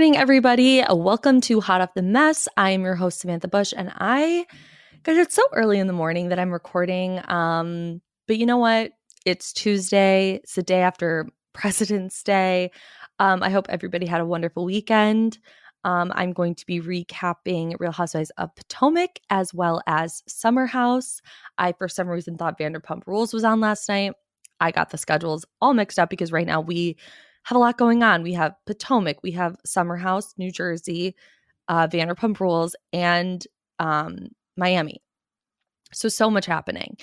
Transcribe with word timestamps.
Morning, 0.00 0.16
everybody. 0.16 0.82
Welcome 0.88 1.42
to 1.42 1.60
Hot 1.60 1.82
Off 1.82 1.92
the 1.92 2.00
Mess. 2.00 2.48
I 2.56 2.70
am 2.70 2.84
your 2.84 2.94
host, 2.94 3.20
Samantha 3.20 3.48
Bush, 3.48 3.74
and 3.76 3.92
I, 3.94 4.46
guys, 5.02 5.18
it's 5.18 5.34
so 5.34 5.42
early 5.52 5.78
in 5.78 5.88
the 5.88 5.92
morning 5.92 6.30
that 6.30 6.38
I'm 6.38 6.50
recording. 6.50 7.20
Um, 7.28 8.00
but 8.26 8.38
you 8.38 8.46
know 8.46 8.56
what? 8.56 8.92
It's 9.26 9.52
Tuesday. 9.52 10.36
It's 10.42 10.54
the 10.54 10.62
day 10.62 10.80
after 10.80 11.28
President's 11.52 12.22
Day. 12.22 12.70
Um, 13.18 13.42
I 13.42 13.50
hope 13.50 13.66
everybody 13.68 14.06
had 14.06 14.22
a 14.22 14.24
wonderful 14.24 14.64
weekend. 14.64 15.38
Um, 15.84 16.12
I'm 16.14 16.32
going 16.32 16.54
to 16.54 16.64
be 16.64 16.80
recapping 16.80 17.74
Real 17.78 17.92
Housewives 17.92 18.30
of 18.38 18.56
Potomac 18.56 19.20
as 19.28 19.52
well 19.52 19.82
as 19.86 20.22
Summer 20.26 20.64
House. 20.64 21.20
I, 21.58 21.72
for 21.72 21.88
some 21.88 22.08
reason, 22.08 22.38
thought 22.38 22.58
Vanderpump 22.58 23.02
Rules 23.06 23.34
was 23.34 23.44
on 23.44 23.60
last 23.60 23.86
night. 23.86 24.14
I 24.60 24.70
got 24.70 24.88
the 24.88 24.98
schedules 24.98 25.44
all 25.60 25.74
mixed 25.74 25.98
up 25.98 26.08
because 26.08 26.32
right 26.32 26.46
now 26.46 26.62
we 26.62 26.96
have 27.44 27.56
a 27.56 27.58
lot 27.58 27.78
going 27.78 28.02
on. 28.02 28.22
We 28.22 28.34
have 28.34 28.54
Potomac, 28.66 29.22
we 29.22 29.32
have 29.32 29.56
Summer 29.64 29.96
House, 29.96 30.34
New 30.36 30.50
Jersey, 30.50 31.14
uh, 31.68 31.88
Vanderpump 31.88 32.40
Rules, 32.40 32.76
and 32.92 33.44
um, 33.78 34.28
Miami. 34.56 35.02
So, 35.92 36.08
so 36.08 36.30
much 36.30 36.46
happening, 36.46 36.96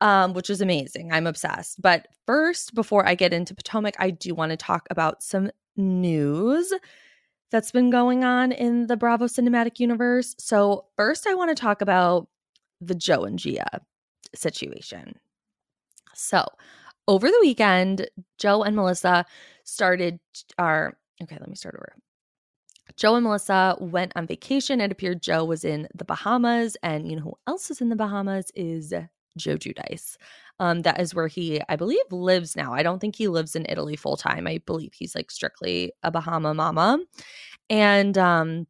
um, 0.00 0.34
which 0.34 0.50
is 0.50 0.60
amazing. 0.60 1.10
I'm 1.10 1.26
obsessed. 1.26 1.80
But 1.80 2.06
first, 2.26 2.74
before 2.74 3.06
I 3.06 3.14
get 3.14 3.32
into 3.32 3.54
Potomac, 3.54 3.94
I 3.98 4.10
do 4.10 4.34
want 4.34 4.50
to 4.50 4.56
talk 4.56 4.86
about 4.90 5.22
some 5.22 5.50
news 5.76 6.72
that's 7.50 7.70
been 7.70 7.90
going 7.90 8.24
on 8.24 8.52
in 8.52 8.88
the 8.88 8.96
Bravo 8.96 9.26
cinematic 9.26 9.78
universe. 9.78 10.34
So, 10.38 10.86
first, 10.96 11.26
I 11.26 11.34
want 11.34 11.56
to 11.56 11.60
talk 11.60 11.80
about 11.80 12.28
the 12.80 12.94
Joe 12.94 13.24
and 13.24 13.38
Gia 13.38 13.80
situation. 14.34 15.18
So, 16.14 16.44
over 17.08 17.28
the 17.28 17.38
weekend, 17.40 18.08
Joe 18.38 18.62
and 18.62 18.76
Melissa 18.76 19.24
started 19.64 20.18
our 20.58 20.96
okay, 21.22 21.36
let 21.38 21.48
me 21.48 21.54
start 21.54 21.76
over. 21.76 21.94
Joe 22.96 23.16
and 23.16 23.24
Melissa 23.24 23.76
went 23.80 24.12
on 24.16 24.26
vacation. 24.26 24.80
It 24.80 24.92
appeared 24.92 25.22
Joe 25.22 25.44
was 25.44 25.64
in 25.64 25.88
the 25.94 26.04
Bahamas, 26.04 26.76
and 26.82 27.08
you 27.10 27.16
know 27.16 27.22
who 27.22 27.34
else 27.46 27.70
is 27.70 27.80
in 27.80 27.88
the 27.88 27.96
Bahamas 27.96 28.50
is 28.54 28.92
Joe 29.36 29.56
Giudice. 29.56 30.16
Um, 30.58 30.82
that 30.82 31.00
is 31.00 31.14
where 31.14 31.26
he, 31.26 31.60
I 31.68 31.76
believe, 31.76 32.00
lives 32.10 32.56
now. 32.56 32.72
I 32.72 32.82
don't 32.82 32.98
think 32.98 33.16
he 33.16 33.28
lives 33.28 33.54
in 33.54 33.66
Italy 33.68 33.96
full 33.96 34.16
time. 34.16 34.46
I 34.46 34.58
believe 34.64 34.94
he's 34.94 35.14
like 35.14 35.30
strictly 35.30 35.92
a 36.02 36.10
Bahama 36.10 36.54
mama. 36.54 36.98
And 37.68 38.16
um, 38.16 38.66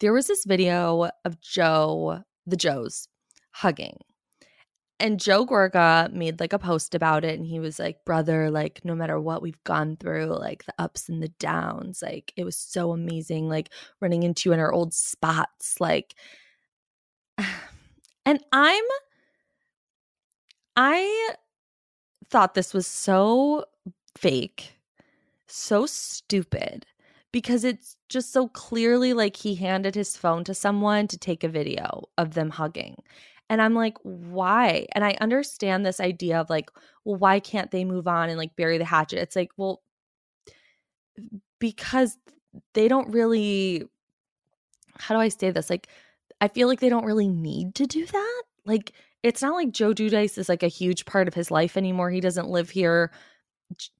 there 0.00 0.12
was 0.12 0.26
this 0.26 0.44
video 0.44 1.10
of 1.24 1.40
Joe, 1.40 2.22
the 2.46 2.56
Joes, 2.56 3.06
hugging 3.52 3.98
and 5.00 5.20
Joe 5.20 5.44
Gorga 5.46 6.12
made 6.12 6.40
like 6.40 6.52
a 6.52 6.58
post 6.58 6.94
about 6.94 7.24
it 7.24 7.38
and 7.38 7.46
he 7.46 7.58
was 7.60 7.78
like, 7.78 8.04
brother, 8.04 8.50
like 8.50 8.80
no 8.84 8.94
matter 8.94 9.20
what 9.20 9.42
we've 9.42 9.62
gone 9.64 9.96
through, 9.96 10.26
like 10.26 10.64
the 10.64 10.74
ups 10.78 11.08
and 11.08 11.22
the 11.22 11.28
downs, 11.28 12.00
like 12.02 12.32
it 12.36 12.44
was 12.44 12.56
so 12.56 12.92
amazing, 12.92 13.48
like 13.48 13.70
running 14.00 14.22
into 14.22 14.48
you 14.48 14.54
in 14.54 14.60
our 14.60 14.72
old 14.72 14.94
spots. 14.94 15.80
Like, 15.80 16.14
and 18.26 18.40
I'm, 18.52 18.84
I 20.76 21.34
thought 22.30 22.54
this 22.54 22.74
was 22.74 22.86
so 22.86 23.64
fake, 24.16 24.78
so 25.46 25.86
stupid 25.86 26.86
because 27.32 27.64
it's 27.64 27.96
just 28.08 28.32
so 28.32 28.48
clearly 28.48 29.12
like 29.12 29.36
he 29.36 29.56
handed 29.56 29.94
his 29.94 30.16
phone 30.16 30.44
to 30.44 30.54
someone 30.54 31.08
to 31.08 31.18
take 31.18 31.44
a 31.44 31.48
video 31.48 32.04
of 32.18 32.34
them 32.34 32.50
hugging. 32.50 32.96
And 33.50 33.60
I'm 33.60 33.74
like, 33.74 33.98
why? 34.02 34.86
And 34.92 35.04
I 35.04 35.16
understand 35.20 35.84
this 35.84 36.00
idea 36.00 36.40
of 36.40 36.50
like, 36.50 36.70
well, 37.04 37.16
why 37.16 37.40
can't 37.40 37.70
they 37.70 37.84
move 37.84 38.08
on 38.08 38.28
and 38.28 38.38
like 38.38 38.56
bury 38.56 38.78
the 38.78 38.84
hatchet? 38.84 39.18
It's 39.18 39.36
like, 39.36 39.50
well, 39.56 39.82
because 41.58 42.16
they 42.72 42.88
don't 42.88 43.12
really, 43.12 43.84
how 44.98 45.14
do 45.14 45.20
I 45.20 45.28
say 45.28 45.50
this? 45.50 45.68
Like, 45.68 45.88
I 46.40 46.48
feel 46.48 46.68
like 46.68 46.80
they 46.80 46.88
don't 46.88 47.04
really 47.04 47.28
need 47.28 47.74
to 47.76 47.86
do 47.86 48.06
that. 48.06 48.42
Like, 48.64 48.92
it's 49.22 49.42
not 49.42 49.54
like 49.54 49.72
Joe 49.72 49.92
Giudice 49.92 50.38
is 50.38 50.48
like 50.48 50.62
a 50.62 50.68
huge 50.68 51.04
part 51.04 51.28
of 51.28 51.34
his 51.34 51.50
life 51.50 51.76
anymore. 51.76 52.10
He 52.10 52.20
doesn't 52.20 52.48
live 52.48 52.70
here. 52.70 53.12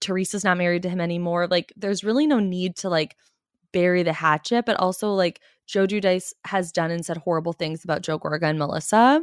Teresa's 0.00 0.44
not 0.44 0.58
married 0.58 0.82
to 0.82 0.88
him 0.88 1.00
anymore. 1.00 1.46
Like, 1.46 1.72
there's 1.76 2.04
really 2.04 2.26
no 2.26 2.40
need 2.40 2.76
to 2.76 2.88
like 2.88 3.16
bury 3.74 4.02
the 4.02 4.14
hatchet, 4.14 4.64
but 4.64 4.80
also 4.80 5.12
like 5.12 5.40
Joe 5.66 5.86
Giudice 5.86 6.32
has 6.46 6.72
done 6.72 6.90
and 6.90 7.04
said 7.04 7.18
horrible 7.18 7.52
things 7.52 7.84
about 7.84 8.02
Joe 8.02 8.18
Gorga 8.18 8.44
and 8.44 8.58
Melissa 8.58 9.22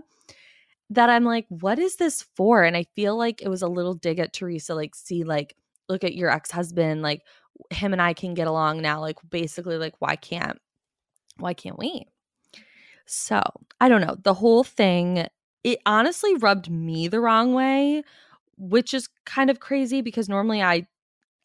that 0.91 1.09
I'm 1.09 1.23
like, 1.23 1.45
what 1.47 1.79
is 1.79 1.95
this 1.95 2.25
for? 2.35 2.63
And 2.63 2.75
I 2.75 2.85
feel 2.95 3.17
like 3.17 3.41
it 3.41 3.47
was 3.47 3.61
a 3.61 3.67
little 3.67 3.93
dig 3.93 4.19
at 4.19 4.33
Teresa, 4.33 4.75
like, 4.75 4.93
see, 4.93 5.23
like, 5.23 5.55
look 5.87 6.03
at 6.03 6.15
your 6.15 6.29
ex 6.29 6.51
husband, 6.51 7.01
like, 7.01 7.21
him 7.69 7.93
and 7.93 8.01
I 8.01 8.13
can 8.13 8.33
get 8.33 8.47
along 8.47 8.81
now. 8.81 8.99
Like, 8.99 9.17
basically, 9.29 9.77
like, 9.77 9.95
why 9.99 10.17
can't, 10.17 10.59
why 11.37 11.53
can't 11.53 11.79
we? 11.79 12.07
So 13.05 13.41
I 13.79 13.87
don't 13.87 14.01
know. 14.01 14.17
The 14.21 14.33
whole 14.33 14.65
thing, 14.65 15.27
it 15.63 15.79
honestly 15.85 16.35
rubbed 16.35 16.69
me 16.69 17.07
the 17.07 17.21
wrong 17.21 17.53
way, 17.53 18.03
which 18.57 18.93
is 18.93 19.07
kind 19.25 19.49
of 19.49 19.61
crazy 19.61 20.01
because 20.01 20.27
normally 20.27 20.61
I, 20.61 20.87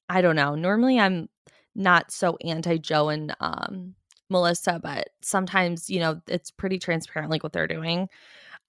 I 0.09 0.23
don't 0.23 0.37
know. 0.37 0.57
Normally 0.57 0.99
I'm 0.99 1.29
not 1.77 2.11
so 2.11 2.37
anti 2.45 2.79
Joe 2.79 3.11
and 3.11 3.35
um, 3.41 3.95
Melissa, 4.31 4.81
but 4.83 5.11
sometimes, 5.23 5.89
you 5.89 6.01
know, 6.01 6.21
it's 6.27 6.51
pretty 6.51 6.79
transparent, 6.79 7.31
like 7.31 7.43
what 7.43 7.53
they're 7.53 7.67
doing. 7.69 8.09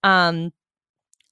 Um, 0.04 0.52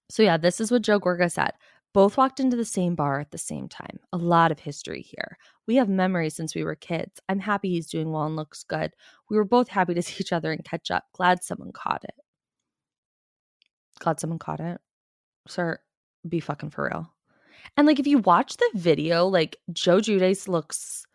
so, 0.10 0.24
yeah, 0.24 0.38
this 0.38 0.60
is 0.60 0.72
what 0.72 0.82
Joe 0.82 1.00
Gorga 1.00 1.32
said. 1.32 1.52
Both 1.94 2.18
walked 2.18 2.40
into 2.40 2.58
the 2.58 2.66
same 2.66 2.96
bar 2.96 3.20
at 3.20 3.32
the 3.32 3.38
same 3.38 3.70
time. 3.70 4.00
A 4.12 4.18
lot 4.18 4.52
of 4.52 4.60
history 4.60 5.02
here. 5.02 5.38
We 5.68 5.76
have 5.78 5.88
memories 5.88 6.36
since 6.36 6.54
we 6.54 6.64
were 6.64 6.76
kids. 6.76 7.22
I'm 7.30 7.40
happy 7.40 7.70
he's 7.70 7.88
doing 7.88 8.12
well 8.12 8.26
and 8.26 8.36
looks 8.36 8.64
good. 8.64 8.92
We 9.30 9.38
were 9.38 9.46
both 9.46 9.70
happy 9.70 9.94
to 9.94 10.02
see 10.02 10.18
each 10.20 10.34
other 10.34 10.52
and 10.52 10.64
catch 10.64 10.92
up. 10.92 11.06
Glad 11.14 11.44
someone 11.44 11.72
caught 11.72 12.04
it. 12.04 12.16
Glad 14.00 14.20
someone 14.20 14.40
caught 14.40 14.60
it. 14.60 14.80
Sir, 15.48 15.80
be 16.28 16.40
fucking 16.40 16.72
for 16.72 16.86
real. 16.86 17.14
And 17.78 17.88
like, 17.88 18.00
if 18.00 18.08
you 18.08 18.20
watch 18.20 18.58
the 18.58 18.70
video, 18.76 19.28
like 19.28 19.58
Joe 19.72 19.98
Giudice 19.98 20.48
looks 20.48 21.06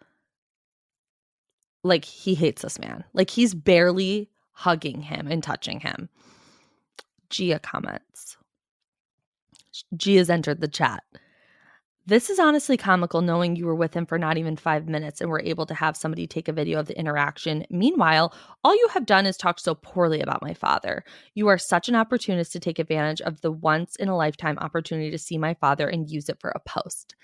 like 1.82 2.04
he 2.04 2.34
hates 2.34 2.62
this 2.62 2.78
man. 2.78 3.04
Like 3.12 3.30
he's 3.30 3.54
barely 3.54 4.30
hugging 4.52 5.00
him 5.02 5.26
and 5.28 5.42
touching 5.42 5.80
him. 5.80 6.08
Gia 7.30 7.58
comments. 7.58 8.36
Gia's 9.96 10.30
entered 10.30 10.60
the 10.60 10.68
chat. 10.68 11.02
This 12.06 12.28
is 12.28 12.40
honestly 12.40 12.76
comical 12.76 13.20
knowing 13.20 13.54
you 13.54 13.66
were 13.66 13.74
with 13.74 13.94
him 13.94 14.04
for 14.04 14.18
not 14.18 14.36
even 14.36 14.56
five 14.56 14.88
minutes 14.88 15.20
and 15.20 15.30
were 15.30 15.42
able 15.44 15.64
to 15.66 15.74
have 15.74 15.96
somebody 15.96 16.26
take 16.26 16.48
a 16.48 16.52
video 16.52 16.80
of 16.80 16.86
the 16.86 16.98
interaction. 16.98 17.64
Meanwhile, 17.70 18.34
all 18.64 18.74
you 18.74 18.88
have 18.92 19.06
done 19.06 19.26
is 19.26 19.36
talk 19.36 19.60
so 19.60 19.76
poorly 19.76 20.20
about 20.20 20.42
my 20.42 20.52
father. 20.52 21.04
You 21.34 21.46
are 21.48 21.58
such 21.58 21.88
an 21.88 21.94
opportunist 21.94 22.52
to 22.52 22.58
take 22.58 22.78
advantage 22.78 23.20
of 23.20 23.42
the 23.42 23.52
once 23.52 23.96
in 23.96 24.08
a 24.08 24.16
lifetime 24.16 24.58
opportunity 24.58 25.10
to 25.12 25.18
see 25.18 25.38
my 25.38 25.54
father 25.54 25.88
and 25.88 26.10
use 26.10 26.28
it 26.28 26.40
for 26.40 26.50
a 26.50 26.60
post. 26.60 27.14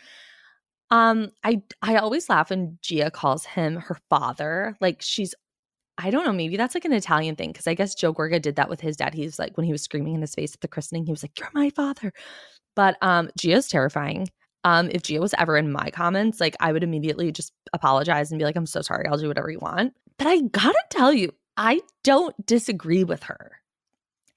Um, 0.90 1.32
I 1.44 1.62
I 1.82 1.96
always 1.96 2.28
laugh 2.28 2.50
when 2.50 2.78
Gia 2.82 3.10
calls 3.10 3.44
him 3.44 3.76
her 3.76 3.98
father. 4.08 4.76
Like 4.80 5.02
she's 5.02 5.34
I 5.98 6.10
don't 6.10 6.24
know, 6.26 6.32
maybe 6.32 6.56
that's 6.56 6.74
like 6.74 6.84
an 6.84 6.92
Italian 6.92 7.36
thing 7.36 7.52
because 7.52 7.66
I 7.66 7.74
guess 7.74 7.94
Joe 7.94 8.12
Gorga 8.12 8.40
did 8.40 8.56
that 8.56 8.68
with 8.68 8.80
his 8.80 8.96
dad. 8.96 9.14
He's 9.14 9.38
like 9.38 9.56
when 9.56 9.64
he 9.66 9.72
was 9.72 9.82
screaming 9.82 10.14
in 10.14 10.20
his 10.20 10.34
face 10.34 10.54
at 10.54 10.60
the 10.60 10.68
christening, 10.68 11.06
he 11.06 11.12
was 11.12 11.22
like, 11.24 11.38
"You're 11.38 11.50
my 11.54 11.70
father." 11.70 12.12
But 12.76 12.96
um, 13.02 13.30
Gia's 13.38 13.68
terrifying. 13.68 14.28
Um, 14.64 14.90
if 14.92 15.02
Gia 15.02 15.20
was 15.20 15.34
ever 15.38 15.56
in 15.56 15.72
my 15.72 15.90
comments, 15.90 16.40
like 16.40 16.56
I 16.60 16.72
would 16.72 16.84
immediately 16.84 17.32
just 17.32 17.52
apologize 17.72 18.30
and 18.30 18.38
be 18.38 18.44
like, 18.44 18.56
"I'm 18.56 18.66
so 18.66 18.82
sorry. 18.82 19.06
I'll 19.08 19.18
do 19.18 19.28
whatever 19.28 19.50
you 19.50 19.60
want." 19.60 19.94
But 20.18 20.28
I 20.28 20.40
gotta 20.42 20.82
tell 20.90 21.12
you, 21.12 21.32
I 21.56 21.80
don't 22.04 22.34
disagree 22.46 23.04
with 23.04 23.22
her, 23.24 23.60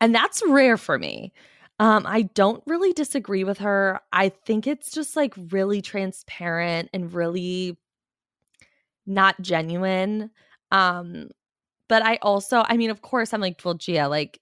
and 0.02 0.16
that's 0.16 0.42
rare 0.48 0.78
for 0.78 0.98
me. 1.00 1.34
Um, 1.80 2.06
I 2.06 2.24
don't 2.24 2.62
really 2.68 2.92
disagree 2.92 3.46
with 3.46 3.60
her. 3.60 4.02
I 4.12 4.30
think 4.30 4.68
it's 4.68 4.92
just 4.92 5.16
like 5.16 5.34
really 5.50 5.82
transparent 5.82 6.90
and 6.94 7.14
really 7.14 7.78
not 9.06 9.40
genuine. 9.42 10.30
Um, 10.72 11.30
but 11.88 12.04
I 12.04 12.18
also, 12.22 12.64
I 12.68 12.78
mean, 12.78 12.90
of 12.90 13.02
course, 13.02 13.34
I'm 13.34 13.42
like, 13.42 13.62
well, 13.64 13.74
Gia, 13.76 14.08
like, 14.08 14.40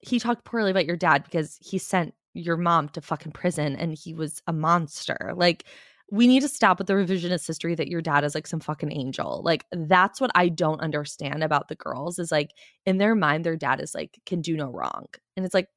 he 0.00 0.20
talked 0.20 0.44
poorly 0.44 0.70
about 0.70 0.86
your 0.86 0.96
dad 0.96 1.24
because 1.24 1.58
he 1.60 1.78
sent 1.78 2.14
your 2.32 2.56
mom 2.56 2.88
to 2.90 3.00
fucking 3.00 3.32
prison 3.32 3.74
and 3.74 3.92
he 3.92 4.14
was 4.14 4.40
a 4.46 4.52
monster. 4.52 5.32
Like, 5.34 5.64
we 6.10 6.26
need 6.26 6.40
to 6.40 6.48
stop 6.48 6.78
with 6.78 6.86
the 6.86 6.94
revisionist 6.94 7.46
history 7.46 7.74
that 7.74 7.88
your 7.88 8.00
dad 8.00 8.24
is 8.24 8.34
like 8.34 8.46
some 8.46 8.60
fucking 8.60 8.92
angel. 8.92 9.42
Like, 9.44 9.66
that's 9.72 10.20
what 10.20 10.30
I 10.34 10.48
don't 10.48 10.80
understand 10.80 11.42
about 11.42 11.68
the 11.68 11.74
girls 11.74 12.18
is 12.18 12.30
like, 12.30 12.52
in 12.86 12.98
their 12.98 13.14
mind, 13.16 13.44
their 13.44 13.56
dad 13.56 13.80
is 13.80 13.94
like, 13.94 14.18
can 14.24 14.40
do 14.40 14.56
no 14.56 14.70
wrong. 14.70 15.06
And 15.36 15.44
it's 15.44 15.54
like, 15.54 15.68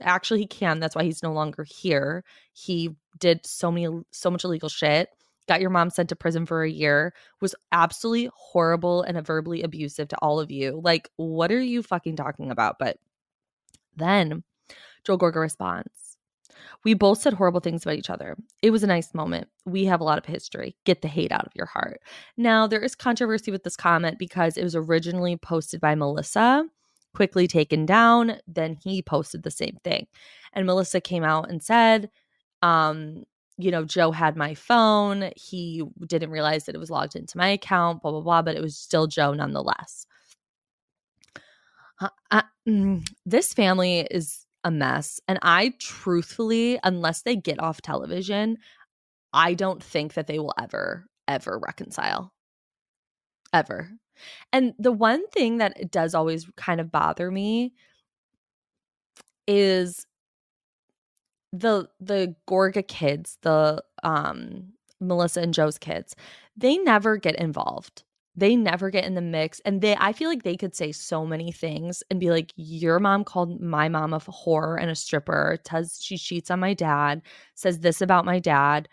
actually, 0.00 0.40
he 0.40 0.46
can. 0.46 0.80
That's 0.80 0.94
why 0.94 1.04
he's 1.04 1.22
no 1.22 1.32
longer 1.32 1.64
here. 1.64 2.24
He 2.52 2.90
did 3.18 3.46
so 3.46 3.70
many, 3.70 4.02
so 4.12 4.30
much 4.30 4.44
illegal 4.44 4.68
shit 4.68 5.08
got 5.46 5.60
your 5.60 5.70
mom 5.70 5.90
sent 5.90 6.08
to 6.08 6.16
prison 6.16 6.46
for 6.46 6.62
a 6.62 6.70
year, 6.70 7.14
was 7.40 7.54
absolutely 7.72 8.30
horrible 8.34 9.02
and 9.02 9.24
verbally 9.26 9.62
abusive 9.62 10.08
to 10.08 10.16
all 10.18 10.40
of 10.40 10.50
you. 10.50 10.80
Like, 10.82 11.08
what 11.16 11.52
are 11.52 11.60
you 11.60 11.82
fucking 11.82 12.16
talking 12.16 12.50
about? 12.50 12.76
But 12.78 12.98
then 13.96 14.42
Joel 15.04 15.18
Gorga 15.18 15.36
responds. 15.36 16.16
We 16.84 16.94
both 16.94 17.20
said 17.20 17.34
horrible 17.34 17.60
things 17.60 17.82
about 17.82 17.96
each 17.96 18.10
other. 18.10 18.36
It 18.62 18.70
was 18.70 18.82
a 18.82 18.88
nice 18.88 19.14
moment. 19.14 19.48
We 19.64 19.84
have 19.86 20.00
a 20.00 20.04
lot 20.04 20.18
of 20.18 20.24
history. 20.24 20.76
Get 20.84 21.02
the 21.02 21.08
hate 21.08 21.32
out 21.32 21.46
of 21.46 21.52
your 21.54 21.66
heart. 21.66 22.00
Now, 22.36 22.66
there 22.66 22.80
is 22.80 22.94
controversy 22.94 23.50
with 23.50 23.62
this 23.62 23.76
comment 23.76 24.18
because 24.18 24.56
it 24.56 24.64
was 24.64 24.76
originally 24.76 25.36
posted 25.36 25.80
by 25.80 25.94
Melissa, 25.94 26.64
quickly 27.16 27.46
taken 27.48 27.86
down. 27.86 28.36
Then 28.46 28.76
he 28.84 29.02
posted 29.02 29.42
the 29.42 29.50
same 29.50 29.78
thing. 29.82 30.06
And 30.52 30.66
Melissa 30.66 31.00
came 31.00 31.24
out 31.24 31.50
and 31.50 31.62
said, 31.62 32.10
um, 32.60 33.24
you 33.56 33.70
know, 33.70 33.84
Joe 33.84 34.10
had 34.10 34.36
my 34.36 34.54
phone. 34.54 35.30
He 35.34 35.82
didn't 36.06 36.30
realize 36.30 36.64
that 36.64 36.74
it 36.74 36.78
was 36.78 36.90
logged 36.90 37.16
into 37.16 37.38
my 37.38 37.48
account, 37.48 38.02
blah, 38.02 38.10
blah, 38.10 38.20
blah, 38.20 38.42
but 38.42 38.54
it 38.54 38.60
was 38.62 38.76
still 38.76 39.06
Joe 39.06 39.32
nonetheless. 39.32 40.06
Uh, 42.30 42.42
mm, 42.68 43.08
this 43.24 43.54
family 43.54 44.06
is 44.10 44.44
a 44.62 44.70
mess. 44.70 45.18
And 45.26 45.38
I 45.40 45.72
truthfully, 45.78 46.78
unless 46.84 47.22
they 47.22 47.34
get 47.34 47.58
off 47.58 47.80
television, 47.80 48.58
I 49.32 49.54
don't 49.54 49.82
think 49.82 50.12
that 50.14 50.26
they 50.26 50.38
will 50.38 50.54
ever, 50.60 51.06
ever 51.26 51.58
reconcile. 51.58 52.34
Ever. 53.54 53.90
And 54.52 54.74
the 54.78 54.92
one 54.92 55.26
thing 55.28 55.58
that 55.58 55.90
does 55.90 56.14
always 56.14 56.46
kind 56.56 56.80
of 56.80 56.92
bother 56.92 57.30
me 57.30 57.74
is 59.46 60.06
the 61.52 61.88
the 62.00 62.34
Gorga 62.48 62.86
kids, 62.86 63.38
the 63.42 63.82
um 64.02 64.72
Melissa 65.00 65.40
and 65.40 65.54
Joe's 65.54 65.78
kids, 65.78 66.14
they 66.56 66.78
never 66.78 67.16
get 67.16 67.36
involved. 67.36 68.02
They 68.38 68.54
never 68.54 68.90
get 68.90 69.04
in 69.04 69.14
the 69.14 69.22
mix. 69.22 69.60
And 69.64 69.80
they 69.80 69.96
I 69.96 70.12
feel 70.12 70.28
like 70.28 70.42
they 70.42 70.56
could 70.56 70.74
say 70.74 70.92
so 70.92 71.24
many 71.26 71.52
things 71.52 72.02
and 72.10 72.20
be 72.20 72.30
like, 72.30 72.52
Your 72.56 72.98
mom 73.00 73.24
called 73.24 73.60
my 73.60 73.88
mom 73.88 74.12
a 74.14 74.20
whore 74.20 74.80
and 74.80 74.90
a 74.90 74.94
stripper, 74.94 75.58
says 75.68 75.98
she 76.00 76.18
cheats 76.18 76.50
on 76.50 76.60
my 76.60 76.74
dad, 76.74 77.22
says 77.54 77.80
this 77.80 78.00
about 78.02 78.24
my 78.24 78.38
dad. 78.38 78.88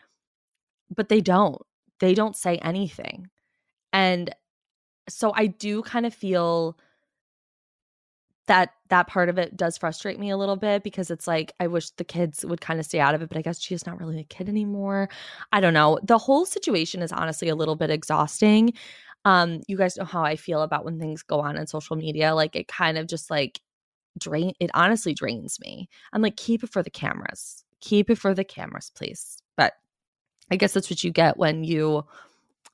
But 0.96 1.10
they 1.10 1.22
don't. 1.22 1.62
They 2.00 2.14
don't 2.14 2.36
say 2.36 2.58
anything. 2.60 3.30
And 3.94 4.34
so 5.10 5.32
I 5.36 5.48
do 5.48 5.82
kind 5.84 6.06
of 6.06 6.14
feel 6.14 6.78
that 8.48 8.74
that 8.90 9.08
part 9.08 9.30
of 9.30 9.38
it 9.38 9.56
does 9.56 9.78
frustrate 9.78 10.20
me 10.20 10.30
a 10.30 10.38
little 10.38 10.58
bit 10.58 10.84
because 10.84 11.10
it's 11.10 11.28
like 11.28 11.54
I 11.60 11.68
wish 11.68 11.92
the 11.92 12.04
kids 12.04 12.44
would 12.44 12.60
kind 12.62 12.80
of 12.80 12.86
stay 12.86 13.00
out 13.00 13.16
of 13.16 13.22
it, 13.22 13.30
but 13.30 13.38
I 13.38 13.42
guess 13.42 13.62
she's 13.62 13.86
not 13.86 14.00
really 14.00 14.20
a 14.20 14.26
kid 14.26 14.50
anymore. 14.50 15.10
I 15.52 15.62
don't 15.62 15.74
know. 15.74 16.00
The 16.04 16.18
whole 16.18 16.46
situation 16.46 17.02
is 17.02 17.12
honestly 17.12 17.48
a 17.50 17.56
little 17.56 17.76
bit 17.76 17.90
exhausting. 17.90 18.74
Um, 19.26 19.62
you 19.68 19.78
guys 19.78 19.96
know 19.96 20.04
how 20.04 20.24
I 20.24 20.36
feel 20.36 20.62
about 20.62 20.84
when 20.84 21.00
things 21.00 21.24
go 21.24 21.40
on 21.40 21.58
in 21.58 21.68
social 21.68 21.96
media. 21.96 22.36
Like 22.36 22.56
it 22.56 22.68
kind 22.68 22.98
of 22.98 23.08
just 23.08 23.30
like 23.30 23.62
drain 24.20 24.54
it 24.60 24.70
honestly 24.74 25.14
drains 25.14 25.60
me. 25.60 25.90
I'm 26.12 26.22
like, 26.22 26.36
keep 26.36 26.64
it 26.64 26.72
for 26.72 26.84
the 26.84 26.90
cameras. 26.90 27.64
Keep 27.80 28.10
it 28.10 28.18
for 28.18 28.34
the 28.34 28.44
cameras, 28.44 28.92
please. 28.94 29.38
But 29.56 29.74
I 30.52 30.58
guess 30.58 30.74
that's 30.74 30.90
what 30.90 31.04
you 31.04 31.12
get 31.12 31.38
when 31.38 31.64
you 31.64 32.04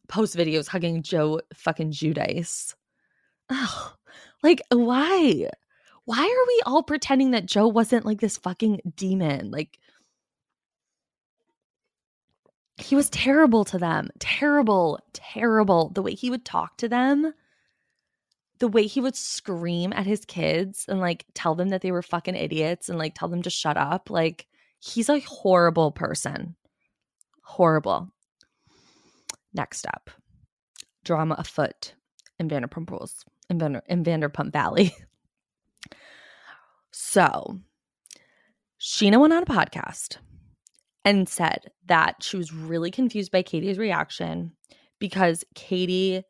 post 0.10 0.36
videos 0.36 0.68
hugging 0.68 1.02
Joe 1.02 1.40
fucking 1.54 1.92
Giudice. 1.92 2.76
Oh, 3.50 3.94
like, 4.44 4.62
why? 4.70 5.50
Why 6.06 6.24
are 6.24 6.48
we 6.48 6.62
all 6.66 6.84
pretending 6.84 7.32
that 7.32 7.46
Joe 7.46 7.68
wasn't 7.68 8.06
like 8.06 8.20
this 8.20 8.38
fucking 8.38 8.82
demon? 8.96 9.52
Like, 9.52 9.80
he 12.78 12.96
was 12.96 13.10
terrible 13.10 13.64
to 13.66 13.78
them. 13.78 14.10
Terrible, 14.20 15.00
terrible. 15.14 15.90
The 15.90 16.02
way 16.02 16.16
he 16.16 16.30
would 16.30 16.46
talk 16.46 16.78
to 16.78 16.90
them, 16.90 17.34
the 18.60 18.68
way 18.68 18.88
he 18.88 19.02
would 19.02 19.16
scream 19.16 19.94
at 19.94 20.06
his 20.06 20.26
kids 20.26 20.86
and 20.88 21.00
like 21.00 21.26
tell 21.34 21.56
them 21.56 21.70
that 21.70 21.82
they 21.82 21.92
were 21.92 22.02
fucking 22.02 22.36
idiots 22.36 22.90
and 22.90 22.98
like 22.98 23.16
tell 23.16 23.28
them 23.30 23.42
to 23.44 23.50
shut 23.50 23.78
up. 23.78 24.10
Like, 24.10 24.48
he's 24.80 25.10
a 25.10 25.20
horrible 25.20 25.92
person. 25.92 26.56
Horrible. 27.44 28.12
Next 29.54 29.86
up, 29.88 30.10
drama 31.04 31.36
afoot 31.38 31.94
in 32.40 32.50
Vanderpump 32.50 32.90
Rules 32.92 33.26
in, 33.50 33.60
Vander- 33.60 33.84
in 33.88 34.04
Vanderpump 34.04 34.54
Valley. 34.54 34.94
so 36.92 37.60
Scheana 38.80 39.20
went 39.20 39.34
on 39.34 39.44
a 39.44 39.46
podcast 39.46 40.18
and 41.04 41.28
said 41.28 41.72
that 41.86 42.22
she 42.22 42.38
was 42.38 42.54
really 42.54 42.92
confused 42.92 43.32
by 43.32 43.42
Katie's 43.42 43.78
reaction 43.78 44.54
because 45.00 45.44
Katie 45.56 46.24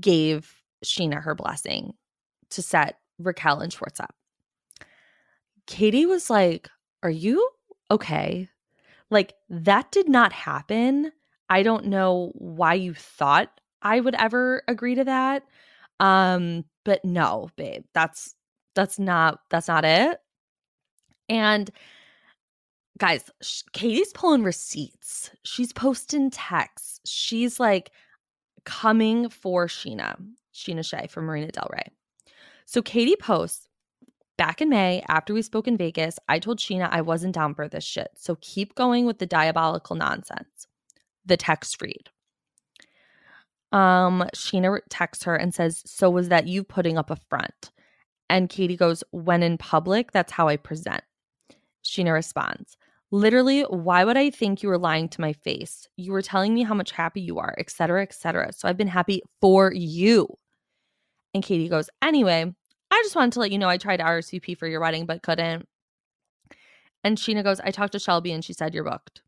gave 0.00 0.54
Scheana 0.84 1.22
her 1.22 1.34
blessing 1.34 1.94
to 2.50 2.62
set 2.62 2.98
Raquel 3.18 3.60
and 3.60 3.72
Schwartz 3.72 4.00
up. 4.00 4.14
Katie 5.66 6.06
was 6.06 6.30
like, 6.30 6.68
Are 7.02 7.10
you 7.10 7.48
okay? 7.90 8.48
Like, 9.10 9.34
that 9.48 9.90
did 9.90 10.08
not 10.08 10.32
happen. 10.32 11.12
I 11.48 11.62
don't 11.62 11.86
know 11.86 12.32
why 12.34 12.74
you 12.74 12.94
thought 12.94 13.60
I 13.82 14.00
would 14.00 14.14
ever 14.14 14.62
agree 14.68 14.94
to 14.96 15.04
that. 15.04 15.44
Um, 16.00 16.64
but 16.84 17.04
no, 17.04 17.50
babe, 17.56 17.84
that's 17.94 18.34
that's 18.74 18.98
not 18.98 19.40
that's 19.50 19.68
not 19.68 19.84
it. 19.84 20.20
And 21.28 21.70
guys, 22.98 23.30
sh- 23.42 23.62
Katie's 23.72 24.12
pulling 24.12 24.42
receipts. 24.42 25.30
She's 25.44 25.72
posting 25.72 26.30
texts. 26.30 27.00
She's 27.04 27.58
like 27.58 27.90
coming 28.64 29.28
for 29.28 29.66
Scheana, 29.66 30.16
Scheana 30.54 30.84
Shay 30.84 31.06
from 31.08 31.24
Marina 31.24 31.50
Del 31.50 31.68
Rey. 31.72 31.88
So 32.66 32.82
Katie 32.82 33.16
posts 33.16 33.66
back 34.36 34.60
in 34.60 34.68
May 34.68 35.02
after 35.08 35.34
we 35.34 35.42
spoke 35.42 35.66
in 35.66 35.76
Vegas. 35.76 36.18
I 36.28 36.38
told 36.38 36.58
Scheana 36.58 36.88
I 36.90 37.00
wasn't 37.00 37.34
down 37.34 37.54
for 37.54 37.68
this 37.68 37.84
shit. 37.84 38.10
So 38.16 38.36
keep 38.40 38.74
going 38.74 39.06
with 39.06 39.18
the 39.18 39.26
diabolical 39.26 39.96
nonsense. 39.96 40.66
The 41.28 41.36
text 41.36 41.80
read 41.80 42.10
um, 43.72 44.24
Scheana 44.34 44.80
texts 44.88 45.24
her 45.24 45.36
and 45.36 45.54
says, 45.54 45.82
So 45.86 46.10
was 46.10 46.28
that 46.28 46.46
you 46.46 46.64
putting 46.64 46.98
up 46.98 47.10
a 47.10 47.16
front? 47.28 47.70
And 48.30 48.48
Katie 48.48 48.76
goes, 48.76 49.04
When 49.10 49.42
in 49.42 49.58
public, 49.58 50.12
that's 50.12 50.32
how 50.32 50.48
I 50.48 50.56
present. 50.56 51.02
Scheana 51.84 52.12
responds, 52.12 52.76
Literally, 53.10 53.62
why 53.62 54.04
would 54.04 54.16
I 54.16 54.30
think 54.30 54.62
you 54.62 54.68
were 54.68 54.78
lying 54.78 55.08
to 55.10 55.20
my 55.20 55.32
face? 55.32 55.86
You 55.96 56.12
were 56.12 56.22
telling 56.22 56.54
me 56.54 56.62
how 56.62 56.74
much 56.74 56.92
happy 56.92 57.20
you 57.20 57.38
are, 57.38 57.54
etc., 57.58 58.02
etc. 58.02 58.52
So 58.52 58.68
I've 58.68 58.76
been 58.76 58.88
happy 58.88 59.22
for 59.40 59.72
you. 59.72 60.28
And 61.34 61.42
Katie 61.42 61.68
goes, 61.68 61.90
Anyway, 62.02 62.54
I 62.90 63.02
just 63.02 63.16
wanted 63.16 63.32
to 63.32 63.40
let 63.40 63.52
you 63.52 63.58
know 63.58 63.68
I 63.68 63.76
tried 63.76 64.00
RSVP 64.00 64.56
for 64.56 64.66
your 64.66 64.80
wedding, 64.80 65.06
but 65.06 65.22
couldn't. 65.22 65.66
And 67.04 67.16
Scheana 67.16 67.44
goes, 67.44 67.60
I 67.60 67.70
talked 67.70 67.92
to 67.92 67.98
Shelby 67.98 68.32
and 68.32 68.44
she 68.44 68.52
said 68.52 68.74
you're 68.74 68.84
booked. 68.84 69.22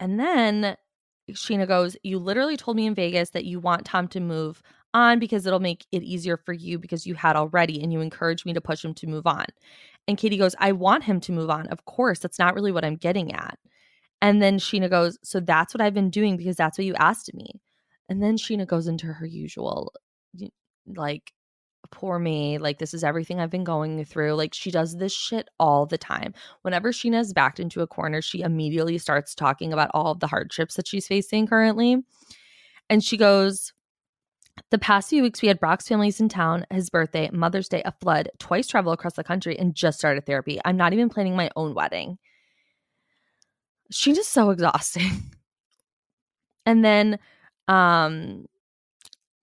And 0.00 0.18
then 0.18 0.76
Scheana 1.30 1.68
goes, 1.68 1.96
You 2.02 2.18
literally 2.18 2.56
told 2.56 2.76
me 2.76 2.86
in 2.86 2.94
Vegas 2.94 3.30
that 3.30 3.44
you 3.44 3.60
want 3.60 3.84
Tom 3.84 4.08
to 4.08 4.20
move 4.20 4.62
on 4.92 5.20
because 5.20 5.46
it'll 5.46 5.60
make 5.60 5.86
it 5.92 6.02
easier 6.02 6.36
for 6.36 6.52
you 6.52 6.78
because 6.78 7.06
you 7.06 7.14
had 7.14 7.36
already 7.36 7.80
and 7.80 7.92
you 7.92 8.00
encouraged 8.00 8.44
me 8.44 8.52
to 8.54 8.60
push 8.60 8.84
him 8.84 8.94
to 8.94 9.06
move 9.06 9.26
on. 9.26 9.44
And 10.08 10.18
Katie 10.18 10.36
goes, 10.38 10.56
I 10.58 10.72
want 10.72 11.04
him 11.04 11.20
to 11.20 11.32
move 11.32 11.50
on. 11.50 11.68
Of 11.68 11.84
course, 11.84 12.18
that's 12.18 12.38
not 12.38 12.54
really 12.54 12.72
what 12.72 12.84
I'm 12.84 12.96
getting 12.96 13.32
at. 13.32 13.58
And 14.22 14.42
then 14.42 14.58
Scheana 14.58 14.90
goes, 14.90 15.18
So 15.22 15.40
that's 15.40 15.74
what 15.74 15.80
I've 15.80 15.94
been 15.94 16.10
doing 16.10 16.36
because 16.36 16.56
that's 16.56 16.78
what 16.78 16.86
you 16.86 16.94
asked 16.94 17.32
me. 17.34 17.60
And 18.08 18.22
then 18.22 18.36
Scheana 18.36 18.66
goes 18.66 18.88
into 18.88 19.06
her 19.06 19.26
usual 19.26 19.92
like 20.96 21.32
poor 21.90 22.18
me. 22.18 22.58
Like, 22.58 22.78
this 22.78 22.94
is 22.94 23.04
everything 23.04 23.40
I've 23.40 23.50
been 23.50 23.64
going 23.64 24.04
through. 24.04 24.34
Like, 24.34 24.54
she 24.54 24.70
does 24.70 24.96
this 24.96 25.12
shit 25.12 25.48
all 25.58 25.86
the 25.86 25.98
time. 25.98 26.34
Whenever 26.62 26.92
Scheana's 26.92 27.32
backed 27.32 27.60
into 27.60 27.80
a 27.80 27.86
corner, 27.86 28.22
she 28.22 28.40
immediately 28.40 28.98
starts 28.98 29.34
talking 29.34 29.72
about 29.72 29.90
all 29.94 30.12
of 30.12 30.20
the 30.20 30.26
hardships 30.26 30.74
that 30.76 30.86
she's 30.86 31.06
facing 31.06 31.46
currently. 31.46 32.02
And 32.88 33.02
she 33.02 33.16
goes, 33.16 33.72
the 34.70 34.78
past 34.78 35.08
few 35.08 35.22
weeks, 35.22 35.42
we 35.42 35.48
had 35.48 35.60
Brock's 35.60 35.88
families 35.88 36.20
in 36.20 36.28
town, 36.28 36.66
his 36.70 36.90
birthday, 36.90 37.30
Mother's 37.32 37.68
Day, 37.68 37.82
a 37.84 37.92
flood, 37.92 38.28
twice 38.38 38.66
travel 38.66 38.92
across 38.92 39.14
the 39.14 39.24
country, 39.24 39.58
and 39.58 39.74
just 39.74 39.98
started 39.98 40.26
therapy. 40.26 40.60
I'm 40.64 40.76
not 40.76 40.92
even 40.92 41.08
planning 41.08 41.36
my 41.36 41.50
own 41.56 41.74
wedding. 41.74 42.18
She's 43.90 44.16
just 44.16 44.32
so 44.32 44.50
exhausting. 44.50 45.22
and 46.66 46.84
then 46.84 47.18
um 47.68 48.46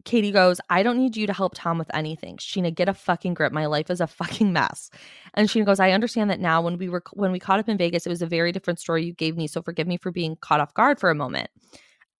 Katie 0.07 0.31
goes, 0.31 0.61
I 0.69 0.83
don't 0.83 0.97
need 0.97 1.17
you 1.17 1.27
to 1.27 1.33
help 1.33 1.51
Tom 1.53 1.77
with 1.77 1.93
anything. 1.93 2.37
Scheana, 2.37 2.73
get 2.73 2.87
a 2.87 2.93
fucking 2.93 3.33
grip. 3.33 3.51
My 3.51 3.65
life 3.65 3.89
is 3.89 3.99
a 3.99 4.07
fucking 4.07 4.53
mess. 4.53 4.89
And 5.33 5.49
Scheana 5.49 5.65
goes, 5.65 5.81
I 5.81 5.91
understand 5.91 6.29
that 6.29 6.39
now. 6.39 6.61
When 6.61 6.77
we 6.77 6.87
were 6.87 7.03
when 7.11 7.33
we 7.33 7.39
caught 7.39 7.59
up 7.59 7.67
in 7.67 7.77
Vegas, 7.77 8.05
it 8.05 8.09
was 8.09 8.21
a 8.21 8.25
very 8.25 8.53
different 8.53 8.79
story 8.79 9.03
you 9.03 9.11
gave 9.11 9.35
me. 9.35 9.47
So 9.47 9.61
forgive 9.61 9.85
me 9.85 9.97
for 9.97 10.09
being 10.09 10.37
caught 10.37 10.61
off 10.61 10.73
guard 10.73 10.97
for 10.97 11.09
a 11.09 11.15
moment. 11.15 11.49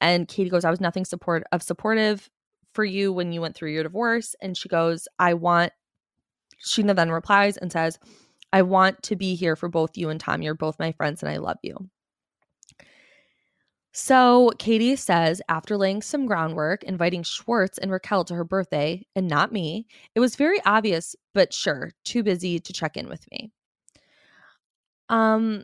And 0.02 0.28
Katie 0.28 0.50
goes, 0.50 0.66
I 0.66 0.70
was 0.70 0.82
nothing 0.82 1.06
support 1.06 1.44
of 1.54 1.64
supportive 1.64 2.30
for 2.74 2.84
you 2.84 3.14
when 3.14 3.32
you 3.32 3.40
went 3.40 3.56
through 3.56 3.72
your 3.72 3.84
divorce. 3.84 4.36
And 4.42 4.58
she 4.58 4.68
goes, 4.68 5.08
I 5.18 5.34
want 5.34 5.72
Scheana 6.62 6.94
then 6.94 7.10
replies 7.10 7.56
and 7.56 7.72
says, 7.72 8.00
I 8.52 8.64
want 8.64 9.02
to 9.04 9.16
be 9.16 9.36
here 9.36 9.56
for 9.56 9.70
both 9.70 9.96
you 9.96 10.10
and 10.10 10.20
Tom. 10.20 10.42
You're 10.42 10.56
both 10.56 10.78
my 10.78 10.92
friends 10.92 11.24
and 11.24 11.32
I 11.32 11.38
love 11.38 11.58
you. 11.64 11.90
So 14.00 14.52
Katie 14.60 14.96
says, 14.96 15.42
after 15.50 15.76
laying 15.76 16.04
some 16.04 16.28
groundwork, 16.28 16.84
inviting 16.84 17.24
Schwartz 17.24 17.80
and 17.80 17.92
Raquel 17.92 18.24
to 18.26 18.36
her 18.36 18.44
birthday, 18.44 19.04
and 19.16 19.28
not 19.28 19.52
me, 19.52 19.88
it 20.14 20.20
was 20.20 20.36
very 20.36 20.64
obvious, 20.66 21.16
but 21.34 21.52
sure, 21.52 21.92
too 22.04 22.22
busy 22.22 22.60
to 22.60 22.74
check 22.74 22.96
in 22.96 23.10
with 23.10 23.26
me. 23.32 23.52
Um, 25.10 25.64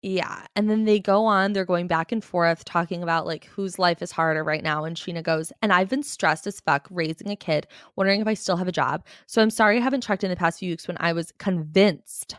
yeah. 0.00 0.46
And 0.56 0.70
then 0.70 0.86
they 0.86 1.00
go 1.00 1.26
on, 1.26 1.52
they're 1.52 1.66
going 1.66 1.86
back 1.86 2.12
and 2.12 2.24
forth 2.24 2.64
talking 2.64 3.02
about 3.02 3.26
like 3.26 3.44
whose 3.44 3.78
life 3.78 4.00
is 4.00 4.10
harder 4.10 4.42
right 4.42 4.62
now. 4.62 4.84
And 4.84 4.96
Scheana 4.96 5.22
goes, 5.22 5.52
And 5.60 5.70
I've 5.70 5.90
been 5.90 6.02
stressed 6.02 6.46
as 6.46 6.60
fuck 6.60 6.88
raising 6.90 7.28
a 7.28 7.36
kid, 7.36 7.66
wondering 7.96 8.22
if 8.22 8.26
I 8.26 8.34
still 8.34 8.56
have 8.56 8.68
a 8.68 8.72
job. 8.72 9.04
So 9.26 9.42
I'm 9.42 9.50
sorry 9.50 9.76
I 9.76 9.80
haven't 9.80 10.02
checked 10.02 10.24
in 10.24 10.30
the 10.30 10.36
past 10.36 10.60
few 10.60 10.70
weeks 10.70 10.88
when 10.88 10.96
I 10.98 11.12
was 11.12 11.30
convinced 11.38 12.36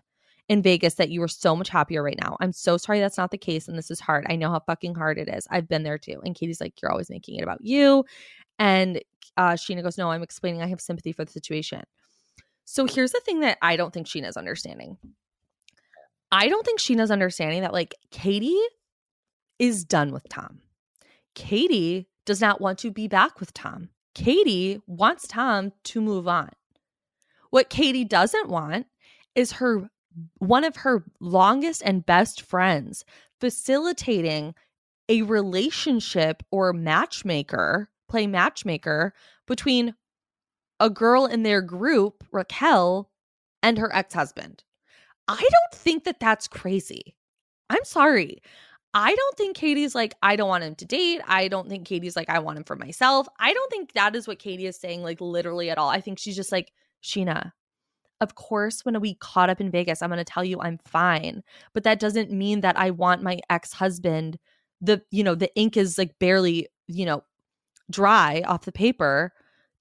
in 0.47 0.61
Vegas 0.61 0.95
that 0.95 1.09
you 1.09 1.21
were 1.21 1.27
so 1.27 1.55
much 1.55 1.69
happier 1.69 2.03
right 2.03 2.19
now. 2.21 2.37
I'm 2.39 2.51
so 2.51 2.77
sorry 2.77 2.99
that's 2.99 3.17
not 3.17 3.31
the 3.31 3.37
case 3.37 3.67
and 3.67 3.77
this 3.77 3.89
is 3.89 3.99
hard. 3.99 4.25
I 4.29 4.35
know 4.35 4.51
how 4.51 4.59
fucking 4.59 4.95
hard 4.95 5.17
it 5.17 5.27
is. 5.27 5.47
I've 5.49 5.67
been 5.67 5.83
there 5.83 5.97
too. 5.97 6.21
And 6.23 6.35
Katie's 6.35 6.61
like, 6.61 6.81
You're 6.81 6.91
always 6.91 7.09
making 7.09 7.37
it 7.37 7.43
about 7.43 7.61
you. 7.61 8.05
And 8.59 9.01
uh, 9.37 9.53
Scheana 9.53 9.83
goes, 9.83 9.97
No, 9.97 10.11
I'm 10.11 10.23
explaining 10.23 10.61
I 10.61 10.67
have 10.67 10.81
sympathy 10.81 11.11
for 11.11 11.25
the 11.25 11.31
situation. 11.31 11.83
So 12.65 12.85
here's 12.85 13.11
the 13.11 13.21
thing 13.21 13.41
that 13.41 13.57
I 13.61 13.75
don't 13.75 13.93
think 13.93 14.07
Scheana's 14.07 14.37
understanding. 14.37 14.97
I 16.31 16.47
don't 16.47 16.65
think 16.65 16.79
Scheana's 16.79 17.11
understanding 17.11 17.61
that 17.61 17.73
like 17.73 17.95
Katie 18.11 18.59
is 19.59 19.83
done 19.83 20.11
with 20.11 20.27
Tom. 20.29 20.59
Katie 21.33 22.07
does 22.25 22.41
not 22.41 22.61
want 22.61 22.79
to 22.79 22.91
be 22.91 23.07
back 23.07 23.39
with 23.39 23.53
Tom. 23.53 23.89
Katie 24.13 24.81
wants 24.87 25.27
Tom 25.27 25.73
to 25.83 26.01
move 26.01 26.27
on. 26.27 26.49
What 27.51 27.69
Katie 27.69 28.05
doesn't 28.05 28.49
want 28.49 28.87
is 29.35 29.53
her 29.53 29.89
one 30.37 30.63
of 30.63 30.77
her 30.77 31.03
longest 31.19 31.81
and 31.85 32.05
best 32.05 32.41
friends 32.41 33.05
facilitating 33.39 34.55
a 35.09 35.21
relationship 35.23 36.43
or 36.51 36.73
matchmaker, 36.73 37.89
play 38.07 38.27
matchmaker 38.27 39.13
between 39.47 39.95
a 40.79 40.89
girl 40.89 41.25
in 41.25 41.43
their 41.43 41.61
group, 41.61 42.23
Raquel, 42.31 43.09
and 43.61 43.77
her 43.77 43.93
ex 43.95 44.13
husband. 44.13 44.63
I 45.27 45.35
don't 45.35 45.79
think 45.79 46.03
that 46.03 46.19
that's 46.19 46.47
crazy. 46.47 47.15
I'm 47.69 47.83
sorry. 47.83 48.41
I 48.93 49.13
don't 49.13 49.37
think 49.37 49.57
Katie's 49.57 49.93
like, 49.95 50.15
I 50.21 50.35
don't 50.35 50.47
want 50.47 50.63
him 50.63 50.75
to 50.75 50.85
date. 50.85 51.21
I 51.27 51.49
don't 51.49 51.67
think 51.67 51.85
Katie's 51.85 52.15
like, 52.15 52.29
I 52.29 52.39
want 52.39 52.57
him 52.57 52.63
for 52.63 52.77
myself. 52.77 53.27
I 53.39 53.53
don't 53.53 53.69
think 53.69 53.93
that 53.93 54.15
is 54.15 54.27
what 54.27 54.39
Katie 54.39 54.67
is 54.67 54.77
saying, 54.77 55.03
like, 55.03 55.19
literally 55.19 55.69
at 55.69 55.77
all. 55.77 55.89
I 55.89 55.99
think 55.99 56.17
she's 56.17 56.35
just 56.35 56.51
like, 56.51 56.71
Scheana, 57.03 57.51
of 58.21 58.35
course, 58.35 58.85
when 58.85 58.99
we 59.01 59.15
caught 59.15 59.49
up 59.49 59.59
in 59.59 59.71
Vegas, 59.71 60.01
I'm 60.01 60.09
going 60.09 60.17
to 60.17 60.23
tell 60.23 60.43
you 60.43 60.59
I'm 60.61 60.79
fine. 60.85 61.43
But 61.73 61.83
that 61.83 61.99
doesn't 61.99 62.31
mean 62.31 62.61
that 62.61 62.77
I 62.77 62.91
want 62.91 63.23
my 63.23 63.39
ex 63.49 63.73
husband, 63.73 64.37
the, 64.81 65.01
you 65.11 65.23
know, 65.23 65.35
the 65.35 65.53
ink 65.55 65.77
is 65.77 65.97
like 65.97 66.17
barely, 66.19 66.67
you 66.87 67.05
know, 67.05 67.23
dry 67.91 68.43
off 68.45 68.65
the 68.65 68.71
paper 68.71 69.33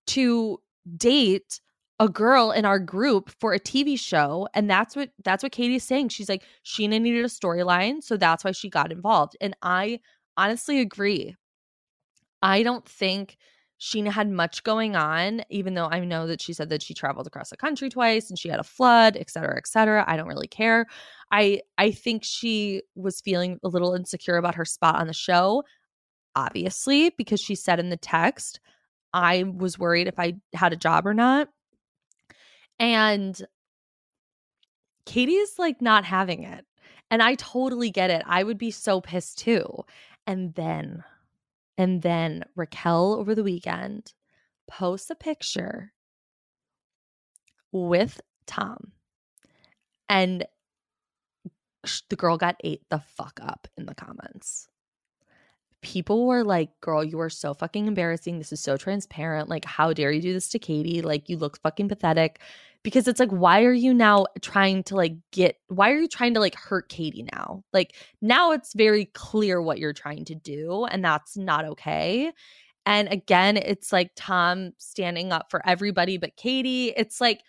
to 0.08 0.60
date 0.96 1.60
a 2.00 2.08
girl 2.08 2.50
in 2.50 2.64
our 2.64 2.78
group 2.78 3.30
for 3.40 3.54
a 3.54 3.60
TV 3.60 3.98
show 3.98 4.48
and 4.52 4.68
that's 4.68 4.96
what 4.96 5.10
that's 5.22 5.42
what 5.42 5.52
Katie's 5.52 5.84
saying. 5.84 6.08
She's 6.08 6.28
like 6.28 6.42
Scheana 6.64 7.00
needed 7.00 7.24
a 7.24 7.28
storyline, 7.28 8.02
so 8.02 8.16
that's 8.16 8.44
why 8.44 8.50
she 8.50 8.68
got 8.68 8.92
involved. 8.92 9.36
And 9.40 9.56
I 9.62 10.00
honestly 10.36 10.80
agree. 10.80 11.36
I 12.42 12.62
don't 12.62 12.86
think 12.86 13.38
Scheana 13.84 14.10
had 14.10 14.30
much 14.30 14.62
going 14.62 14.96
on, 14.96 15.42
even 15.50 15.74
though 15.74 15.88
I 15.90 16.00
know 16.00 16.26
that 16.26 16.40
she 16.40 16.54
said 16.54 16.70
that 16.70 16.82
she 16.82 16.94
traveled 16.94 17.26
across 17.26 17.50
the 17.50 17.56
country 17.58 17.90
twice 17.90 18.30
and 18.30 18.38
she 18.38 18.48
had 18.48 18.58
a 18.58 18.64
flood, 18.64 19.14
et 19.14 19.28
cetera, 19.28 19.58
et 19.58 19.66
cetera. 19.66 20.04
I 20.08 20.16
don't 20.16 20.26
really 20.26 20.48
care. 20.48 20.86
I 21.30 21.60
I 21.76 21.90
think 21.90 22.24
she 22.24 22.80
was 22.94 23.20
feeling 23.20 23.58
a 23.62 23.68
little 23.68 23.94
insecure 23.94 24.38
about 24.38 24.54
her 24.54 24.64
spot 24.64 24.96
on 24.96 25.06
the 25.06 25.12
show, 25.12 25.64
obviously, 26.34 27.10
because 27.18 27.40
she 27.42 27.54
said 27.54 27.78
in 27.78 27.90
the 27.90 27.98
text, 27.98 28.58
I 29.12 29.44
was 29.44 29.78
worried 29.78 30.08
if 30.08 30.18
I 30.18 30.34
had 30.54 30.72
a 30.72 30.76
job 30.76 31.06
or 31.06 31.12
not. 31.12 31.48
And 32.78 33.38
Katie's 35.04 35.58
like 35.58 35.82
not 35.82 36.06
having 36.06 36.42
it. 36.42 36.64
And 37.10 37.22
I 37.22 37.34
totally 37.34 37.90
get 37.90 38.10
it. 38.10 38.22
I 38.26 38.44
would 38.44 38.56
be 38.58 38.70
so 38.70 39.02
pissed 39.02 39.38
too. 39.38 39.84
And 40.26 40.54
then 40.54 41.04
and 41.76 42.02
then 42.02 42.44
Raquel 42.54 43.14
over 43.14 43.34
the 43.34 43.42
weekend 43.42 44.12
posts 44.68 45.10
a 45.10 45.14
picture 45.14 45.92
with 47.72 48.20
Tom. 48.46 48.92
And 50.08 50.46
the 52.08 52.16
girl 52.16 52.38
got 52.38 52.56
ate 52.64 52.88
the 52.90 53.00
fuck 53.00 53.40
up 53.42 53.68
in 53.76 53.86
the 53.86 53.94
comments. 53.94 54.68
People 55.82 56.26
were 56.26 56.44
like, 56.44 56.80
girl, 56.80 57.04
you 57.04 57.20
are 57.20 57.28
so 57.28 57.52
fucking 57.52 57.86
embarrassing. 57.86 58.38
This 58.38 58.52
is 58.52 58.60
so 58.60 58.76
transparent. 58.78 59.50
Like, 59.50 59.66
how 59.66 59.92
dare 59.92 60.10
you 60.10 60.22
do 60.22 60.32
this 60.32 60.48
to 60.50 60.58
Katie? 60.58 61.02
Like, 61.02 61.28
you 61.28 61.36
look 61.36 61.60
fucking 61.60 61.88
pathetic 61.88 62.40
because 62.84 63.08
it's 63.08 63.18
like 63.18 63.30
why 63.30 63.64
are 63.64 63.72
you 63.72 63.92
now 63.92 64.26
trying 64.42 64.84
to 64.84 64.94
like 64.94 65.14
get 65.32 65.56
why 65.68 65.90
are 65.90 65.98
you 65.98 66.06
trying 66.06 66.34
to 66.34 66.40
like 66.40 66.54
hurt 66.54 66.88
Katie 66.88 67.26
now? 67.32 67.64
Like 67.72 67.96
now 68.20 68.52
it's 68.52 68.74
very 68.74 69.06
clear 69.06 69.60
what 69.60 69.78
you're 69.78 69.94
trying 69.94 70.24
to 70.26 70.34
do 70.34 70.84
and 70.84 71.04
that's 71.04 71.36
not 71.36 71.64
okay. 71.64 72.30
And 72.86 73.08
again, 73.08 73.56
it's 73.56 73.92
like 73.92 74.10
Tom 74.14 74.72
standing 74.78 75.32
up 75.32 75.50
for 75.50 75.66
everybody 75.66 76.18
but 76.18 76.36
Katie. 76.36 76.92
It's 76.96 77.20
like 77.20 77.42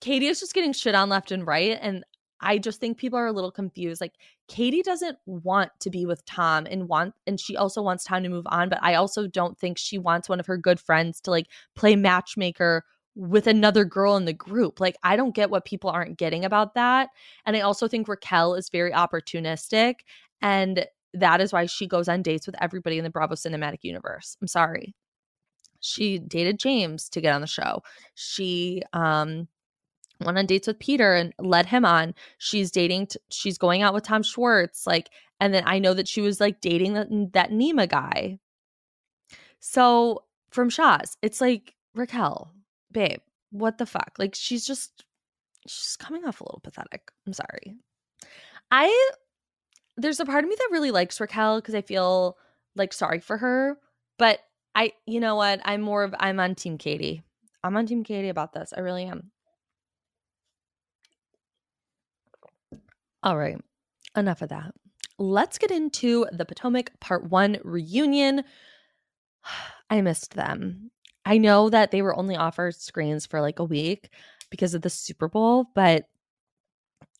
Katie 0.00 0.28
is 0.28 0.40
just 0.40 0.54
getting 0.54 0.72
shit 0.72 0.94
on 0.94 1.08
left 1.10 1.32
and 1.32 1.46
right 1.46 1.76
and 1.82 2.04
I 2.40 2.58
just 2.58 2.78
think 2.78 2.98
people 2.98 3.18
are 3.18 3.26
a 3.26 3.32
little 3.32 3.50
confused. 3.50 4.00
Like 4.00 4.14
Katie 4.46 4.82
doesn't 4.82 5.18
want 5.26 5.72
to 5.80 5.90
be 5.90 6.06
with 6.06 6.24
Tom 6.24 6.68
and 6.70 6.88
want 6.88 7.14
and 7.26 7.40
she 7.40 7.56
also 7.56 7.82
wants 7.82 8.04
Tom 8.04 8.22
to 8.22 8.28
move 8.28 8.46
on, 8.48 8.68
but 8.68 8.78
I 8.82 8.94
also 8.94 9.26
don't 9.26 9.58
think 9.58 9.78
she 9.78 9.98
wants 9.98 10.28
one 10.28 10.38
of 10.38 10.46
her 10.46 10.56
good 10.56 10.78
friends 10.78 11.20
to 11.22 11.32
like 11.32 11.48
play 11.74 11.96
matchmaker 11.96 12.84
with 13.18 13.48
another 13.48 13.84
girl 13.84 14.16
in 14.16 14.26
the 14.26 14.32
group. 14.32 14.78
Like, 14.78 14.96
I 15.02 15.16
don't 15.16 15.34
get 15.34 15.50
what 15.50 15.64
people 15.64 15.90
aren't 15.90 16.18
getting 16.18 16.44
about 16.44 16.74
that. 16.74 17.10
And 17.44 17.56
I 17.56 17.60
also 17.60 17.88
think 17.88 18.06
Raquel 18.06 18.54
is 18.54 18.68
very 18.70 18.92
opportunistic. 18.92 19.96
And 20.40 20.86
that 21.14 21.40
is 21.40 21.52
why 21.52 21.66
she 21.66 21.88
goes 21.88 22.08
on 22.08 22.22
dates 22.22 22.46
with 22.46 22.54
everybody 22.62 22.96
in 22.96 23.02
the 23.02 23.10
Bravo 23.10 23.34
cinematic 23.34 23.78
universe. 23.82 24.36
I'm 24.40 24.46
sorry. 24.46 24.94
She 25.80 26.20
dated 26.20 26.60
James 26.60 27.08
to 27.08 27.20
get 27.20 27.34
on 27.34 27.40
the 27.40 27.46
show. 27.48 27.82
She 28.14 28.82
um 28.92 29.48
went 30.20 30.38
on 30.38 30.46
dates 30.46 30.68
with 30.68 30.78
Peter 30.78 31.14
and 31.14 31.32
led 31.40 31.66
him 31.66 31.84
on. 31.84 32.14
She's 32.38 32.70
dating 32.70 33.08
t- 33.08 33.20
she's 33.30 33.58
going 33.58 33.82
out 33.82 33.94
with 33.94 34.04
Tom 34.04 34.22
Schwartz 34.22 34.86
like 34.86 35.10
and 35.40 35.52
then 35.52 35.64
I 35.66 35.78
know 35.78 35.94
that 35.94 36.08
she 36.08 36.20
was 36.20 36.40
like 36.40 36.60
dating 36.60 36.94
that, 36.94 37.08
that 37.32 37.50
Nema 37.50 37.88
guy. 37.88 38.38
So 39.60 40.24
from 40.50 40.70
Shahs, 40.70 41.16
it's 41.22 41.40
like 41.40 41.74
Raquel, 41.94 42.52
babe, 42.92 43.20
what 43.50 43.78
the 43.78 43.86
fuck? 43.86 44.12
Like 44.18 44.34
she's 44.34 44.66
just 44.66 45.04
she's 45.66 45.96
coming 45.96 46.24
off 46.24 46.40
a 46.40 46.44
little 46.44 46.60
pathetic. 46.62 47.10
I'm 47.26 47.32
sorry. 47.32 47.76
I 48.70 49.10
there's 49.96 50.20
a 50.20 50.24
part 50.24 50.44
of 50.44 50.50
me 50.50 50.56
that 50.58 50.68
really 50.70 50.90
likes 50.90 51.20
Raquel 51.20 51.60
because 51.60 51.74
I 51.74 51.82
feel 51.82 52.36
like 52.76 52.92
sorry 52.92 53.20
for 53.20 53.38
her, 53.38 53.78
but 54.18 54.40
I 54.74 54.92
you 55.06 55.20
know 55.20 55.36
what? 55.36 55.60
I'm 55.64 55.80
more 55.80 56.04
of 56.04 56.14
I'm 56.18 56.40
on 56.40 56.54
team 56.54 56.78
Katie. 56.78 57.22
I'm 57.64 57.76
on 57.76 57.86
team 57.86 58.04
Katie 58.04 58.28
about 58.28 58.52
this. 58.52 58.72
I 58.76 58.80
really 58.80 59.04
am. 59.04 59.30
All 63.22 63.36
right. 63.36 63.60
Enough 64.16 64.42
of 64.42 64.50
that. 64.50 64.72
Let's 65.18 65.58
get 65.58 65.72
into 65.72 66.26
the 66.30 66.44
Potomac 66.44 66.92
Part 67.00 67.28
1 67.28 67.58
reunion. 67.64 68.44
I 69.90 70.00
missed 70.00 70.34
them. 70.34 70.90
I 71.28 71.36
know 71.36 71.68
that 71.68 71.90
they 71.90 72.00
were 72.00 72.16
only 72.16 72.36
offered 72.36 72.74
screens 72.74 73.26
for 73.26 73.42
like 73.42 73.58
a 73.58 73.64
week 73.64 74.08
because 74.48 74.72
of 74.72 74.80
the 74.80 74.88
Super 74.88 75.28
Bowl, 75.28 75.66
but 75.74 76.06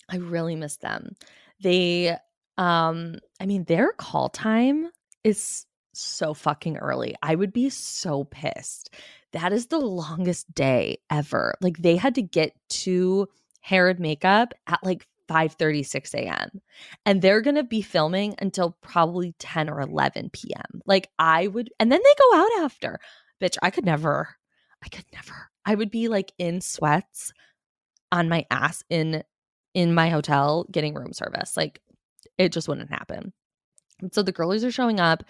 I 0.09 0.17
really 0.17 0.57
miss 0.57 0.79
them. 0.79 1.15
They 1.61 2.17
um 2.57 3.17
I 3.39 3.45
mean 3.45 3.65
their 3.65 3.93
call 3.93 4.31
time 4.31 4.89
is 5.25 5.67
so 5.93 6.33
fucking 6.33 6.79
early. 6.79 7.17
I 7.23 7.35
would 7.35 7.53
be 7.53 7.69
so 7.69 8.25
pissed. 8.25 8.95
That 9.33 9.53
is 9.53 9.67
the 9.67 9.79
longest 9.79 10.55
day 10.55 11.01
ever. 11.11 11.55
Like 11.61 11.77
they 11.77 11.97
had 11.97 12.15
to 12.15 12.23
get 12.23 12.55
to 12.71 13.29
hair 13.61 13.91
and 13.91 14.01
makeup 14.01 14.55
at 14.67 14.83
like 14.83 15.07
5 15.29 15.53
36 15.53 16.15
a.m. 16.15 16.63
And 17.05 17.21
they're 17.21 17.43
gonna 17.43 17.63
be 17.63 17.83
filming 17.83 18.37
until 18.39 18.79
probably 18.81 19.35
10 19.39 19.69
or 19.69 19.83
11 19.83 20.31
p.m. 20.33 20.81
Like 20.87 21.11
I 21.19 21.49
would, 21.49 21.69
and 21.79 21.93
then 21.93 22.01
they 22.03 22.15
go 22.19 22.37
out 22.39 22.65
after. 22.65 22.99
Bitch, 23.41 23.57
I 23.63 23.71
could 23.71 23.85
never. 23.85 24.37
I 24.85 24.89
could 24.89 25.05
never. 25.13 25.51
I 25.65 25.75
would 25.75 25.91
be 25.91 26.09
like 26.09 26.33
in 26.39 26.61
sweats 26.61 27.33
on 28.11 28.29
my 28.29 28.47
ass 28.51 28.83
in 28.89 29.23
in 29.75 29.95
my 29.95 30.09
hotel 30.09 30.67
getting 30.71 30.95
room 30.95 31.13
service. 31.13 31.57
Like 31.57 31.81
it 32.37 32.53
just 32.53 32.69
wouldn't 32.69 32.91
happen. 32.91 33.33
So 34.13 34.23
the 34.23 34.33
girlies 34.33 34.65
are 34.65 34.71
showing 34.71 35.01
up. 35.01 35.25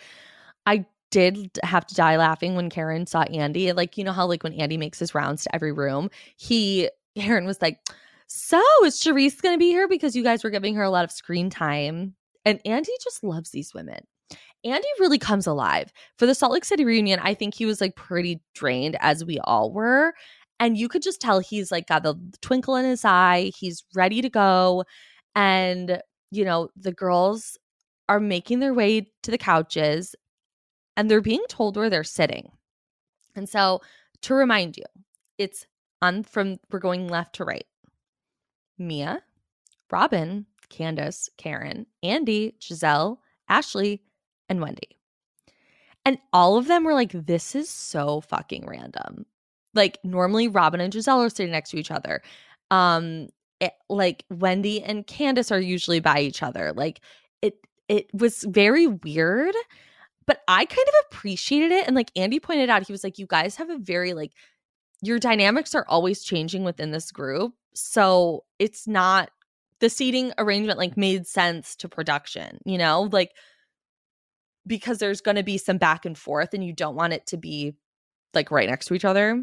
I 0.66 0.86
did 1.10 1.58
have 1.62 1.86
to 1.86 1.94
die 1.94 2.16
laughing 2.18 2.54
when 2.54 2.70
Karen 2.70 3.06
saw 3.06 3.22
Andy. 3.22 3.72
Like, 3.72 3.96
you 3.96 4.04
know 4.04 4.12
how 4.12 4.26
like 4.26 4.42
when 4.42 4.52
Andy 4.52 4.76
makes 4.76 4.98
his 4.98 5.14
rounds 5.14 5.44
to 5.44 5.54
every 5.54 5.72
room, 5.72 6.10
he 6.36 6.90
Karen 7.16 7.46
was 7.46 7.60
like, 7.62 7.80
So 8.26 8.62
is 8.84 8.96
Charrisse 9.00 9.40
gonna 9.40 9.58
be 9.58 9.68
here? 9.68 9.88
Because 9.88 10.14
you 10.14 10.22
guys 10.22 10.44
were 10.44 10.50
giving 10.50 10.74
her 10.74 10.82
a 10.82 10.90
lot 10.90 11.04
of 11.04 11.10
screen 11.10 11.50
time. 11.50 12.14
And 12.44 12.60
Andy 12.64 12.92
just 13.02 13.24
loves 13.24 13.50
these 13.50 13.74
women. 13.74 14.00
Andy 14.64 14.88
really 14.98 15.18
comes 15.18 15.46
alive. 15.46 15.92
For 16.18 16.26
the 16.26 16.34
Salt 16.34 16.52
Lake 16.52 16.64
City 16.64 16.84
reunion, 16.84 17.20
I 17.22 17.34
think 17.34 17.54
he 17.54 17.66
was 17.66 17.80
like 17.80 17.96
pretty 17.96 18.40
drained, 18.54 18.96
as 19.00 19.24
we 19.24 19.38
all 19.44 19.72
were. 19.72 20.14
And 20.60 20.76
you 20.76 20.88
could 20.88 21.02
just 21.02 21.20
tell 21.20 21.38
he's 21.38 21.70
like 21.70 21.86
got 21.86 22.02
the 22.02 22.16
twinkle 22.42 22.76
in 22.76 22.84
his 22.84 23.04
eye. 23.04 23.52
He's 23.56 23.84
ready 23.94 24.20
to 24.22 24.28
go. 24.28 24.84
And, 25.34 26.02
you 26.30 26.44
know, 26.44 26.68
the 26.76 26.92
girls 26.92 27.56
are 28.08 28.20
making 28.20 28.58
their 28.60 28.74
way 28.74 29.12
to 29.22 29.30
the 29.30 29.38
couches 29.38 30.16
and 30.96 31.08
they're 31.08 31.20
being 31.20 31.44
told 31.48 31.76
where 31.76 31.88
they're 31.88 32.02
sitting. 32.02 32.50
And 33.36 33.48
so 33.48 33.80
to 34.22 34.34
remind 34.34 34.76
you, 34.76 34.84
it's 35.38 35.64
on 36.02 36.24
from 36.24 36.58
we're 36.70 36.80
going 36.80 37.06
left 37.06 37.36
to 37.36 37.44
right. 37.44 37.66
Mia, 38.78 39.22
Robin, 39.90 40.46
Candiace, 40.70 41.28
Karen, 41.38 41.86
Andy, 42.02 42.56
Gizelle, 42.60 43.18
Ashley, 43.48 44.02
and 44.48 44.60
Wendy. 44.60 44.98
And 46.04 46.18
all 46.32 46.56
of 46.56 46.68
them 46.68 46.84
were 46.84 46.94
like, 46.94 47.12
this 47.12 47.54
is 47.54 47.68
so 47.68 48.22
fucking 48.22 48.66
random. 48.66 49.26
Like, 49.74 49.98
normally 50.02 50.48
Robin 50.48 50.80
and 50.80 50.92
Gizelle 50.92 51.26
are 51.26 51.28
sitting 51.28 51.52
next 51.52 51.70
to 51.70 51.76
each 51.78 51.90
other. 51.90 52.22
Um, 52.70 53.28
it, 53.60 53.72
like 53.88 54.24
Wendy 54.30 54.82
and 54.82 55.06
Candiace 55.06 55.52
are 55.52 55.60
usually 55.60 56.00
by 56.00 56.20
each 56.20 56.42
other. 56.42 56.72
Like, 56.72 57.00
it 57.42 57.54
it 57.88 58.08
was 58.14 58.44
very 58.44 58.86
weird, 58.86 59.54
but 60.26 60.40
I 60.48 60.64
kind 60.64 60.88
of 60.88 60.94
appreciated 61.06 61.72
it. 61.72 61.86
And 61.86 61.96
like 61.96 62.10
Andy 62.16 62.40
pointed 62.40 62.70
out, 62.70 62.86
he 62.86 62.92
was 62.92 63.04
like, 63.04 63.18
you 63.18 63.26
guys 63.26 63.56
have 63.56 63.70
a 63.70 63.78
very 63.78 64.14
like 64.14 64.32
your 65.02 65.18
dynamics 65.18 65.74
are 65.74 65.86
always 65.88 66.22
changing 66.22 66.64
within 66.64 66.90
this 66.90 67.10
group. 67.10 67.54
So 67.74 68.44
it's 68.58 68.86
not 68.88 69.30
the 69.80 69.88
seating 69.88 70.32
arrangement 70.38 70.78
like 70.78 70.96
made 70.96 71.26
sense 71.26 71.76
to 71.76 71.88
production, 71.88 72.58
you 72.64 72.78
know, 72.78 73.08
like 73.12 73.32
because 74.68 74.98
there's 74.98 75.20
going 75.20 75.37
to 75.37 75.42
be 75.42 75.58
some 75.58 75.78
back 75.78 76.04
and 76.04 76.16
forth 76.16 76.54
and 76.54 76.64
you 76.64 76.72
don't 76.72 76.94
want 76.94 77.12
it 77.12 77.26
to 77.26 77.37
be 77.37 77.75
like 78.34 78.50
right 78.50 78.68
next 78.68 78.87
to 78.87 78.94
each 78.94 79.04
other 79.04 79.42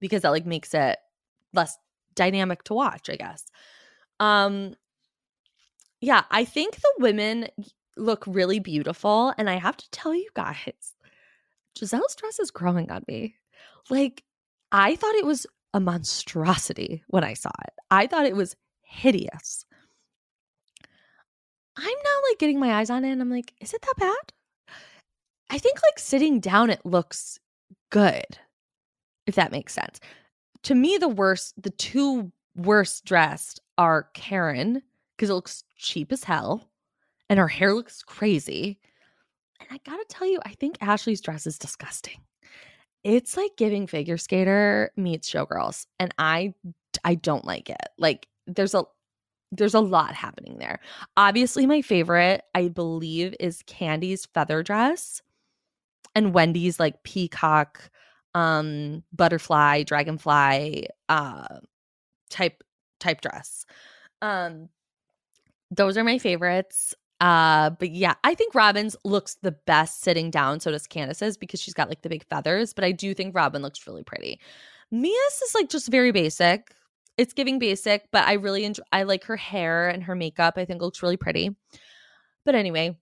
because 0.00 0.22
that 0.22 0.30
like 0.30 0.46
makes 0.46 0.72
it 0.72 0.98
less 1.52 1.76
dynamic 2.14 2.62
to 2.64 2.74
watch, 2.74 3.10
I 3.10 3.16
guess. 3.16 3.44
Um 4.20 4.74
yeah, 6.00 6.24
I 6.30 6.44
think 6.44 6.76
the 6.76 6.92
women 6.98 7.48
look 7.96 8.24
really 8.26 8.58
beautiful 8.58 9.32
and 9.38 9.48
I 9.48 9.54
have 9.54 9.76
to 9.76 9.90
tell 9.90 10.14
you 10.14 10.28
guys, 10.34 10.94
Gizelle's 11.78 12.14
dress 12.14 12.38
is 12.38 12.50
growing 12.50 12.90
on 12.90 13.02
me. 13.08 13.34
Like 13.90 14.22
I 14.70 14.96
thought 14.96 15.14
it 15.16 15.26
was 15.26 15.46
a 15.72 15.80
monstrosity 15.80 17.02
when 17.08 17.24
I 17.24 17.34
saw 17.34 17.50
it. 17.64 17.72
I 17.90 18.06
thought 18.06 18.26
it 18.26 18.36
was 18.36 18.54
hideous. 18.82 19.66
I'm 21.76 21.84
now 21.84 22.20
like 22.30 22.38
getting 22.38 22.60
my 22.60 22.74
eyes 22.74 22.90
on 22.90 23.04
it 23.04 23.10
and 23.10 23.20
I'm 23.20 23.30
like, 23.30 23.52
is 23.60 23.74
it 23.74 23.82
that 23.82 23.94
bad? 23.98 24.74
I 25.50 25.58
think 25.58 25.76
like 25.82 25.98
sitting 25.98 26.40
down, 26.40 26.70
it 26.70 26.84
looks 26.84 27.38
good, 27.90 28.38
if 29.26 29.34
that 29.34 29.52
makes 29.52 29.74
sense. 29.74 30.00
To 30.64 30.74
me, 30.74 30.96
the 30.98 31.08
worst, 31.08 31.60
the 31.62 31.70
two 31.70 32.32
worst 32.56 33.04
dressed 33.04 33.60
are 33.76 34.08
Karen, 34.14 34.82
because 35.16 35.30
it 35.30 35.34
looks 35.34 35.64
cheap 35.76 36.12
as 36.12 36.24
hell 36.24 36.68
and 37.28 37.38
her 37.38 37.48
hair 37.48 37.74
looks 37.74 38.02
crazy. 38.02 38.78
And 39.60 39.68
I 39.70 39.80
gotta 39.88 40.04
tell 40.08 40.28
you, 40.28 40.40
I 40.44 40.50
think 40.50 40.76
Ashley's 40.80 41.20
dress 41.20 41.46
is 41.46 41.58
disgusting. 41.58 42.20
It's 43.02 43.36
like 43.36 43.52
giving 43.56 43.86
figure 43.86 44.16
skater 44.16 44.90
meets 44.96 45.30
showgirls, 45.30 45.86
and 45.98 46.14
I 46.18 46.54
I 47.04 47.16
don't 47.16 47.44
like 47.44 47.70
it. 47.70 47.88
Like 47.98 48.26
there's 48.46 48.74
a 48.74 48.84
there's 49.56 49.74
a 49.74 49.80
lot 49.80 50.14
happening 50.14 50.58
there. 50.58 50.80
Obviously, 51.16 51.66
my 51.66 51.82
favorite, 51.82 52.42
I 52.54 52.68
believe, 52.68 53.34
is 53.40 53.62
Candy's 53.66 54.26
feather 54.26 54.62
dress 54.62 55.22
and 56.14 56.34
Wendy's 56.34 56.78
like 56.80 57.02
peacock, 57.02 57.90
um, 58.34 59.02
butterfly, 59.12 59.82
dragonfly, 59.82 60.88
uh, 61.08 61.58
type 62.30 62.62
type 63.00 63.20
dress. 63.20 63.66
Um, 64.22 64.68
those 65.70 65.96
are 65.96 66.04
my 66.04 66.18
favorites. 66.18 66.94
Uh, 67.20 67.70
but 67.70 67.90
yeah, 67.90 68.14
I 68.24 68.34
think 68.34 68.54
Robin's 68.54 68.96
looks 69.04 69.36
the 69.40 69.52
best 69.52 70.02
sitting 70.02 70.30
down. 70.30 70.60
So 70.60 70.70
does 70.70 70.86
Candiace's 70.86 71.36
because 71.36 71.60
she's 71.60 71.74
got 71.74 71.88
like 71.88 72.02
the 72.02 72.08
big 72.08 72.24
feathers. 72.28 72.72
But 72.74 72.84
I 72.84 72.92
do 72.92 73.14
think 73.14 73.34
Robin 73.34 73.62
looks 73.62 73.86
really 73.86 74.02
pretty. 74.02 74.40
Mia's 74.90 75.42
is 75.44 75.54
like 75.54 75.68
just 75.68 75.88
very 75.88 76.12
basic 76.12 76.74
it's 77.16 77.32
giving 77.32 77.58
basic, 77.58 78.08
but 78.10 78.26
I 78.26 78.34
really 78.34 78.64
enjoy 78.64 78.82
I 78.92 79.04
like 79.04 79.24
her 79.24 79.36
hair 79.36 79.88
and 79.88 80.02
her 80.04 80.14
makeup. 80.14 80.54
I 80.56 80.64
think 80.64 80.82
looks 80.82 81.02
really 81.02 81.16
pretty. 81.16 81.54
But 82.44 82.54
anyway. 82.54 82.96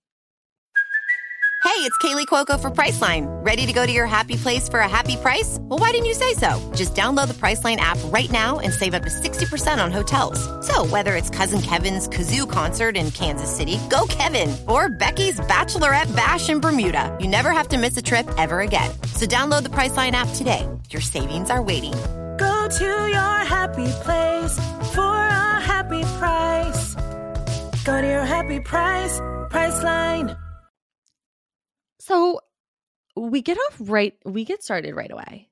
Hey, 1.63 1.79
it's 1.79 1.97
Kaley 1.99 2.27
Cuoco 2.27 2.59
for 2.59 2.69
Priceline. 2.69 3.25
Ready 3.43 3.65
to 3.65 3.71
go 3.71 3.85
to 3.85 3.91
your 3.91 4.05
happy 4.05 4.35
place 4.35 4.67
for 4.67 4.81
a 4.81 4.87
happy 4.87 5.15
price? 5.15 5.57
Well, 5.61 5.79
why 5.79 5.91
didn't 5.91 6.07
you 6.07 6.13
say 6.13 6.33
so? 6.33 6.71
Just 6.75 6.93
download 6.93 7.29
the 7.29 7.33
Priceline 7.33 7.77
app 7.77 7.97
right 8.05 8.29
now 8.29 8.59
and 8.59 8.73
save 8.73 8.93
up 8.93 9.03
to 9.03 9.09
60% 9.09 9.83
on 9.83 9.89
hotels. 9.89 10.39
So, 10.67 10.85
whether 10.85 11.15
it's 11.15 11.29
Cousin 11.29 11.61
Kevin's 11.61 12.09
Kazoo 12.09 12.51
concert 12.51 12.97
in 12.97 13.11
Kansas 13.11 13.49
City, 13.49 13.79
go 13.89 14.05
Kevin, 14.09 14.55
or 14.67 14.89
Becky's 14.89 15.39
Bachelorette 15.39 16.13
Bash 16.15 16.49
in 16.49 16.59
Bermuda, 16.59 17.17
you 17.19 17.27
never 17.27 17.51
have 17.51 17.69
to 17.69 17.77
miss 17.77 17.95
a 17.95 18.01
trip 18.01 18.27
ever 18.37 18.59
again. 18.59 18.91
So, 19.15 19.25
download 19.25 19.63
the 19.63 19.69
Priceline 19.69 20.11
app 20.11 20.27
today. 20.35 20.67
Your 20.89 21.01
savings 21.01 21.49
are 21.49 21.63
waiting 21.63 21.93
Go 22.37 22.67
to 22.67 22.85
your 22.85 23.37
happy 23.45 23.91
place 24.01 24.57
for 24.93 25.01
a 25.01 25.59
happy 25.61 26.01
price. 26.17 26.95
Go 27.83 28.01
to 28.01 28.07
your 28.07 28.25
happy 28.25 28.59
price, 28.59 29.19
Priceline. 29.49 30.37
So 31.99 32.39
we 33.15 33.41
get 33.41 33.57
off 33.57 33.77
right, 33.79 34.13
we 34.25 34.45
get 34.45 34.63
started 34.63 34.95
right 34.95 35.11
away. 35.11 35.49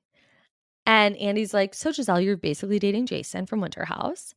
And 0.84 1.16
Andy's 1.16 1.54
like, 1.54 1.74
So, 1.74 1.90
Gizelle, 1.90 2.24
you're 2.24 2.36
basically 2.36 2.78
dating 2.78 3.06
Jason 3.06 3.46
from 3.46 3.60
Winter 3.60 3.84
House. 3.84 4.34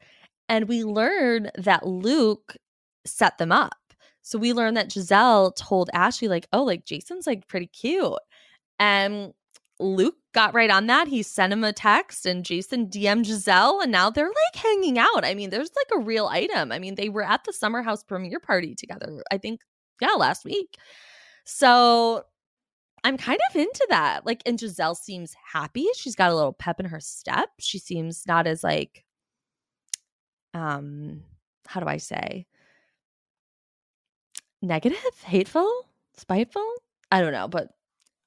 And 0.47 0.67
we 0.67 0.84
learn 0.84 1.49
that 1.55 1.88
Luke 1.88 2.55
set 3.05 3.38
them 3.38 3.51
up. 3.51 3.77
So 4.21 4.38
we 4.38 4.53
learn 4.53 4.75
that 4.75 4.89
Gizelle 4.89 5.55
told 5.55 5.89
Ashley, 5.93 6.27
like, 6.27 6.47
oh, 6.53 6.63
like 6.63 6.86
Jason's 6.86 7.27
like 7.27 7.47
pretty 7.47 7.67
cute. 7.67 8.13
And 8.79 9.34
Luke 9.79 10.15
got 10.33 10.53
right 10.53 10.69
on 10.69 10.88
that. 10.88 11.07
He 11.07 11.21
sent 11.21 11.51
him 11.51 11.63
a 11.63 11.73
text 11.73 12.25
and 12.25 12.45
Jason 12.45 12.88
DM 12.88 13.23
Gizelle 13.23 13.83
and 13.83 13.91
now 13.91 14.09
they're 14.09 14.27
like 14.27 14.55
hanging 14.55 14.97
out. 14.97 15.25
I 15.25 15.33
mean, 15.33 15.49
there's 15.49 15.71
like 15.75 15.99
a 15.99 16.03
real 16.03 16.27
item. 16.27 16.71
I 16.71 16.79
mean, 16.79 16.95
they 16.95 17.09
were 17.09 17.23
at 17.23 17.43
the 17.43 17.53
Summer 17.53 17.81
House 17.81 18.03
premiere 18.03 18.39
party 18.39 18.75
together, 18.75 19.23
I 19.31 19.38
think, 19.38 19.61
yeah, 20.01 20.11
last 20.11 20.45
week. 20.45 20.77
So 21.43 22.23
I'm 23.03 23.17
kind 23.17 23.39
of 23.49 23.55
into 23.55 23.85
that. 23.89 24.25
Like, 24.25 24.41
and 24.45 24.57
Gizelle 24.57 24.95
seems 24.95 25.35
happy. 25.53 25.88
She's 25.95 26.15
got 26.15 26.31
a 26.31 26.35
little 26.35 26.53
pep 26.53 26.79
in 26.79 26.88
her 26.88 26.99
step. 26.99 27.49
She 27.59 27.77
seems 27.77 28.25
not 28.25 28.47
as 28.47 28.63
like, 28.63 29.03
um, 30.53 31.21
how 31.67 31.81
do 31.81 31.88
I 31.88 31.97
say? 31.97 32.47
Negative, 34.61 34.97
hateful, 35.23 35.69
spiteful? 36.15 36.67
I 37.11 37.21
don't 37.21 37.33
know, 37.33 37.47
but 37.47 37.69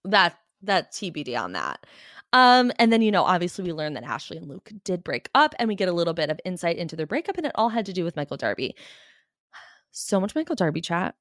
that 0.04 0.38
that 0.62 0.92
TBD 0.92 1.38
on 1.38 1.52
that. 1.52 1.86
Um, 2.32 2.70
and 2.78 2.92
then, 2.92 3.00
you 3.00 3.10
know, 3.10 3.24
obviously 3.24 3.64
we 3.64 3.72
learned 3.72 3.96
that 3.96 4.04
Ashley 4.04 4.36
and 4.36 4.48
Luke 4.48 4.70
did 4.84 5.02
break 5.02 5.30
up, 5.34 5.54
and 5.58 5.68
we 5.68 5.74
get 5.74 5.88
a 5.88 5.92
little 5.92 6.14
bit 6.14 6.30
of 6.30 6.40
insight 6.44 6.76
into 6.76 6.96
their 6.96 7.06
breakup, 7.06 7.36
and 7.38 7.46
it 7.46 7.52
all 7.54 7.70
had 7.70 7.86
to 7.86 7.92
do 7.92 8.04
with 8.04 8.16
Michael 8.16 8.36
Darby. 8.36 8.74
So 9.90 10.20
much 10.20 10.34
Michael 10.34 10.54
Darby 10.54 10.82
chat 10.82 11.14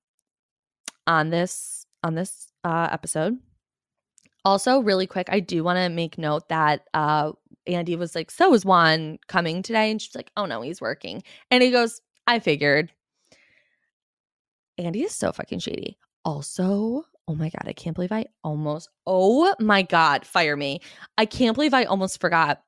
on 1.07 1.29
this 1.29 1.85
on 2.03 2.15
this 2.15 2.51
uh 2.65 2.89
episode. 2.91 3.39
Also, 4.43 4.79
really 4.81 5.07
quick, 5.07 5.27
I 5.31 5.39
do 5.39 5.63
want 5.63 5.77
to 5.77 5.89
make 5.89 6.17
note 6.17 6.49
that 6.49 6.81
uh 6.93 7.31
Andy 7.65 7.95
was 7.95 8.13
like, 8.13 8.29
So 8.29 8.53
is 8.53 8.65
Juan 8.65 9.19
coming 9.27 9.63
today? 9.63 9.89
And 9.89 10.01
she's 10.01 10.15
like, 10.15 10.31
Oh 10.35 10.45
no, 10.45 10.61
he's 10.61 10.81
working. 10.81 11.23
And 11.49 11.63
he 11.63 11.71
goes, 11.71 12.01
I 12.27 12.39
figured. 12.39 12.91
Andy 14.77 15.03
is 15.03 15.15
so 15.15 15.31
fucking 15.31 15.59
shady. 15.59 15.97
Also, 16.23 17.05
oh 17.27 17.35
my 17.35 17.49
God, 17.49 17.63
I 17.65 17.73
can't 17.73 17.95
believe 17.95 18.11
I 18.11 18.25
almost, 18.43 18.89
oh 19.05 19.53
my 19.59 19.81
God, 19.81 20.25
fire 20.25 20.55
me. 20.55 20.81
I 21.17 21.25
can't 21.25 21.55
believe 21.55 21.73
I 21.73 21.83
almost 21.83 22.21
forgot 22.21 22.61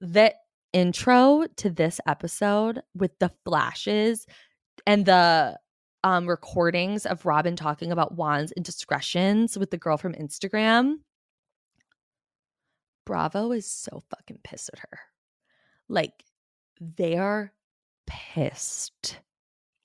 that 0.00 0.34
intro 0.72 1.46
to 1.56 1.70
this 1.70 2.00
episode 2.06 2.82
with 2.94 3.18
the 3.18 3.30
flashes 3.44 4.26
and 4.86 5.06
the 5.06 5.58
um 6.04 6.26
recordings 6.26 7.06
of 7.06 7.24
Robin 7.24 7.56
talking 7.56 7.92
about 7.92 8.14
Juan's 8.16 8.52
indiscretions 8.52 9.56
with 9.56 9.70
the 9.70 9.78
girl 9.78 9.96
from 9.96 10.14
Instagram. 10.14 10.96
Bravo 13.04 13.52
is 13.52 13.70
so 13.70 14.02
fucking 14.10 14.38
pissed 14.44 14.70
at 14.72 14.80
her. 14.80 14.98
Like 15.88 16.24
they 16.80 17.16
are 17.16 17.52
pissed 18.06 19.20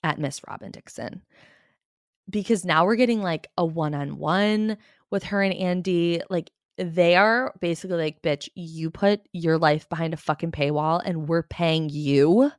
at 0.02 0.18
Miss 0.18 0.40
Robin 0.48 0.70
Dixon 0.70 1.22
because 2.28 2.64
now 2.64 2.84
we're 2.84 2.96
getting 2.96 3.22
like 3.22 3.48
a 3.56 3.64
one 3.64 3.94
on 3.94 4.18
one 4.18 4.76
with 5.10 5.24
her 5.24 5.42
and 5.42 5.54
Andy. 5.54 6.20
Like 6.28 6.50
they 6.76 7.16
are 7.16 7.54
basically 7.60 7.96
like, 7.98 8.22
bitch, 8.22 8.48
you 8.54 8.90
put 8.90 9.20
your 9.32 9.58
life 9.58 9.88
behind 9.88 10.14
a 10.14 10.18
fucking 10.18 10.52
paywall 10.52 11.02
and 11.04 11.28
we're 11.28 11.42
paying 11.42 11.88
you. 11.88 12.50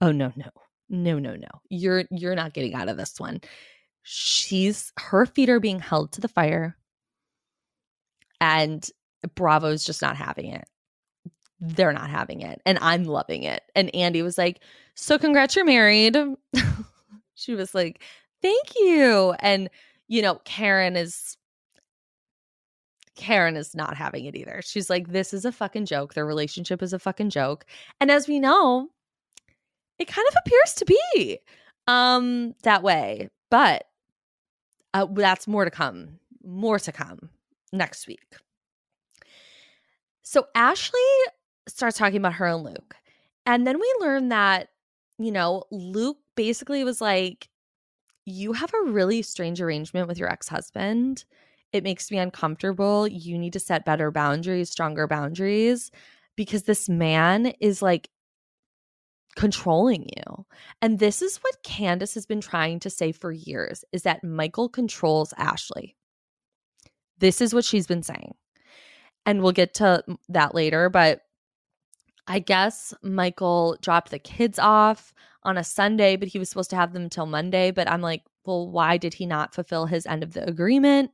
Oh 0.00 0.12
no, 0.12 0.32
no. 0.36 0.50
No, 0.88 1.18
no, 1.18 1.34
no. 1.34 1.48
You're 1.68 2.04
you're 2.10 2.36
not 2.36 2.52
getting 2.52 2.74
out 2.74 2.88
of 2.88 2.96
this 2.96 3.18
one. 3.18 3.40
She's 4.02 4.92
her 4.98 5.26
feet 5.26 5.48
are 5.48 5.60
being 5.60 5.80
held 5.80 6.12
to 6.12 6.20
the 6.20 6.28
fire. 6.28 6.76
And 8.40 8.88
Bravo's 9.34 9.84
just 9.84 10.02
not 10.02 10.16
having 10.16 10.52
it. 10.52 10.64
They're 11.58 11.92
not 11.92 12.10
having 12.10 12.42
it. 12.42 12.60
And 12.66 12.78
I'm 12.80 13.04
loving 13.04 13.42
it. 13.42 13.62
And 13.74 13.92
Andy 13.94 14.22
was 14.22 14.38
like, 14.38 14.60
So 14.94 15.18
congrats, 15.18 15.56
you're 15.56 15.64
married. 15.64 16.16
she 17.34 17.54
was 17.54 17.74
like, 17.74 18.02
Thank 18.42 18.74
you. 18.76 19.34
And, 19.40 19.68
you 20.08 20.22
know, 20.22 20.36
Karen 20.44 20.96
is 20.96 21.36
Karen 23.16 23.56
is 23.56 23.74
not 23.74 23.96
having 23.96 24.26
it 24.26 24.36
either. 24.36 24.60
She's 24.62 24.90
like, 24.90 25.08
this 25.08 25.32
is 25.32 25.44
a 25.46 25.52
fucking 25.52 25.86
joke. 25.86 26.14
Their 26.14 26.26
relationship 26.26 26.82
is 26.82 26.92
a 26.92 26.98
fucking 26.98 27.30
joke. 27.30 27.64
And 28.00 28.10
as 28.10 28.28
we 28.28 28.38
know, 28.38 28.88
it 29.98 30.06
kind 30.06 30.28
of 30.28 30.34
appears 30.44 30.74
to 30.74 30.84
be 30.84 31.38
um 31.88 32.54
that 32.62 32.82
way. 32.82 33.30
But 33.50 33.86
uh, 34.94 35.06
that's 35.12 35.48
more 35.48 35.64
to 35.64 35.70
come. 35.70 36.18
More 36.44 36.78
to 36.78 36.92
come 36.92 37.30
next 37.72 38.06
week. 38.06 38.36
So 40.22 40.46
Ashley 40.54 41.00
starts 41.68 41.98
talking 41.98 42.18
about 42.18 42.34
her 42.34 42.46
and 42.46 42.64
Luke. 42.64 42.96
And 43.46 43.66
then 43.66 43.78
we 43.78 43.94
learn 44.00 44.28
that, 44.30 44.68
you 45.18 45.30
know, 45.30 45.64
Luke 45.70 46.18
basically 46.34 46.82
was 46.84 47.00
like, 47.00 47.48
You 48.26 48.52
have 48.52 48.72
a 48.74 48.90
really 48.90 49.22
strange 49.22 49.62
arrangement 49.62 50.08
with 50.08 50.18
your 50.18 50.30
ex 50.30 50.48
husband. 50.48 51.24
It 51.72 51.84
makes 51.84 52.10
me 52.10 52.18
uncomfortable. 52.18 53.06
You 53.06 53.38
need 53.38 53.52
to 53.54 53.60
set 53.60 53.84
better 53.84 54.10
boundaries, 54.10 54.68
stronger 54.70 55.06
boundaries, 55.06 55.90
because 56.36 56.64
this 56.64 56.88
man 56.88 57.46
is 57.60 57.82
like 57.82 58.10
controlling 59.36 60.08
you. 60.16 60.46
And 60.82 60.98
this 60.98 61.22
is 61.22 61.36
what 61.38 61.62
Candiace 61.62 62.14
has 62.14 62.26
been 62.26 62.40
trying 62.40 62.80
to 62.80 62.90
say 62.90 63.12
for 63.12 63.30
years 63.30 63.84
is 63.92 64.02
that 64.02 64.24
Michael 64.24 64.68
controls 64.68 65.32
Ashley. 65.36 65.96
This 67.18 67.40
is 67.40 67.54
what 67.54 67.64
she's 67.64 67.86
been 67.86 68.02
saying. 68.02 68.34
And 69.24 69.42
we'll 69.42 69.52
get 69.52 69.74
to 69.74 70.02
that 70.28 70.54
later, 70.54 70.88
but 70.88 71.22
I 72.26 72.38
guess 72.40 72.92
Michael 73.02 73.76
dropped 73.80 74.10
the 74.10 74.18
kids 74.18 74.58
off 74.58 75.14
on 75.46 75.56
a 75.56 75.64
Sunday, 75.64 76.16
but 76.16 76.28
he 76.28 76.38
was 76.38 76.48
supposed 76.48 76.70
to 76.70 76.76
have 76.76 76.92
them 76.92 77.04
until 77.04 77.26
Monday. 77.26 77.70
But 77.70 77.90
I'm 77.90 78.02
like, 78.02 78.22
well, 78.44 78.68
why 78.68 78.96
did 78.96 79.14
he 79.14 79.26
not 79.26 79.54
fulfill 79.54 79.86
his 79.86 80.06
end 80.06 80.22
of 80.22 80.34
the 80.34 80.46
agreement? 80.46 81.10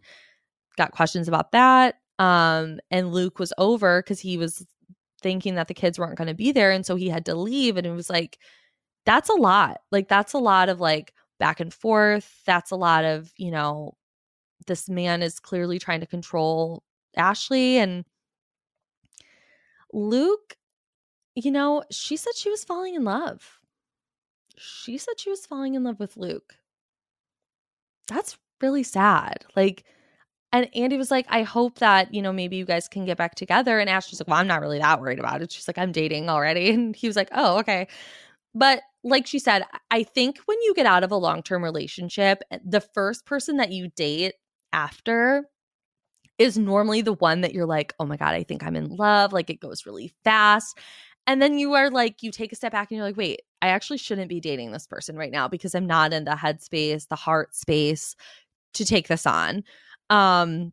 Got 0.77 0.92
questions 0.92 1.29
about 1.29 1.53
that. 1.53 1.97
Um, 2.18 2.81
and 2.90 3.12
Luke 3.12 3.38
was 3.38 3.53
over 3.59 4.03
because 4.03 4.21
he 4.21 4.38
was 4.38 4.66
thinking 5.23 5.55
that 5.55 5.68
the 5.68 5.75
kids 5.75 5.99
weren't 5.99 6.18
going 6.18 6.29
to 6.29 6.35
be 6.35 6.53
there. 6.53 6.71
And 6.73 6.85
so 6.85 6.97
he 6.97 7.09
had 7.09 7.27
to 7.27 7.35
leave. 7.35 7.77
And 7.77 7.87
it 7.87 7.92
was 7.92 8.11
like, 8.11 8.38
that's 9.07 9.29
a 9.29 9.35
lot. 9.35 9.81
Like, 9.90 10.09
that's 10.09 10.33
a 10.33 10.38
lot 10.38 10.68
of 10.68 10.81
like 10.81 11.12
back 11.38 11.61
and 11.61 11.73
forth. 11.73 12.42
That's 12.47 12.71
a 12.71 12.77
lot 12.77 13.05
of, 13.05 13.33
you 13.37 13.51
know, 13.51 13.97
this 14.66 14.88
man 14.88 15.23
is 15.23 15.40
clearly 15.40 15.79
trying 15.79 16.01
to 16.01 16.07
control 16.07 16.83
Ashley. 17.16 17.79
And 17.79 18.05
Luke 19.92 20.57
you 21.35 21.51
know, 21.51 21.83
she 21.90 22.16
said 22.16 22.35
she 22.37 22.51
was 22.51 22.64
falling 22.64 22.95
in 22.95 23.05
love. 23.05 23.59
She 24.62 24.98
said 24.98 25.18
she 25.18 25.31
was 25.31 25.46
falling 25.46 25.75
in 25.75 25.85
love 25.85 25.98
with 25.98 26.16
Luke. 26.16 26.55
That's 28.09 28.38
really 28.61 28.83
sad. 28.83 29.44
Like, 29.57 29.85
and 30.53 30.68
Andy 30.75 30.96
was 30.96 31.11
like, 31.11 31.27
I 31.29 31.42
hope 31.42 31.79
that, 31.79 32.12
you 32.14 32.20
know, 32.22 32.33
maybe 32.33 32.57
you 32.57 32.64
guys 32.64 32.87
can 32.88 33.05
get 33.05 33.16
back 33.16 33.35
together. 33.35 33.79
And 33.79 33.88
Ashley's 33.88 34.20
like, 34.20 34.29
Well, 34.29 34.38
I'm 34.38 34.46
not 34.46 34.61
really 34.61 34.79
that 34.79 35.01
worried 35.01 35.18
about 35.18 35.42
it. 35.42 35.51
She's 35.51 35.66
like, 35.66 35.79
I'm 35.79 35.92
dating 35.92 36.29
already. 36.29 36.70
And 36.75 36.94
he 36.94 37.07
was 37.07 37.16
like, 37.16 37.31
Oh, 37.33 37.59
okay. 37.61 37.88
But 38.55 38.83
like 39.03 39.27
she 39.27 39.38
said, 39.38 39.64
I 39.90 40.03
think 40.03 40.38
when 40.46 40.61
you 40.62 40.75
get 40.75 40.87
out 40.87 41.05
of 41.05 41.11
a 41.11 41.16
long 41.16 41.42
term 41.42 41.64
relationship, 41.64 42.42
eh, 42.51 42.59
the 42.64 42.81
first 42.81 43.25
person 43.27 43.57
that 43.57 43.72
you 43.72 43.88
date 43.88 44.35
after 44.72 45.46
is 46.38 46.59
normally 46.59 47.03
the 47.03 47.14
one 47.14 47.40
that 47.42 47.55
you're 47.55 47.66
like, 47.66 47.94
Oh 47.98 48.07
my 48.07 48.16
God, 48.16 48.35
I 48.35 48.42
think 48.42 48.62
I'm 48.62 48.77
in 48.77 48.88
love. 48.96 49.33
Like 49.33 49.51
it 49.51 49.61
goes 49.61 49.87
really 49.87 50.12
fast. 50.25 50.79
And 51.27 51.40
then 51.40 51.59
you 51.59 51.75
are 51.75 51.90
like, 51.90 52.22
you 52.22 52.31
take 52.31 52.53
a 52.53 52.57
step 52.57 52.72
back 52.72 52.90
and 52.90 52.96
you're 52.96 53.07
like, 53.07 53.16
wait, 53.16 53.42
I 53.62 53.68
actually 53.68 53.98
shouldn't 53.98 54.29
be 54.29 54.40
dating 54.40 54.72
this 54.72 54.87
person 54.87 55.16
right 55.16 55.31
now 55.31 55.48
because 55.48 55.75
I'm 55.75 55.87
not 55.87 56.12
in 56.12 56.25
the 56.25 56.33
headspace, 56.33 57.09
the 57.09 57.16
heart 57.16 57.55
space 57.55 58.16
to 58.75 58.85
take 58.85 59.09
this 59.09 59.25
on. 59.25 59.62
Um, 60.11 60.72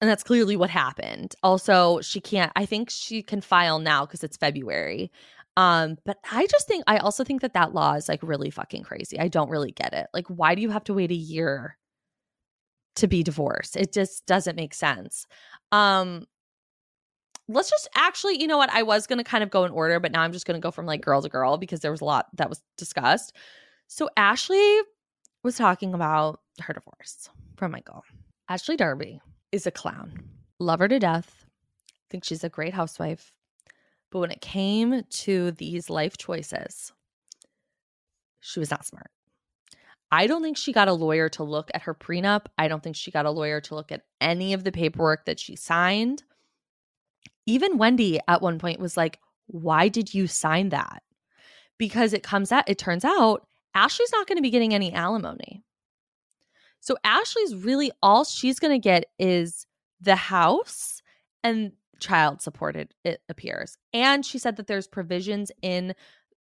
and 0.00 0.10
that's 0.10 0.24
clearly 0.24 0.56
what 0.56 0.68
happened. 0.68 1.34
Also, 1.42 2.00
she 2.00 2.20
can't, 2.20 2.52
I 2.56 2.66
think 2.66 2.90
she 2.90 3.22
can 3.22 3.40
file 3.40 3.78
now 3.78 4.04
because 4.04 4.24
it's 4.24 4.36
February. 4.36 5.10
Um, 5.56 5.96
but 6.04 6.18
I 6.30 6.46
just 6.46 6.68
think, 6.68 6.84
I 6.86 6.98
also 6.98 7.24
think 7.24 7.40
that 7.40 7.54
that 7.54 7.72
law 7.72 7.94
is 7.94 8.08
like 8.08 8.22
really 8.22 8.50
fucking 8.50 8.82
crazy. 8.82 9.18
I 9.18 9.28
don't 9.28 9.48
really 9.48 9.72
get 9.72 9.94
it. 9.94 10.08
Like, 10.12 10.26
why 10.26 10.54
do 10.54 10.60
you 10.60 10.70
have 10.70 10.84
to 10.84 10.94
wait 10.94 11.10
a 11.12 11.14
year 11.14 11.78
to 12.96 13.06
be 13.06 13.22
divorced? 13.22 13.76
It 13.76 13.92
just 13.92 14.26
doesn't 14.26 14.56
make 14.56 14.74
sense. 14.74 15.26
Um, 15.72 16.26
let's 17.48 17.70
just 17.70 17.88
actually, 17.94 18.40
you 18.40 18.46
know 18.46 18.58
what? 18.58 18.70
I 18.70 18.82
was 18.82 19.06
going 19.06 19.18
to 19.18 19.24
kind 19.24 19.44
of 19.44 19.50
go 19.50 19.64
in 19.64 19.70
order, 19.70 20.00
but 20.00 20.12
now 20.12 20.22
I'm 20.22 20.32
just 20.32 20.46
going 20.46 20.60
to 20.60 20.64
go 20.64 20.70
from 20.70 20.86
like 20.86 21.00
girl 21.00 21.22
to 21.22 21.28
girl 21.28 21.58
because 21.58 21.80
there 21.80 21.90
was 21.90 22.00
a 22.00 22.04
lot 22.04 22.26
that 22.34 22.48
was 22.48 22.62
discussed. 22.76 23.34
So 23.88 24.08
Ashley 24.16 24.80
was 25.42 25.56
talking 25.56 25.94
about 25.94 26.40
her 26.60 26.74
divorce 26.74 27.30
from 27.56 27.72
Michael. 27.72 28.02
Ashley 28.48 28.76
Darby 28.76 29.20
is 29.52 29.66
a 29.66 29.70
clown. 29.70 30.28
Love 30.58 30.80
her 30.80 30.88
to 30.88 30.98
death. 30.98 31.44
Think 32.10 32.24
she's 32.24 32.44
a 32.44 32.48
great 32.48 32.74
housewife. 32.74 33.32
But 34.10 34.20
when 34.20 34.30
it 34.30 34.40
came 34.40 35.02
to 35.02 35.50
these 35.52 35.90
life 35.90 36.16
choices, 36.16 36.92
she 38.40 38.60
was 38.60 38.70
not 38.70 38.86
smart. 38.86 39.10
I 40.12 40.28
don't 40.28 40.42
think 40.42 40.56
she 40.56 40.72
got 40.72 40.86
a 40.86 40.92
lawyer 40.92 41.28
to 41.30 41.42
look 41.42 41.70
at 41.74 41.82
her 41.82 41.94
prenup. 41.94 42.46
I 42.56 42.68
don't 42.68 42.82
think 42.82 42.94
she 42.94 43.10
got 43.10 43.26
a 43.26 43.30
lawyer 43.30 43.60
to 43.62 43.74
look 43.74 43.90
at 43.90 44.02
any 44.20 44.52
of 44.52 44.62
the 44.62 44.70
paperwork 44.70 45.26
that 45.26 45.40
she 45.40 45.56
signed 45.56 46.22
even 47.46 47.78
Wendy 47.78 48.20
at 48.28 48.42
one 48.42 48.58
point 48.58 48.80
was 48.80 48.96
like, 48.96 49.18
Why 49.46 49.88
did 49.88 50.12
you 50.12 50.26
sign 50.26 50.70
that? 50.70 51.02
Because 51.78 52.12
it 52.12 52.22
comes 52.22 52.52
out, 52.52 52.68
it 52.68 52.78
turns 52.78 53.04
out 53.04 53.46
Ashley's 53.74 54.12
not 54.12 54.26
going 54.26 54.36
to 54.38 54.42
be 54.42 54.50
getting 54.50 54.74
any 54.74 54.92
alimony. 54.92 55.62
So 56.80 56.96
Ashley's 57.04 57.54
really 57.54 57.90
all 58.02 58.24
she's 58.24 58.58
going 58.58 58.72
to 58.72 58.82
get 58.82 59.06
is 59.18 59.66
the 60.00 60.16
house 60.16 61.02
and 61.42 61.72
child 62.00 62.42
supported, 62.42 62.94
it 63.04 63.20
appears. 63.28 63.76
And 63.92 64.24
she 64.24 64.38
said 64.38 64.56
that 64.56 64.66
there's 64.66 64.86
provisions 64.86 65.50
in 65.62 65.94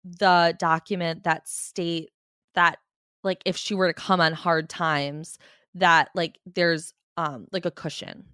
the 0.04 0.54
document 0.58 1.24
that 1.24 1.48
state 1.48 2.10
that 2.54 2.78
like 3.22 3.42
if 3.44 3.56
she 3.56 3.74
were 3.74 3.86
to 3.86 3.94
come 3.94 4.20
on 4.20 4.32
hard 4.32 4.68
times 4.68 5.38
that 5.74 6.08
like 6.14 6.38
there's 6.46 6.94
um 7.16 7.46
like 7.52 7.66
a 7.66 7.70
cushion 7.70 8.24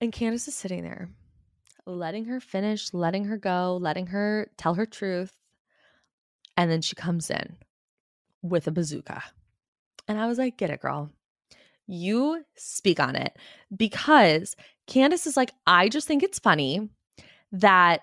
and 0.00 0.12
Candiace 0.12 0.48
is 0.48 0.54
sitting 0.54 0.82
there, 0.82 1.08
letting 1.86 2.26
her 2.26 2.40
finish, 2.40 2.92
letting 2.92 3.24
her 3.24 3.36
go, 3.36 3.78
letting 3.80 4.06
her 4.08 4.50
tell 4.56 4.74
her 4.74 4.86
truth. 4.86 5.32
And 6.56 6.70
then 6.70 6.82
she 6.82 6.94
comes 6.94 7.30
in 7.30 7.56
with 8.42 8.66
a 8.66 8.70
bazooka. 8.70 9.22
And 10.08 10.18
I 10.18 10.26
was 10.26 10.38
like, 10.38 10.56
get 10.56 10.70
it, 10.70 10.80
girl. 10.80 11.10
You 11.86 12.44
speak 12.56 13.00
on 13.00 13.16
it. 13.16 13.36
Because 13.74 14.56
Candiace 14.86 15.26
is 15.26 15.36
like, 15.36 15.52
I 15.66 15.88
just 15.88 16.06
think 16.06 16.22
it's 16.22 16.38
funny 16.38 16.88
that 17.52 18.02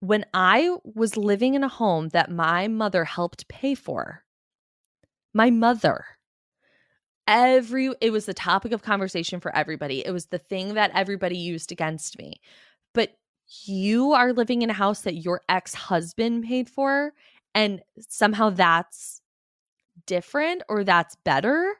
when 0.00 0.24
I 0.32 0.76
was 0.84 1.16
living 1.16 1.54
in 1.54 1.64
a 1.64 1.68
home 1.68 2.08
that 2.10 2.30
my 2.30 2.68
mother 2.68 3.04
helped 3.04 3.48
pay 3.48 3.74
for, 3.74 4.22
my 5.34 5.50
mother, 5.50 6.04
every 7.28 7.92
it 8.00 8.10
was 8.10 8.26
the 8.26 8.34
topic 8.34 8.72
of 8.72 8.82
conversation 8.82 9.40
for 9.40 9.54
everybody. 9.54 10.04
It 10.04 10.12
was 10.12 10.26
the 10.26 10.38
thing 10.38 10.74
that 10.74 10.90
everybody 10.94 11.38
used 11.38 11.70
against 11.70 12.18
me. 12.18 12.40
But 12.94 13.16
you 13.66 14.12
are 14.14 14.32
living 14.32 14.62
in 14.62 14.70
a 14.70 14.74
house 14.74 15.02
that 15.02 15.16
your 15.16 15.42
ex-husband 15.48 16.44
paid 16.44 16.68
for 16.68 17.12
and 17.54 17.82
somehow 18.08 18.50
that's 18.50 19.22
different 20.06 20.62
or 20.68 20.84
that's 20.84 21.16
better. 21.24 21.74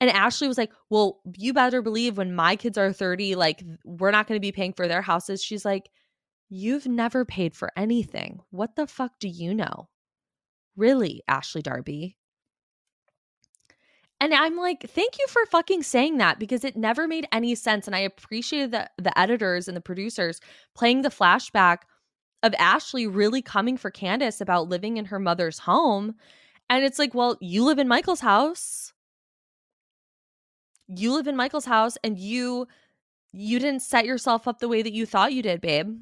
And 0.00 0.10
Ashley 0.10 0.48
was 0.48 0.58
like, 0.58 0.72
Well, 0.90 1.20
you 1.36 1.52
better 1.54 1.82
believe 1.82 2.18
when 2.18 2.34
my 2.34 2.56
kids 2.56 2.78
are 2.78 2.92
30, 2.92 3.34
like, 3.34 3.64
we're 3.84 4.12
not 4.12 4.28
going 4.28 4.36
to 4.36 4.46
be 4.46 4.52
paying 4.52 4.74
for 4.74 4.86
their 4.86 5.02
houses. 5.02 5.42
She's 5.42 5.64
like, 5.64 5.90
You've 6.50 6.86
never 6.86 7.24
paid 7.24 7.56
for 7.56 7.72
anything. 7.76 8.40
What 8.50 8.76
the 8.76 8.86
fuck 8.86 9.18
do 9.18 9.28
you 9.28 9.54
know? 9.54 9.88
Really, 10.76 11.22
Ashley 11.28 11.62
Darby? 11.62 12.17
And 14.20 14.34
I'm 14.34 14.56
like, 14.56 14.82
thank 14.88 15.18
you 15.18 15.26
for 15.28 15.46
fucking 15.46 15.84
saying 15.84 16.18
that 16.18 16.38
because 16.38 16.64
it 16.64 16.76
never 16.76 17.06
made 17.06 17.28
any 17.30 17.54
sense. 17.54 17.86
And 17.86 17.94
I 17.94 18.00
appreciated 18.00 18.72
the, 18.72 18.90
the 18.98 19.16
editors 19.18 19.68
and 19.68 19.76
the 19.76 19.80
producers 19.80 20.40
playing 20.74 21.02
the 21.02 21.08
flashback 21.08 21.78
of 22.42 22.54
Ashley 22.58 23.06
really 23.06 23.42
coming 23.42 23.76
for 23.76 23.90
Candiace 23.90 24.40
about 24.40 24.68
living 24.68 24.96
in 24.96 25.04
her 25.06 25.20
mother's 25.20 25.60
home. 25.60 26.14
And 26.68 26.84
it's 26.84 26.98
like, 26.98 27.14
well, 27.14 27.36
you 27.40 27.64
live 27.64 27.78
in 27.78 27.86
Michael's 27.86 28.20
house. 28.20 28.92
You 30.88 31.12
live 31.12 31.28
in 31.28 31.36
Michael's 31.36 31.66
house 31.66 31.96
and 32.02 32.18
you 32.18 32.66
you 33.32 33.58
didn't 33.58 33.82
set 33.82 34.06
yourself 34.06 34.48
up 34.48 34.58
the 34.58 34.68
way 34.68 34.80
that 34.80 34.92
you 34.92 35.04
thought 35.04 35.34
you 35.34 35.42
did, 35.42 35.60
babe 35.60 35.98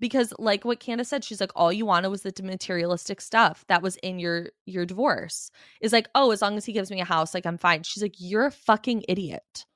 because 0.00 0.32
like 0.38 0.64
what 0.64 0.80
Candiace 0.80 1.08
said, 1.08 1.22
she's 1.22 1.40
like, 1.40 1.52
all 1.54 1.72
you 1.72 1.86
wanted 1.86 2.08
was 2.08 2.22
the 2.22 2.32
materialistic 2.42 3.20
stuff 3.20 3.64
that 3.68 3.82
was 3.82 3.96
in 3.96 4.18
your 4.18 4.48
your 4.66 4.86
divorce. 4.86 5.50
Is 5.80 5.92
like, 5.92 6.08
oh, 6.14 6.30
as 6.32 6.42
long 6.42 6.56
as 6.56 6.64
he 6.64 6.72
gives 6.72 6.90
me 6.90 7.00
a 7.00 7.04
house, 7.04 7.34
like 7.34 7.46
I'm 7.46 7.58
fine. 7.58 7.82
She's 7.82 8.02
like, 8.02 8.14
you're 8.18 8.46
a 8.46 8.50
fucking 8.50 9.04
idiot. 9.08 9.66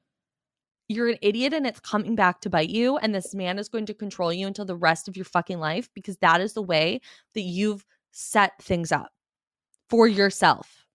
You're 0.88 1.08
an 1.08 1.18
idiot 1.22 1.54
and 1.54 1.66
it's 1.66 1.80
coming 1.80 2.14
back 2.14 2.40
to 2.40 2.50
bite 2.50 2.70
you. 2.70 2.96
And 2.98 3.14
this 3.14 3.34
man 3.34 3.58
is 3.58 3.68
going 3.68 3.86
to 3.86 3.94
control 3.94 4.32
you 4.32 4.46
until 4.46 4.64
the 4.64 4.76
rest 4.76 5.08
of 5.08 5.16
your 5.16 5.24
fucking 5.24 5.58
life 5.58 5.88
because 5.94 6.16
that 6.18 6.40
is 6.40 6.54
the 6.54 6.62
way 6.62 7.00
that 7.34 7.42
you've 7.42 7.84
set 8.12 8.52
things 8.62 8.92
up 8.92 9.10
for 9.88 10.06
yourself. 10.06 10.86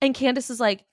And 0.00 0.14
Candiace 0.14 0.50
is 0.50 0.60
like, 0.60 0.84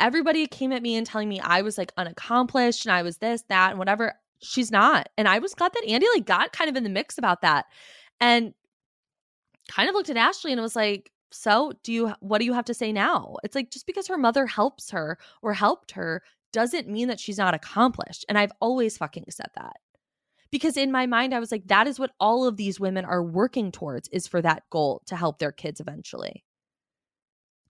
everybody 0.00 0.46
came 0.46 0.72
at 0.72 0.82
me 0.82 0.96
and 0.96 1.06
telling 1.06 1.28
me 1.28 1.40
I 1.40 1.62
was 1.62 1.76
like 1.78 1.92
unaccomplished 1.96 2.86
and 2.86 2.92
I 2.92 3.02
was 3.02 3.18
this, 3.18 3.42
that, 3.48 3.70
and 3.70 3.78
whatever 3.78 4.14
she's 4.42 4.70
not. 4.70 5.08
And 5.16 5.28
I 5.28 5.38
was 5.38 5.54
glad 5.54 5.72
that 5.72 5.88
Andy 5.88 6.06
like 6.14 6.26
got 6.26 6.52
kind 6.52 6.70
of 6.70 6.76
in 6.76 6.84
the 6.84 6.90
mix 6.90 7.18
about 7.18 7.42
that. 7.42 7.66
And 8.20 8.54
kind 9.68 9.88
of 9.88 9.94
looked 9.94 10.10
at 10.10 10.16
Ashley 10.16 10.52
and 10.52 10.60
was 10.60 10.76
like, 10.76 11.10
so 11.32 11.72
do 11.82 11.92
you 11.92 12.12
what 12.20 12.38
do 12.38 12.44
you 12.44 12.52
have 12.52 12.64
to 12.66 12.74
say 12.74 12.92
now? 12.92 13.36
It's 13.42 13.54
like 13.54 13.70
just 13.70 13.86
because 13.86 14.06
her 14.06 14.18
mother 14.18 14.46
helps 14.46 14.90
her 14.90 15.18
or 15.42 15.52
helped 15.52 15.92
her 15.92 16.22
doesn't 16.52 16.88
mean 16.88 17.08
that 17.08 17.20
she's 17.20 17.38
not 17.38 17.54
accomplished. 17.54 18.24
And 18.28 18.38
I've 18.38 18.52
always 18.60 18.96
fucking 18.96 19.24
said 19.30 19.50
that. 19.56 19.76
Because 20.50 20.76
in 20.76 20.92
my 20.92 21.06
mind 21.06 21.34
I 21.34 21.40
was 21.40 21.52
like 21.52 21.66
that 21.66 21.86
is 21.86 21.98
what 21.98 22.12
all 22.20 22.46
of 22.46 22.56
these 22.56 22.80
women 22.80 23.04
are 23.04 23.22
working 23.22 23.72
towards 23.72 24.08
is 24.08 24.26
for 24.26 24.40
that 24.42 24.62
goal 24.70 25.02
to 25.06 25.16
help 25.16 25.38
their 25.38 25.52
kids 25.52 25.80
eventually. 25.80 26.44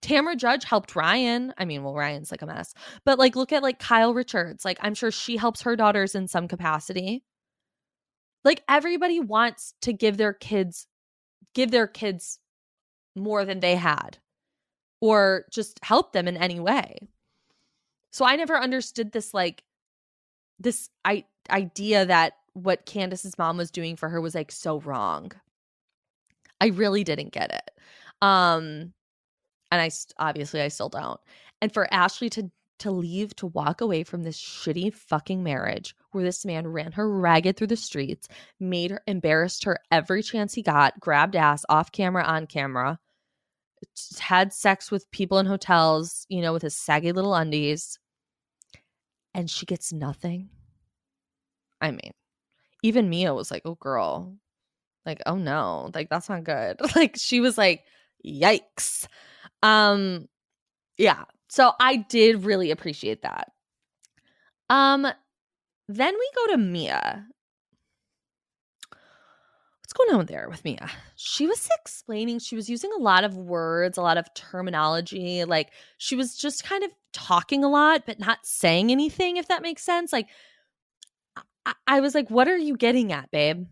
Tamra 0.03 0.37
Judge 0.37 0.65
helped 0.65 0.95
Ryan. 0.95 1.53
I 1.59 1.65
mean, 1.65 1.83
well, 1.83 1.95
Ryan's 1.95 2.31
like 2.31 2.43
a 2.43 2.47
mess, 2.47 2.75
but 3.05 3.19
like, 3.19 3.37
look 3.37 3.53
at 3.53 3.63
like 3.63 3.79
Kyle 3.79 4.15
Richards. 4.15 4.65
Like, 4.65 4.79
I'm 4.81 4.95
sure 4.95 5.11
she 5.11 5.37
helps 5.37 5.63
her 5.63 5.77
daughters 5.77 6.15
in 6.15 6.29
some 6.29 6.49
capacity. 6.49 7.25
Like, 8.45 8.63
everybody 8.69 9.19
wants 9.19 9.75
to 9.83 9.93
give 9.93 10.17
their 10.17 10.33
kids, 10.33 10.87
give 11.55 11.71
their 11.71 11.87
kids 11.87 12.39
more 13.17 13.45
than 13.45 13.61
they 13.61 13.75
had 13.75 14.19
or 15.01 15.47
just 15.51 15.79
help 15.83 16.13
them 16.13 16.29
in 16.29 16.37
any 16.37 16.61
way. 16.61 17.09
So 18.13 18.25
I 18.25 18.37
never 18.37 18.57
understood 18.57 19.13
this, 19.13 19.35
like, 19.35 19.65
this 20.59 20.91
I- 21.05 21.27
idea 21.51 22.07
that 22.07 22.35
what 22.53 22.87
Candiace's 22.87 23.37
mom 23.37 23.57
was 23.57 23.71
doing 23.71 23.97
for 23.97 24.09
her 24.09 24.21
was 24.21 24.35
like 24.35 24.51
so 24.51 24.81
wrong. 24.81 25.33
I 26.61 26.69
really 26.69 27.05
didn't 27.05 27.33
get 27.33 27.53
it. 27.53 27.71
Um, 28.23 28.95
and 29.71 29.81
I 29.81 29.91
obviously 30.19 30.61
I 30.61 30.69
still 30.69 30.89
don't. 30.89 31.21
And 31.61 31.73
for 31.73 31.93
Ashley 31.93 32.31
to 32.31 32.51
to 32.79 32.91
leave 32.91 33.35
to 33.37 33.47
walk 33.47 33.81
away 33.81 34.05
from 34.05 34.23
this 34.23 34.39
shitty 34.39 34.93
fucking 34.93 35.43
marriage 35.43 35.97
where 36.11 36.25
this 36.25 36.45
man 36.45 36.67
ran 36.67 36.93
her 36.93 37.09
ragged 37.11 37.57
through 37.57 37.67
the 37.69 37.77
streets, 37.77 38.29
made 38.61 38.91
her 38.91 39.03
embarrassed 39.07 39.65
her 39.65 39.79
every 39.91 40.23
chance 40.23 40.53
he 40.53 40.63
got, 40.63 40.99
grabbed 41.01 41.37
ass 41.37 41.65
off 41.71 41.91
camera, 41.91 42.23
on 42.25 42.47
camera, 42.47 42.99
had 44.19 44.53
sex 44.53 44.91
with 44.91 45.11
people 45.11 45.39
in 45.39 45.47
hotels, 45.47 46.27
you 46.29 46.43
know, 46.43 46.53
with 46.53 46.63
his 46.63 46.77
saggy 46.77 47.13
little 47.13 47.35
undies, 47.35 47.99
and 49.35 49.51
she 49.51 49.67
gets 49.67 49.93
nothing. 49.93 50.51
I 51.81 51.91
mean, 51.91 52.13
even 52.83 53.11
Mia 53.11 53.35
was 53.35 53.51
like, 53.51 53.63
"Oh 53.65 53.75
girl." 53.77 54.37
Like, 55.05 55.23
"Oh 55.27 55.37
no. 55.37 55.91
Like 55.95 56.09
that's 56.11 56.29
not 56.29 56.45
good." 56.45 56.81
Like 56.97 57.17
she 57.17 57.41
was 57.41 57.59
like, 57.59 57.85
"Yikes." 58.27 59.07
Um 59.63 60.29
yeah. 60.99 61.25
So 61.49 61.73
I 61.81 61.97
did 61.97 62.45
really 62.45 62.71
appreciate 62.71 63.23
that. 63.23 63.53
Um 64.71 65.07
then 65.89 66.15
we 66.15 66.31
go 66.35 66.53
to 66.53 66.59
Mia. 66.59 67.27
What's 68.91 69.93
going 69.93 70.19
on 70.19 70.27
there 70.27 70.49
with 70.49 70.65
Mia? 70.65 70.91
She 71.15 71.47
was 71.47 71.69
explaining, 71.81 72.41
she 72.41 72.57
was 72.57 72.69
using 72.69 72.91
a 72.99 73.01
lot 73.01 73.23
of 73.23 73.37
words, 73.37 73.97
a 73.97 74.03
lot 74.03 74.19
of 74.19 74.33
terminology. 74.35 75.45
Like 75.45 75.71
she 75.99 76.17
was 76.17 76.37
just 76.37 76.65
kind 76.65 76.83
of 76.83 76.91
talking 77.13 77.63
a 77.63 77.69
lot, 77.69 78.05
but 78.05 78.19
not 78.19 78.45
saying 78.45 78.91
anything, 78.91 79.37
if 79.37 79.47
that 79.49 79.63
makes 79.63 79.83
sense. 79.83 80.13
Like 80.13 80.27
I, 81.65 81.75
I 81.87 82.01
was 82.01 82.15
like, 82.15 82.31
what 82.31 82.49
are 82.49 82.57
you 82.57 82.77
getting 82.77 83.13
at, 83.13 83.31
babe? 83.31 83.67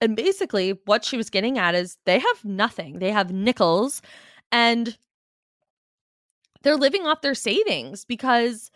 And 0.00 0.16
basically, 0.16 0.78
what 0.86 1.04
she 1.04 1.16
was 1.16 1.30
getting 1.30 1.58
at 1.58 1.74
is 1.74 1.98
they 2.06 2.18
have 2.18 2.44
nothing. 2.44 2.98
They 2.98 3.10
have 3.10 3.32
nickels 3.32 4.00
and 4.50 4.96
they're 6.62 6.76
living 6.76 7.06
off 7.06 7.22
their 7.22 7.34
savings 7.34 8.04
because 8.04 8.70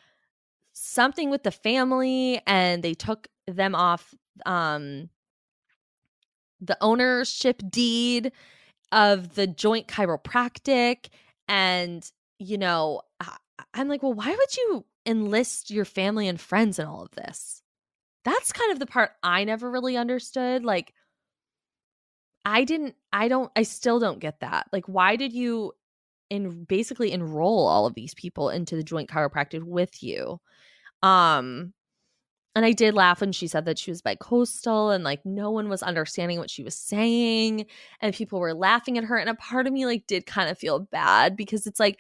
something 0.73 1.31
with 1.31 1.43
the 1.43 1.51
family 1.51 2.41
and 2.47 2.83
they 2.83 2.95
took 2.95 3.29
them 3.47 3.75
off 3.75 4.15
um 4.47 5.09
the 6.61 6.77
ownership 6.81 7.63
deed 7.71 8.33
of 8.91 9.35
the 9.35 9.47
joint 9.47 9.87
chiropractic 9.87 11.09
and 11.47 12.11
you 12.39 12.59
know 12.59 13.01
i'm 13.75 13.89
like 13.89 14.03
well 14.03 14.15
why 14.15 14.31
would 14.31 14.57
you 14.57 14.85
enlist 15.07 15.71
your 15.71 15.85
family 15.85 16.27
and 16.27 16.41
friends 16.41 16.79
in 16.79 16.87
all 16.87 17.03
of 17.03 17.11
this 17.13 17.63
that's 18.25 18.53
kind 18.53 18.73
of 18.73 18.79
the 18.79 18.87
part 18.87 19.13
i 19.23 19.45
never 19.45 19.71
really 19.71 19.97
understood 19.97 20.65
like 20.65 20.93
I 22.45 22.65
didn't 22.65 22.95
I 23.13 23.29
don't 23.29 23.51
I 23.57 23.63
still 23.63 23.99
don't 23.99 24.21
get 24.21 24.41
that. 24.41 24.67
Like 24.73 24.87
why 24.87 25.17
did 25.17 25.33
you 25.33 25.73
in 26.31 26.65
basically 26.65 27.13
enroll 27.13 27.67
all 27.67 27.87
of 27.87 27.95
these 27.95 28.15
people 28.15 28.51
into 28.51 28.77
the 28.77 28.83
joint 28.83 29.11
chiropractic 29.11 29.63
with 29.63 30.03
you? 30.03 30.41
Um 31.03 31.73
and 32.57 32.65
I 32.65 32.73
did 32.73 32.95
laugh 32.95 33.21
when 33.21 33.33
she 33.33 33.49
said 33.49 33.65
that 33.65 33.79
she 33.79 33.91
was 33.91 34.01
bi-coastal 34.01 34.91
and 34.91 35.03
like 35.03 35.25
no 35.27 35.51
one 35.51 35.69
was 35.69 35.83
understanding 35.83 36.39
what 36.39 36.51
she 36.51 36.63
was 36.63 36.77
saying 36.77 37.67
and 38.01 38.15
people 38.15 38.39
were 38.39 38.55
laughing 38.55 38.97
at 38.97 39.05
her 39.05 39.17
and 39.17 39.29
a 39.29 39.35
part 39.35 39.67
of 39.67 39.73
me 39.73 39.87
like 39.87 40.07
did 40.07 40.27
kind 40.27 40.49
of 40.49 40.59
feel 40.59 40.79
bad 40.79 41.37
because 41.37 41.67
it's 41.67 41.81
like 41.81 41.99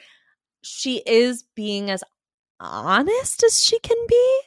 she 0.63 1.03
is 1.07 1.43
being 1.55 1.91
as 1.91 2.05
honest 2.61 3.43
as 3.43 3.61
she 3.61 3.79
can 3.81 3.97
be 4.09 4.41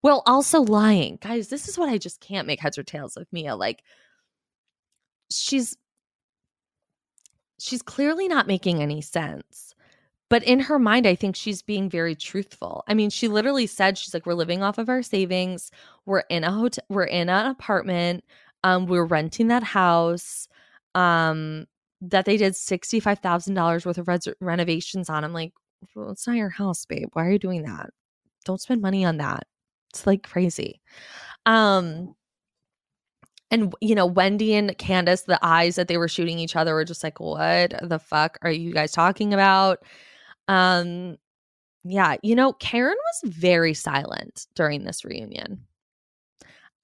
while 0.00 0.22
also 0.26 0.60
lying. 0.60 1.18
Guys, 1.20 1.48
this 1.48 1.68
is 1.68 1.78
what 1.78 1.88
I 1.88 1.98
just 1.98 2.20
can't 2.20 2.46
make 2.46 2.60
heads 2.60 2.76
or 2.76 2.82
tails 2.82 3.16
of 3.16 3.26
Mia. 3.32 3.56
Like 3.56 3.82
she's 5.38 5.76
she's 7.58 7.82
clearly 7.82 8.28
not 8.28 8.46
making 8.46 8.82
any 8.82 9.00
sense. 9.00 9.74
But 10.30 10.42
in 10.44 10.60
her 10.60 10.78
mind, 10.78 11.06
I 11.06 11.14
think 11.14 11.36
she's 11.36 11.62
being 11.62 11.88
very 11.90 12.14
truthful. 12.14 12.82
I 12.88 12.94
mean, 12.94 13.10
she 13.10 13.28
literally 13.28 13.66
said 13.66 13.98
she's 13.98 14.14
like, 14.14 14.26
"We're 14.26 14.34
living 14.34 14.62
off 14.62 14.78
of 14.78 14.88
our 14.88 15.02
savings. 15.02 15.70
We're 16.06 16.24
in 16.30 16.44
a 16.44 16.50
hotel. 16.52 16.84
We're 16.88 17.04
in 17.04 17.28
an 17.28 17.46
apartment. 17.46 18.24
Um, 18.64 18.86
we're 18.86 19.04
renting 19.04 19.48
that 19.48 19.62
house. 19.62 20.48
Um, 20.94 21.66
that 22.00 22.24
they 22.26 22.36
did 22.36 22.56
sixty 22.56 23.00
five 23.00 23.20
thousand 23.20 23.54
dollars 23.54 23.86
worth 23.86 23.98
of 23.98 24.08
res- 24.08 24.28
renovations 24.40 25.10
on." 25.10 25.24
I'm 25.24 25.32
like, 25.34 25.52
well, 25.94 26.10
"It's 26.10 26.26
not 26.26 26.36
your 26.36 26.50
house, 26.50 26.84
babe. 26.86 27.08
Why 27.12 27.26
are 27.26 27.32
you 27.32 27.38
doing 27.38 27.62
that? 27.64 27.90
Don't 28.44 28.60
spend 28.60 28.82
money 28.82 29.04
on 29.04 29.18
that. 29.18 29.46
It's 29.90 30.06
like 30.06 30.22
crazy." 30.22 30.80
Um, 31.46 32.14
and 33.50 33.74
you 33.80 33.94
know 33.94 34.06
wendy 34.06 34.54
and 34.54 34.76
candiace 34.78 35.22
the 35.22 35.38
eyes 35.42 35.76
that 35.76 35.88
they 35.88 35.98
were 35.98 36.08
shooting 36.08 36.38
each 36.38 36.56
other 36.56 36.74
were 36.74 36.84
just 36.84 37.04
like 37.04 37.20
what 37.20 37.74
the 37.82 37.98
fuck 37.98 38.38
are 38.42 38.50
you 38.50 38.72
guys 38.72 38.92
talking 38.92 39.32
about 39.34 39.82
um 40.48 41.16
yeah 41.84 42.16
you 42.22 42.34
know 42.34 42.52
karen 42.54 42.96
was 42.96 43.32
very 43.32 43.74
silent 43.74 44.46
during 44.54 44.84
this 44.84 45.04
reunion 45.04 45.60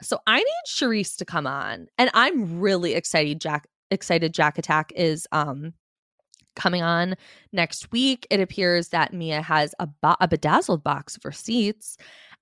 so 0.03 0.19
i 0.27 0.39
need 0.39 0.47
Charrisse 0.69 1.17
to 1.17 1.25
come 1.25 1.47
on 1.47 1.87
and 1.99 2.11
i'm 2.15 2.61
really 2.61 2.95
excited 2.95 3.41
jack 3.41 3.67
excited 3.91 4.33
jack 4.33 4.59
attack 4.59 4.93
is 4.95 5.27
um 5.33 5.73
coming 6.57 6.83
on 6.83 7.15
next 7.53 7.91
week. 7.93 8.27
It 8.31 8.41
appears 8.41 8.89
that 8.89 9.13
Mia 9.13 9.43
has 9.43 9.75
a, 9.79 9.87
bo- 9.87 10.17
a 10.21 10.29
bedazzled 10.29 10.83
box 10.85 11.17
of 11.17 11.25
receipts. 11.25 11.97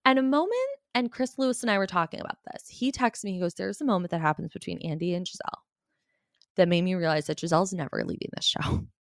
And 0.04 0.18
a 0.18 0.22
moment, 0.22 0.52
and 0.98 1.12
Chris 1.12 1.38
Lewis 1.38 1.62
and 1.62 1.70
I 1.70 1.78
were 1.78 1.86
talking 1.86 2.20
about 2.20 2.38
this. 2.52 2.68
He 2.68 2.90
texts 2.90 3.24
me, 3.24 3.32
he 3.32 3.38
goes, 3.38 3.54
There's 3.54 3.80
a 3.80 3.84
moment 3.84 4.10
that 4.10 4.20
happens 4.20 4.52
between 4.52 4.78
Andy 4.78 5.14
and 5.14 5.24
Gizelle 5.24 5.62
that 6.56 6.68
made 6.68 6.82
me 6.82 6.94
realize 6.94 7.26
that 7.28 7.38
Gizelle's 7.38 7.72
never 7.72 8.02
leaving 8.04 8.30
this 8.34 8.44
show. 8.44 8.86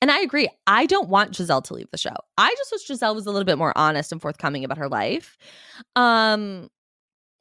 And 0.00 0.12
I 0.12 0.20
agree. 0.20 0.48
I 0.64 0.86
don't 0.86 1.08
want 1.08 1.32
Gizelle 1.32 1.64
to 1.64 1.74
leave 1.74 1.90
the 1.90 1.98
show. 1.98 2.14
I 2.36 2.54
just 2.56 2.70
wish 2.70 2.86
Gizelle 2.88 3.16
was 3.16 3.26
a 3.26 3.32
little 3.32 3.44
bit 3.44 3.58
more 3.58 3.76
honest 3.76 4.12
and 4.12 4.22
forthcoming 4.22 4.62
about 4.62 4.78
her 4.78 4.88
life. 4.88 5.36
Um, 5.96 6.68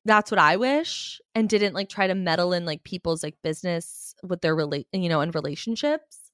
that's 0.06 0.32
what 0.32 0.40
I 0.40 0.56
wish, 0.56 1.22
and 1.36 1.48
didn't 1.48 1.76
like 1.76 1.88
try 1.88 2.08
to 2.08 2.16
meddle 2.16 2.54
in 2.54 2.66
like 2.66 2.84
people's 2.84 3.22
like 3.22 3.36
business 3.44 4.16
with 4.24 4.42
their 4.42 4.56
relate, 4.56 4.88
you 4.92 5.08
know, 5.08 5.22
and 5.22 5.36
relationships. 5.36 6.32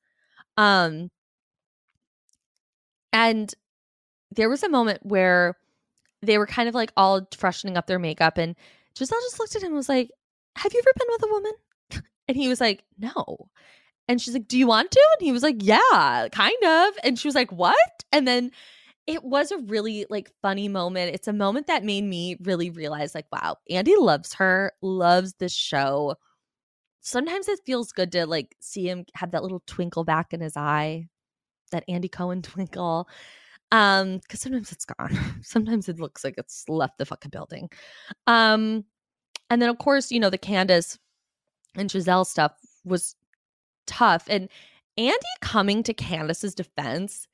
Um, 0.55 1.11
and 3.11 3.53
there 4.31 4.47
was 4.49 4.63
a 4.63 4.69
moment 4.69 4.99
where 5.03 5.57
they 6.25 6.37
were 6.37 6.47
kind 6.47 6.69
of 6.69 6.75
like 6.75 6.91
all 6.97 7.27
freshening 7.35 7.77
up 7.77 7.87
their 7.87 7.99
makeup, 7.99 8.37
and 8.37 8.55
Gizelle 8.95 9.21
just 9.21 9.39
looked 9.39 9.55
at 9.55 9.61
him 9.61 9.67
and 9.67 9.75
was 9.75 9.89
like, 9.89 10.11
"Have 10.55 10.73
you 10.73 10.79
ever 10.79 10.93
been 10.97 11.07
with 11.09 11.23
a 11.23 11.33
woman?" 11.33 11.51
And 12.27 12.37
he 12.37 12.47
was 12.47 12.61
like, 12.61 12.83
"No." 12.97 13.49
And 14.07 14.21
she's 14.21 14.33
like, 14.33 14.47
Do 14.47 14.57
you 14.57 14.67
want 14.67 14.91
to? 14.91 15.07
And 15.19 15.25
he 15.25 15.31
was 15.31 15.43
like, 15.43 15.57
Yeah, 15.59 16.27
kind 16.31 16.63
of. 16.63 16.93
And 17.03 17.17
she 17.17 17.27
was 17.27 17.35
like, 17.35 17.51
What? 17.51 18.03
And 18.11 18.27
then 18.27 18.51
it 19.07 19.23
was 19.23 19.51
a 19.51 19.57
really 19.57 20.05
like 20.09 20.31
funny 20.41 20.67
moment. 20.67 21.13
It's 21.13 21.27
a 21.27 21.33
moment 21.33 21.67
that 21.67 21.83
made 21.83 22.03
me 22.03 22.37
really 22.41 22.69
realize, 22.69 23.13
like, 23.13 23.25
wow, 23.31 23.57
Andy 23.69 23.95
loves 23.97 24.33
her, 24.35 24.71
loves 24.81 25.33
this 25.33 25.53
show. 25.53 26.15
Sometimes 27.01 27.49
it 27.49 27.59
feels 27.65 27.91
good 27.91 28.13
to 28.13 28.25
like 28.25 28.55
see 28.61 28.87
him 28.87 29.05
have 29.15 29.31
that 29.31 29.43
little 29.43 29.61
twinkle 29.67 30.05
back 30.05 30.33
in 30.33 30.39
his 30.39 30.55
eye, 30.55 31.07
that 31.71 31.83
Andy 31.87 32.07
Cohen 32.07 32.41
twinkle. 32.43 33.07
Um, 33.73 34.19
because 34.19 34.39
sometimes 34.39 34.71
it's 34.71 34.85
gone. 34.85 35.17
sometimes 35.41 35.89
it 35.89 35.99
looks 35.99 36.23
like 36.23 36.35
it's 36.37 36.69
left 36.69 36.99
the 36.99 37.07
fucking 37.07 37.31
building. 37.31 37.69
Um, 38.27 38.85
and 39.49 39.61
then 39.61 39.69
of 39.69 39.79
course, 39.79 40.11
you 40.11 40.19
know, 40.19 40.29
the 40.29 40.37
Candiace 40.37 40.99
and 41.75 41.89
Gizelle 41.89 42.25
stuff 42.25 42.53
was 42.85 43.15
tough. 43.87 44.25
And 44.29 44.47
Andy 44.95 45.17
coming 45.41 45.81
to 45.83 45.93
Candiace's 45.93 46.53
defense, 46.53 47.27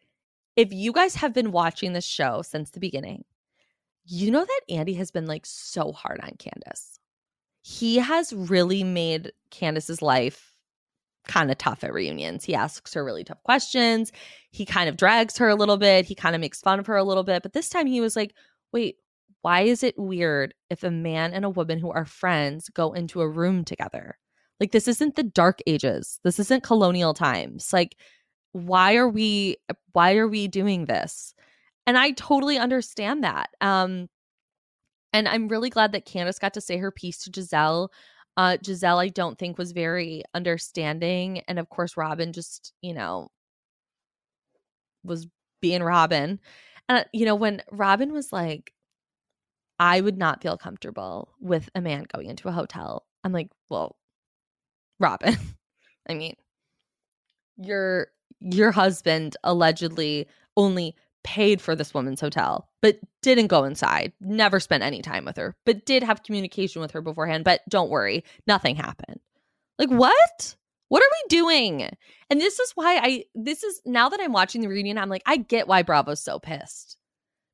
if 0.55 0.71
you 0.71 0.93
guys 0.93 1.13
have 1.15 1.33
been 1.33 1.51
watching 1.51 1.91
this 1.91 2.05
show 2.05 2.41
since 2.41 2.69
the 2.69 2.79
beginning, 2.79 3.25
you 4.05 4.31
know 4.31 4.45
that 4.45 4.61
Andy 4.69 4.93
has 4.93 5.11
been 5.11 5.27
like 5.27 5.45
so 5.45 5.91
hard 5.91 6.21
on 6.23 6.37
Candiace. 6.39 6.99
He 7.63 7.97
has 7.97 8.31
really 8.31 8.85
made 8.85 9.33
Candiace's 9.51 10.01
life 10.01 10.48
kind 11.29 11.51
of 11.51 11.57
tough 11.57 11.83
at 11.83 11.93
reunions. 11.93 12.43
He 12.43 12.55
asks 12.55 12.93
her 12.93 13.05
really 13.05 13.23
tough 13.23 13.41
questions. 13.43 14.11
He 14.51 14.65
kind 14.65 14.89
of 14.89 14.97
drags 14.97 15.37
her 15.37 15.47
a 15.47 15.55
little 15.55 15.77
bit. 15.77 16.05
He 16.05 16.15
kind 16.15 16.35
of 16.35 16.41
makes 16.41 16.59
fun 16.59 16.79
of 16.79 16.87
her 16.87 16.97
a 16.97 17.03
little 17.03 17.23
bit. 17.23 17.43
But 17.43 17.53
this 17.53 17.69
time 17.69 17.85
he 17.85 18.01
was 18.01 18.15
like, 18.15 18.33
wait, 18.73 18.97
why 19.41 19.61
is 19.61 19.83
it 19.83 19.97
weird 19.97 20.53
if 20.69 20.83
a 20.83 20.91
man 20.91 21.33
and 21.33 21.45
a 21.45 21.49
woman 21.49 21.77
who 21.79 21.91
are 21.91 22.05
friends 22.05 22.69
go 22.69 22.93
into 22.93 23.21
a 23.21 23.29
room 23.29 23.63
together? 23.63 24.17
Like 24.59 24.71
this 24.71 24.87
isn't 24.87 25.15
the 25.15 25.23
dark 25.23 25.59
ages. 25.67 26.19
This 26.23 26.39
isn't 26.39 26.63
colonial 26.63 27.13
times. 27.13 27.71
Like 27.71 27.95
why 28.51 28.95
are 28.95 29.07
we 29.07 29.57
why 29.93 30.15
are 30.15 30.27
we 30.27 30.47
doing 30.47 30.85
this? 30.85 31.33
And 31.85 31.97
I 31.97 32.11
totally 32.11 32.57
understand 32.57 33.23
that. 33.23 33.51
Um 33.61 34.09
and 35.13 35.27
I'm 35.27 35.47
really 35.47 35.69
glad 35.69 35.91
that 35.93 36.05
Candiace 36.05 36.39
got 36.39 36.53
to 36.55 36.61
say 36.61 36.77
her 36.77 36.91
piece 36.91 37.23
to 37.23 37.31
Gizelle. 37.31 37.89
Uh 38.39 38.55
Gizelle 38.63 38.99
I 38.99 39.09
don't 39.09 39.37
think 39.37 39.57
was 39.57 39.73
very 39.73 40.23
understanding 40.33 41.41
and 41.49 41.59
of 41.59 41.67
course 41.69 41.97
Robin 41.97 42.31
just, 42.31 42.71
you 42.81 42.93
know, 42.93 43.29
was 45.03 45.27
being 45.61 45.83
Robin. 45.83 46.39
And 46.87 47.05
you 47.13 47.25
know 47.25 47.35
when 47.35 47.61
Robin 47.71 48.11
was 48.13 48.31
like 48.33 48.73
I 49.79 50.01
would 50.01 50.17
not 50.17 50.41
feel 50.41 50.57
comfortable 50.57 51.33
with 51.39 51.69
a 51.75 51.81
man 51.81 52.03
going 52.13 52.27
into 52.27 52.47
a 52.49 52.51
hotel. 52.53 53.05
I'm 53.23 53.31
like, 53.33 53.49
well, 53.69 53.95
Robin. 54.99 55.35
I 56.09 56.13
mean, 56.13 56.35
your 57.57 58.07
your 58.39 58.71
husband 58.71 59.35
allegedly 59.43 60.27
only 60.55 60.95
paid 61.23 61.61
for 61.61 61.75
this 61.75 61.93
woman's 61.93 62.21
hotel, 62.21 62.69
but 62.81 62.99
didn't 63.21 63.47
go 63.47 63.63
inside, 63.63 64.13
never 64.21 64.59
spent 64.59 64.83
any 64.83 65.01
time 65.01 65.25
with 65.25 65.37
her, 65.37 65.55
but 65.65 65.85
did 65.85 66.03
have 66.03 66.23
communication 66.23 66.81
with 66.81 66.91
her 66.91 67.01
beforehand. 67.01 67.43
But 67.43 67.61
don't 67.69 67.89
worry, 67.89 68.23
nothing 68.47 68.75
happened. 68.75 69.19
Like, 69.77 69.89
what? 69.89 70.55
What 70.87 71.03
are 71.03 71.11
we 71.11 71.27
doing? 71.29 71.89
And 72.29 72.41
this 72.41 72.59
is 72.59 72.71
why 72.75 72.97
I, 72.97 73.25
this 73.35 73.63
is 73.63 73.81
now 73.85 74.09
that 74.09 74.19
I'm 74.19 74.33
watching 74.33 74.61
the 74.61 74.67
reunion, 74.67 74.97
I'm 74.97 75.09
like, 75.09 75.23
I 75.25 75.37
get 75.37 75.67
why 75.67 75.83
Bravo's 75.83 76.21
so 76.21 76.39
pissed 76.39 76.97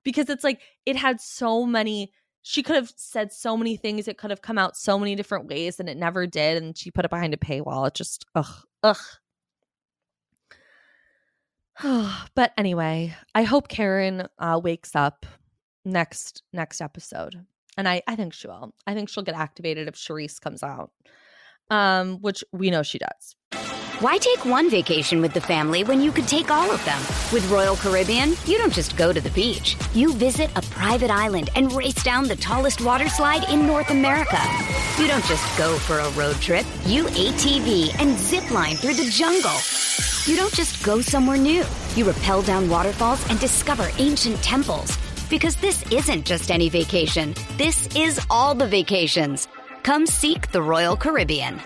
because 0.04 0.30
it's 0.30 0.43
like 0.43 0.62
it 0.86 0.95
had 0.95 1.19
so 1.19 1.65
many 1.65 2.13
she 2.47 2.62
could 2.62 2.75
have 2.75 2.93
said 2.95 3.34
so 3.34 3.58
many 3.58 3.75
things. 3.75 4.08
It 4.08 4.19
could 4.19 4.30
have 4.30 4.43
come 4.43 4.60
out 4.60 4.78
so 4.78 4.99
many 4.99 5.15
different 5.15 5.47
ways, 5.47 5.80
and 5.80 5.89
it 5.89 5.97
never 5.97 6.28
did. 6.28 6.62
And 6.62 6.78
she 6.78 6.91
put 6.91 7.04
it 7.04 7.10
behind 7.10 7.34
a 7.34 7.38
paywall. 7.38 7.88
It 7.88 7.95
just, 7.95 8.23
ugh, 8.36 8.63
ugh. 8.84 9.01
but 12.35 12.51
anyway, 12.57 13.15
I 13.33 13.43
hope 13.43 13.67
Karen 13.67 14.27
uh, 14.39 14.59
wakes 14.63 14.95
up 14.95 15.25
next 15.83 16.43
next 16.53 16.81
episode, 16.81 17.45
and 17.77 17.88
I 17.88 18.01
I 18.07 18.15
think 18.15 18.33
she 18.33 18.47
will. 18.47 18.73
I 18.88 18.93
think 18.93 19.09
she'll 19.09 19.23
get 19.23 19.35
activated 19.35 19.88
if 19.88 19.95
Charrisse 19.95 20.39
comes 20.39 20.63
out, 20.63 20.91
um, 21.69 22.19
which 22.21 22.43
we 22.51 22.69
know 22.69 22.83
she 22.83 22.99
does. 22.99 23.35
Why 23.99 24.17
take 24.17 24.43
one 24.43 24.69
vacation 24.69 25.21
with 25.21 25.33
the 25.33 25.39
family 25.39 25.85
when 25.85 26.01
you 26.01 26.11
could 26.11 26.27
take 26.27 26.51
all 26.51 26.69
of 26.69 26.83
them? 26.83 26.99
With 27.31 27.49
Royal 27.49 27.77
Caribbean, 27.77 28.33
you 28.45 28.57
don't 28.57 28.73
just 28.73 28.97
go 28.97 29.13
to 29.13 29.21
the 29.21 29.29
beach. 29.29 29.77
You 29.93 30.13
visit 30.13 30.49
a 30.57 30.61
private 30.63 31.09
island 31.09 31.49
and 31.55 31.71
race 31.71 32.03
down 32.03 32.27
the 32.27 32.35
tallest 32.35 32.81
water 32.81 33.07
slide 33.07 33.49
in 33.49 33.65
North 33.65 33.91
America. 33.91 34.41
You 34.99 35.07
don't 35.07 35.23
just 35.23 35.57
go 35.57 35.77
for 35.77 35.99
a 35.99 36.11
road 36.11 36.35
trip. 36.41 36.65
You 36.85 37.05
ATV 37.05 37.97
and 38.01 38.17
zip 38.17 38.51
line 38.51 38.75
through 38.75 38.95
the 38.95 39.09
jungle. 39.09 39.55
You 40.25 40.35
don't 40.35 40.53
just 40.53 40.83
go 40.83 41.01
somewhere 41.01 41.38
new. 41.38 41.63
You 41.95 42.09
rappel 42.09 42.41
down 42.41 42.67
waterfalls 42.67 43.29
and 43.29 43.39
discover 43.39 43.88
ancient 43.99 44.38
temples. 44.38 44.97
Because 45.29 45.55
this 45.57 45.85
isn't 45.91 46.25
just 46.25 46.49
any 46.49 46.67
vacation. 46.67 47.35
This 47.57 47.88
is 47.95 48.19
all 48.27 48.55
the 48.55 48.67
vacations. 48.67 49.47
Come 49.83 50.07
seek 50.07 50.51
the 50.51 50.63
Royal 50.63 50.97
Caribbean. 50.97 51.61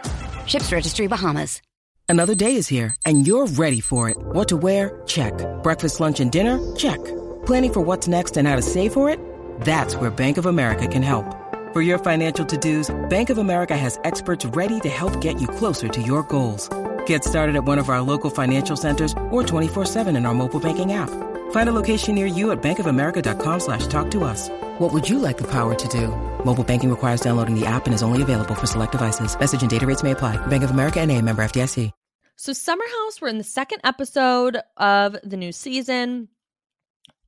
Ships 0.45 0.73
Registry 0.73 1.07
Bahamas. 1.07 1.61
Another 2.09 2.35
day 2.35 2.55
is 2.55 2.67
here, 2.67 2.95
and 3.05 3.25
you're 3.25 3.47
ready 3.47 3.79
for 3.79 4.09
it. 4.09 4.17
What 4.19 4.49
to 4.49 4.57
wear? 4.57 5.01
Check. 5.05 5.33
Breakfast, 5.63 6.01
lunch, 6.01 6.19
and 6.19 6.31
dinner? 6.31 6.59
Check. 6.75 6.97
Planning 7.45 7.73
for 7.73 7.81
what's 7.81 8.09
next 8.09 8.35
and 8.35 8.45
how 8.47 8.57
to 8.57 8.61
save 8.61 8.91
for 8.91 9.09
it? 9.09 9.19
That's 9.61 9.95
where 9.95 10.09
Bank 10.09 10.37
of 10.37 10.47
America 10.47 10.87
can 10.87 11.03
help. 11.03 11.33
For 11.71 11.81
your 11.81 11.97
financial 11.99 12.45
to-dos, 12.45 12.89
Bank 13.09 13.29
of 13.29 13.37
America 13.37 13.77
has 13.77 13.99
experts 14.03 14.45
ready 14.47 14.81
to 14.81 14.89
help 14.89 15.21
get 15.21 15.39
you 15.39 15.47
closer 15.47 15.87
to 15.87 16.01
your 16.01 16.23
goals. 16.23 16.67
Get 17.09 17.23
started 17.23 17.55
at 17.55 17.63
one 17.63 17.79
of 17.79 17.89
our 17.89 18.01
local 18.01 18.29
financial 18.29 18.77
centers 18.77 19.13
or 19.31 19.41
24-7 19.41 20.15
in 20.15 20.27
our 20.27 20.33
mobile 20.35 20.59
banking 20.59 20.93
app. 20.93 21.09
Find 21.49 21.67
a 21.67 21.73
location 21.73 22.13
near 22.13 22.27
you 22.27 22.51
at 22.51 22.61
bankofamerica.com 22.61 23.59
slash 23.61 23.87
talk 23.87 24.11
to 24.11 24.23
us. 24.23 24.47
What 24.77 24.93
would 24.93 25.09
you 25.09 25.17
like 25.17 25.39
the 25.39 25.47
power 25.47 25.73
to 25.73 25.87
do? 25.87 26.09
Mobile 26.45 26.63
banking 26.63 26.91
requires 26.91 27.21
downloading 27.21 27.59
the 27.59 27.65
app 27.65 27.87
and 27.87 27.95
is 27.95 28.03
only 28.03 28.21
available 28.21 28.53
for 28.53 28.67
select 28.67 28.91
devices. 28.91 29.39
Message 29.39 29.61
and 29.61 29.71
data 29.71 29.87
rates 29.87 30.03
may 30.03 30.11
apply. 30.11 30.37
Bank 30.47 30.63
of 30.63 30.69
America 30.69 30.99
and 30.99 31.09
a 31.09 31.19
member 31.19 31.41
FDIC. 31.41 31.91
So 32.35 32.53
Summer 32.53 32.85
House, 32.85 33.19
we're 33.19 33.29
in 33.29 33.39
the 33.39 33.43
second 33.43 33.81
episode 33.83 34.59
of 34.77 35.17
the 35.23 35.35
new 35.35 35.51
season. 35.51 36.27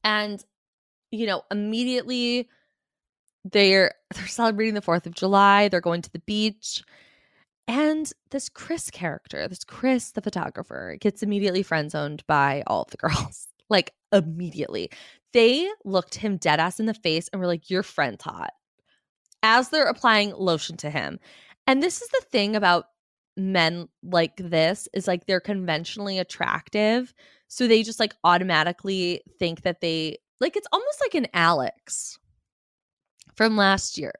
And, 0.04 0.46
you 1.10 1.26
know, 1.26 1.42
immediately 1.50 2.50
they're 3.46 3.96
they're 4.14 4.28
celebrating 4.28 4.76
the 4.76 4.82
4th 4.82 5.08
of 5.08 5.16
July. 5.16 5.70
They're 5.70 5.82
going 5.82 6.04
to 6.04 6.12
the 6.12 6.20
beach. 6.20 6.84
And 7.72 8.12
this 8.32 8.50
Chris 8.50 8.92
character, 8.92 9.48
this 9.48 9.64
Chris, 9.64 10.12
the 10.12 10.22
photographer, 10.22 10.98
gets 11.00 11.24
immediately 11.24 11.64
friend 11.64 11.90
zoned 11.90 12.22
by 12.28 12.64
all 12.68 12.84
of 12.84 12.92
the 12.92 12.98
girls. 12.98 13.48
Like 13.70 13.94
immediately. 14.12 14.90
They 15.32 15.70
looked 15.86 16.16
him 16.16 16.36
dead 16.36 16.60
ass 16.60 16.82
in 16.82 16.88
the 16.88 16.94
face 16.94 17.30
and 17.30 17.40
were 17.40 17.48
like, 17.48 17.70
Your 17.70 17.84
friend's 17.84 18.22
hot. 18.22 18.52
As 19.44 19.70
they're 19.70 19.86
applying 19.86 20.34
lotion 20.36 20.76
to 20.78 20.90
him. 20.90 21.22
And 21.68 21.82
this 21.82 22.02
is 22.02 22.10
the 22.10 22.26
thing 22.34 22.58
about 22.58 22.88
men 23.38 23.88
like 24.04 24.36
this 24.36 24.90
is 24.94 25.08
like 25.08 25.26
they're 25.26 25.40
conventionally 25.40 26.20
attractive. 26.20 27.14
So 27.48 27.66
they 27.66 27.82
just 27.82 27.98
like 27.98 28.14
automatically 28.26 29.22
think 29.40 29.62
that 29.62 29.80
they 29.80 30.18
like 30.42 30.58
it's 30.58 30.68
almost 30.74 31.00
like 31.00 31.16
an 31.16 31.28
Alex 31.34 32.20
from 33.36 33.56
last 33.56 33.98
year 33.98 34.12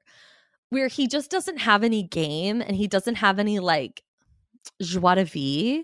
where 0.72 0.88
he 0.88 1.06
just 1.06 1.30
doesn't 1.30 1.58
have 1.58 1.84
any 1.84 2.02
game 2.02 2.62
and 2.62 2.76
he 2.76 2.88
doesn't 2.88 3.16
have 3.16 3.40
any 3.40 3.60
like 3.60 4.02
joie 4.82 5.16
de 5.16 5.26
vie 5.26 5.84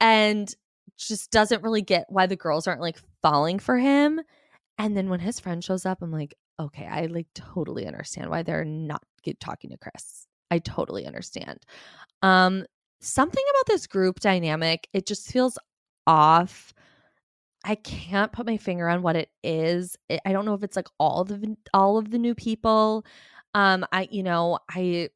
and 0.00 0.54
just 0.96 1.32
doesn't 1.32 1.62
really 1.62 1.82
get 1.82 2.06
why 2.08 2.26
the 2.26 2.36
girls 2.36 2.66
aren't 2.66 2.80
like 2.80 2.98
falling 3.22 3.58
for 3.58 3.76
him. 3.76 4.20
And 4.78 4.96
then 4.96 5.08
when 5.08 5.18
his 5.18 5.40
friend 5.40 5.62
shows 5.62 5.84
up, 5.84 6.00
I'm 6.00 6.12
like, 6.12 6.34
okay, 6.60 6.86
I 6.86 7.06
like 7.06 7.26
totally 7.34 7.86
understand 7.86 8.30
why 8.30 8.44
they're 8.44 8.64
not 8.64 9.02
get 9.24 9.40
talking 9.40 9.70
to 9.70 9.76
Chris. 9.76 10.26
I 10.48 10.60
totally 10.60 11.06
understand. 11.06 11.58
Um, 12.22 12.64
something 13.00 13.44
about 13.50 13.72
this 13.72 13.88
group 13.88 14.20
dynamic, 14.20 14.88
it 14.92 15.06
just 15.06 15.30
feels 15.30 15.58
off. 16.06 16.72
I 17.64 17.74
can't 17.74 18.30
put 18.30 18.46
my 18.46 18.58
finger 18.58 18.88
on 18.88 19.02
what 19.02 19.16
it 19.16 19.30
is. 19.42 19.96
I 20.24 20.32
don't 20.32 20.44
know 20.44 20.54
if 20.54 20.62
it's 20.62 20.76
like 20.76 20.88
all 21.00 21.24
the 21.24 21.56
all 21.72 21.98
of 21.98 22.12
the 22.12 22.18
new 22.18 22.36
people. 22.36 23.04
Um 23.54 23.86
I 23.92 24.08
you 24.10 24.22
know, 24.22 24.58
I 24.68 25.10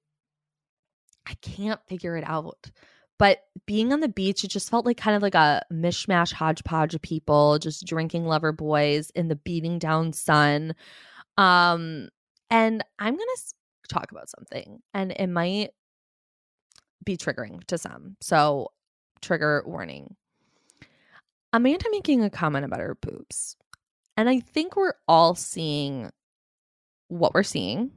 I 1.27 1.35
can't 1.35 1.81
figure 1.89 2.17
it 2.17 2.25
out. 2.27 2.71
But 3.19 3.41
being 3.67 3.93
on 3.93 4.01
the 4.01 4.09
beach, 4.09 4.45
it 4.45 4.49
just 4.49 4.71
felt 4.71 4.87
like 4.87 4.97
kind 4.97 5.17
of 5.17 5.23
like 5.23 5.35
a 5.35 5.63
mishmash 5.73 6.33
hodgepodge 6.33 6.95
of 6.95 7.03
people 7.03 7.59
just 7.59 7.85
drinking 7.85 8.25
Loverboys 8.25 9.11
in 9.15 9.29
the 9.29 9.35
beating 9.37 9.79
down 9.81 10.13
sun. 10.13 10.75
Um, 11.37 12.09
and 12.49 12.85
I'm 12.99 13.15
going 13.15 13.29
to 13.37 13.55
talk 13.89 14.13
about 14.13 14.31
something, 14.31 14.81
and 14.95 15.13
it 15.13 15.27
might 15.27 15.71
be 17.05 17.17
triggering 17.17 17.65
to 17.65 17.77
some. 17.77 18.17
So, 18.21 18.69
trigger 19.21 19.65
warning. 19.67 20.15
Amanda 21.53 21.87
making 21.91 22.23
a 22.23 22.31
comment 22.31 22.65
about 22.65 22.81
her 22.81 22.95
boobs. 22.95 23.57
And 24.17 24.29
I 24.29 24.41
think 24.41 24.77
we're 24.77 24.95
all 25.09 25.35
seeing 25.35 26.11
what 27.09 27.35
we're 27.35 27.43
seeing. 27.43 27.91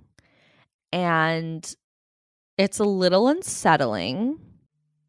And 0.91 1.73
it's 2.57 2.79
a 2.79 2.83
little 2.83 3.27
unsettling 3.27 4.37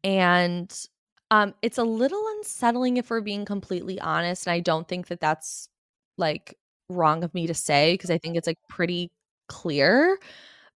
and 0.03 0.87
um 1.31 1.53
it's 1.61 1.77
a 1.77 1.83
little 1.83 2.23
unsettling 2.37 2.97
if 2.97 3.09
we're 3.09 3.21
being 3.21 3.45
completely 3.45 3.99
honest 3.99 4.47
and 4.47 4.53
I 4.53 4.59
don't 4.59 4.87
think 4.87 5.07
that 5.07 5.19
that's 5.19 5.69
like 6.17 6.57
wrong 6.89 7.23
of 7.23 7.33
me 7.33 7.47
to 7.47 7.53
say 7.53 7.93
because 7.93 8.09
I 8.09 8.17
think 8.17 8.37
it's 8.37 8.47
like 8.47 8.57
pretty 8.69 9.11
clear 9.47 10.17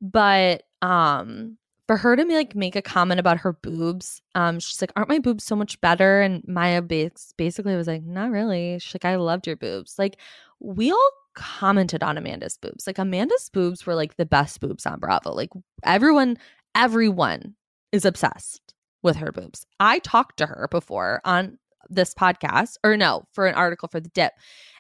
but 0.01 0.63
um 0.81 1.57
for 1.87 1.97
her 1.97 2.15
to 2.15 2.25
like 2.25 2.55
make 2.55 2.75
a 2.75 2.81
comment 2.81 3.19
about 3.19 3.39
her 3.39 3.53
boobs 3.53 4.21
um 4.35 4.59
she's 4.59 4.81
like 4.81 4.91
aren't 4.95 5.09
my 5.09 5.19
boobs 5.19 5.43
so 5.43 5.55
much 5.55 5.79
better? 5.81 6.21
and 6.21 6.43
Maya 6.47 6.81
basically 6.81 7.75
was 7.75 7.87
like 7.87 8.03
not 8.03 8.29
really. 8.31 8.77
She's 8.79 8.93
like 8.93 9.05
I 9.05 9.15
loved 9.15 9.47
your 9.47 9.55
boobs. 9.55 9.97
Like 9.97 10.17
we 10.59 10.91
all 10.91 11.11
commented 11.37 12.03
on 12.03 12.17
Amanda's 12.17 12.57
boobs 12.57 12.87
like 12.87 12.97
Amanda's 12.97 13.49
boobs 13.53 13.85
were 13.85 13.95
like 13.95 14.17
the 14.17 14.25
best 14.25 14.59
boobs 14.59 14.85
on 14.85 14.99
Bravo 14.99 15.31
like 15.31 15.51
everyone 15.85 16.37
everyone 16.75 17.55
is 17.91 18.05
obsessed 18.05 18.73
with 19.03 19.17
her 19.17 19.31
boobs. 19.31 19.65
I 19.79 19.99
talked 19.99 20.37
to 20.37 20.45
her 20.45 20.67
before 20.69 21.21
on 21.23 21.57
this 21.89 22.13
podcast, 22.13 22.75
or 22.83 22.97
no, 22.97 23.23
for 23.33 23.47
an 23.47 23.55
article 23.55 23.87
for 23.87 23.99
the 23.99 24.09
dip. 24.09 24.33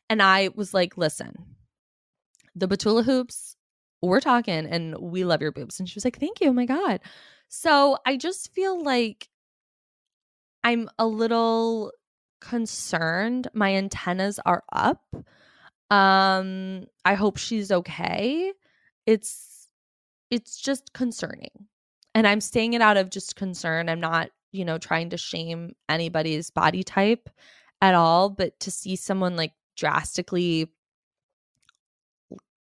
And 0.09 0.21
I 0.21 0.49
was 0.55 0.73
like, 0.73 0.97
listen, 0.97 1.33
the 2.55 2.67
Batula 2.67 3.03
hoops, 3.03 3.55
we're 4.01 4.19
talking 4.19 4.65
and 4.65 4.97
we 4.97 5.23
love 5.23 5.41
your 5.41 5.51
boobs. 5.51 5.79
And 5.79 5.87
she 5.87 5.95
was 5.95 6.05
like, 6.05 6.19
thank 6.19 6.41
you. 6.41 6.49
Oh 6.49 6.53
my 6.53 6.65
God. 6.65 6.99
So 7.49 7.97
I 8.05 8.17
just 8.17 8.53
feel 8.53 8.83
like 8.83 9.27
I'm 10.63 10.89
a 10.99 11.07
little 11.07 11.93
concerned. 12.41 13.47
My 13.53 13.75
antennas 13.75 14.39
are 14.45 14.63
up. 14.71 15.03
Um, 15.89 16.85
I 17.05 17.13
hope 17.13 17.37
she's 17.37 17.71
okay. 17.71 18.53
It's 19.05 19.69
it's 20.29 20.57
just 20.59 20.93
concerning 20.93 21.67
and 22.17 22.27
I'm 22.27 22.41
saying 22.41 22.73
it 22.73 22.81
out 22.81 22.97
of 22.97 23.11
just 23.11 23.35
concern. 23.35 23.89
I'm 23.89 23.99
not, 23.99 24.31
you 24.51 24.65
know, 24.65 24.79
trying 24.79 25.11
to 25.11 25.17
shame 25.17 25.75
anybody's 25.87 26.49
body 26.49 26.83
type 26.83 27.29
at 27.79 27.93
all, 27.93 28.31
but 28.31 28.59
to 28.61 28.71
see 28.71 28.95
someone 28.95 29.35
like 29.35 29.53
drastically 29.75 30.71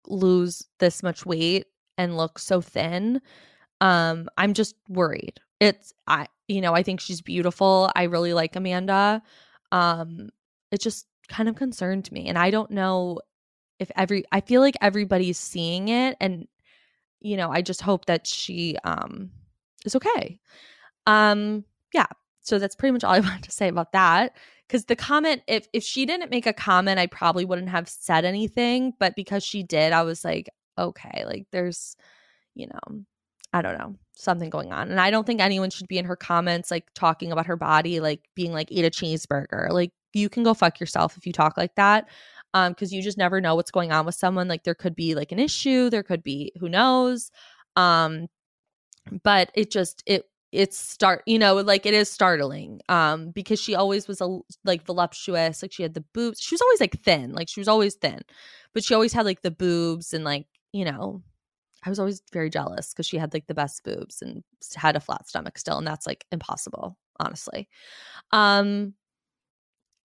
lose 0.07 0.62
this 0.79 1.03
much 1.03 1.24
weight 1.24 1.68
and 1.97 2.18
look 2.18 2.39
so 2.39 2.61
thin, 2.61 3.22
um, 3.81 4.29
I'm 4.37 4.53
just 4.53 4.74
worried. 4.91 5.41
It's 5.59 5.95
I 6.07 6.27
you 6.49 6.61
know, 6.61 6.74
I 6.74 6.83
think 6.83 7.01
she's 7.01 7.22
beautiful. 7.22 7.91
I 7.97 8.05
really 8.05 8.35
like 8.35 8.57
Amanda. 8.57 9.22
Um, 9.72 10.29
it 10.70 10.83
just 10.83 11.07
kind 11.29 11.49
of 11.49 11.57
concerned 11.57 12.11
me. 12.12 12.29
And 12.29 12.39
I 12.39 12.51
don't 12.51 12.70
know 12.70 13.20
if 13.79 13.91
every 13.97 14.24
I 14.33 14.41
feel 14.41 14.61
like 14.61 14.77
everybody's 14.81 15.39
seeing 15.39 15.89
it 15.89 16.16
and 16.20 16.47
you 17.20 17.37
know, 17.37 17.51
I 17.51 17.62
just 17.62 17.83
hope 17.83 18.07
that 18.07 18.27
she 18.27 18.77
um 18.85 19.31
is 19.85 19.97
okay. 19.97 20.39
Um, 21.07 21.64
yeah. 21.95 22.07
So 22.41 22.59
that's 22.59 22.77
pretty 22.77 22.93
much 22.93 23.05
all 23.05 23.12
I 23.12 23.20
wanted 23.20 23.45
to 23.45 23.51
say 23.51 23.68
about 23.68 23.93
that. 23.93 24.37
Because 24.66 24.85
the 24.87 24.97
comment, 24.97 25.43
if 25.47 25.68
if 25.72 25.85
she 25.85 26.07
didn't 26.07 26.31
make 26.31 26.47
a 26.47 26.53
comment, 26.53 26.99
I 26.99 27.07
probably 27.07 27.45
wouldn't 27.45 27.68
have 27.68 27.89
said 27.89 28.24
anything. 28.24 28.95
But 28.99 29.14
because 29.16 29.45
she 29.45 29.62
did, 29.62 29.93
I 29.93 30.03
was 30.03 30.24
like, 30.24 30.49
okay, 30.79 31.24
like 31.27 31.47
there's, 31.53 31.97
you 32.55 32.66
know, 32.66 33.05
I 33.53 33.62
don't 33.62 33.79
know, 33.79 33.95
something 34.16 34.51
going 34.51 34.72
on. 34.72 34.91
And 34.91 35.01
I 35.01 35.11
don't 35.11 35.27
think 35.27 35.41
anyone 35.41 35.70
should 35.70 35.89
be 35.89 35.99
in 35.99 36.05
her 36.07 36.16
comments 36.16 36.70
like 36.70 36.87
talking 36.95 37.33
about 37.33 37.47
her 37.47 37.57
body, 37.57 38.01
like 38.01 38.22
being 38.35 38.53
like, 38.53 38.72
eat 38.72 38.85
a 38.85 38.91
cheeseburger. 38.91 39.70
Like 39.70 39.93
you 40.17 40.29
can 40.29 40.43
go 40.43 40.55
fuck 40.55 40.81
yourself 40.81 41.17
if 41.17 41.27
you 41.27 41.33
talk 41.33 41.57
like 41.57 41.75
that. 41.77 42.09
Um, 42.55 42.73
because 42.73 42.93
you 42.93 43.03
just 43.03 43.19
never 43.19 43.41
know 43.41 43.55
what's 43.55 43.71
going 43.71 43.93
on 43.93 44.07
with 44.07 44.14
someone. 44.14 44.49
Like 44.49 44.64
there 44.64 44.75
could 44.75 44.97
be 44.97 45.14
like 45.14 45.31
an 45.31 45.39
issue, 45.39 45.91
there 45.91 46.03
could 46.03 46.23
be 46.23 46.53
who 46.59 46.69
knows. 46.69 47.31
Um, 47.77 48.29
but 49.23 49.51
it 49.55 49.71
just 49.71 50.03
it 50.07 50.25
it's 50.53 50.79
start 50.79 51.23
you 51.27 51.39
know 51.39 51.57
like 51.57 51.87
it 51.87 51.95
is 51.95 52.11
startling 52.11 52.81
um 52.89 53.31
because 53.31 53.61
she 53.61 53.75
always 53.75 54.07
was 54.07 54.21
a 54.21 54.39
like 54.64 54.85
voluptuous 54.87 55.62
like 55.62 55.73
she 55.73 55.83
had 55.83 55.95
the 55.95 56.05
boobs 56.14 56.41
she 56.41 56.55
was 56.55 56.61
always 56.61 56.81
like 56.81 57.01
thin 57.03 57.33
like 57.33 57.49
she 57.49 57.61
was 57.61 57.69
always 57.69 57.95
thin 57.97 58.21
but 58.73 58.85
she 58.85 58.95
always 58.95 59.12
had 59.12 59.27
like 59.27 59.43
the 59.43 59.51
boobs 59.51 60.14
and 60.14 60.25
like 60.25 60.47
you 60.73 60.85
know 60.85 61.23
i 61.85 61.91
was 61.91 61.99
always 61.99 62.23
very 62.33 62.49
jealous 62.49 62.93
because 62.93 63.07
she 63.07 63.19
had 63.19 63.35
like 63.35 63.47
the 63.49 63.55
best 63.55 63.83
boobs 63.85 64.23
and 64.23 64.45
had 64.77 64.97
a 64.97 65.01
flat 65.01 65.29
stomach 65.29 65.59
still 65.59 65.79
and 65.79 65.87
that's 65.87 66.07
like 66.07 66.25
impossible 66.31 66.97
honestly 67.19 67.69
um 68.31 68.95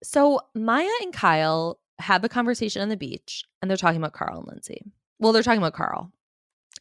so 0.02 0.40
maya 0.54 0.88
and 1.02 1.12
kyle 1.12 1.78
have 1.98 2.24
a 2.24 2.28
conversation 2.28 2.82
on 2.82 2.88
the 2.88 2.96
beach 2.96 3.44
and 3.60 3.70
they're 3.70 3.76
talking 3.76 3.98
about 3.98 4.12
carl 4.12 4.38
and 4.38 4.48
lindsay 4.48 4.82
well 5.18 5.32
they're 5.32 5.42
talking 5.42 5.58
about 5.58 5.74
carl 5.74 6.10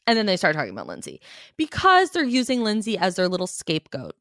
and 0.07 0.17
then 0.17 0.25
they 0.25 0.37
start 0.37 0.55
talking 0.55 0.71
about 0.71 0.87
Lindsay 0.87 1.21
because 1.57 2.11
they're 2.11 2.23
using 2.23 2.63
Lindsay 2.63 2.97
as 2.97 3.15
their 3.15 3.27
little 3.27 3.47
scapegoat. 3.47 4.15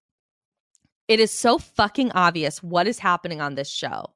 It 1.08 1.20
is 1.20 1.30
so 1.30 1.58
fucking 1.58 2.12
obvious 2.12 2.62
what 2.62 2.86
is 2.86 2.98
happening 2.98 3.40
on 3.40 3.54
this 3.54 3.68
show 3.68 4.10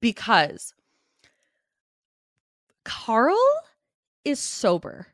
because 0.00 0.74
Carl 2.84 3.38
is 4.24 4.40
sober. 4.40 5.06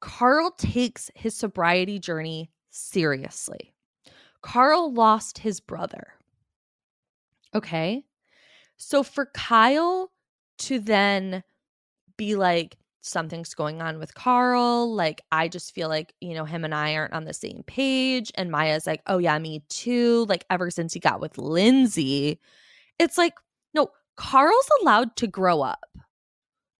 Carl 0.00 0.52
takes 0.52 1.10
his 1.14 1.34
sobriety 1.34 1.98
journey 1.98 2.50
seriously. 2.70 3.74
Carl 4.42 4.92
lost 4.92 5.38
his 5.38 5.58
brother. 5.58 6.12
Okay. 7.54 8.04
So 8.76 9.02
for 9.02 9.26
Kyle 9.34 10.10
to 10.58 10.78
then 10.78 11.42
be 12.16 12.36
like, 12.36 12.76
something's 13.00 13.54
going 13.54 13.80
on 13.80 13.98
with 13.98 14.14
Carl. 14.14 14.94
Like, 14.94 15.22
I 15.32 15.48
just 15.48 15.74
feel 15.74 15.88
like, 15.88 16.14
you 16.20 16.34
know, 16.34 16.44
him 16.44 16.64
and 16.64 16.74
I 16.74 16.94
aren't 16.94 17.14
on 17.14 17.24
the 17.24 17.32
same 17.32 17.62
page. 17.66 18.30
And 18.34 18.50
Maya's 18.50 18.86
like, 18.86 19.02
oh, 19.06 19.18
yeah, 19.18 19.38
me 19.38 19.62
too. 19.68 20.26
Like, 20.28 20.44
ever 20.50 20.70
since 20.70 20.92
he 20.92 21.00
got 21.00 21.20
with 21.20 21.38
Lindsay, 21.38 22.40
it's 22.98 23.16
like, 23.16 23.34
no, 23.74 23.88
Carl's 24.16 24.68
allowed 24.82 25.16
to 25.16 25.26
grow 25.26 25.62
up. 25.62 25.86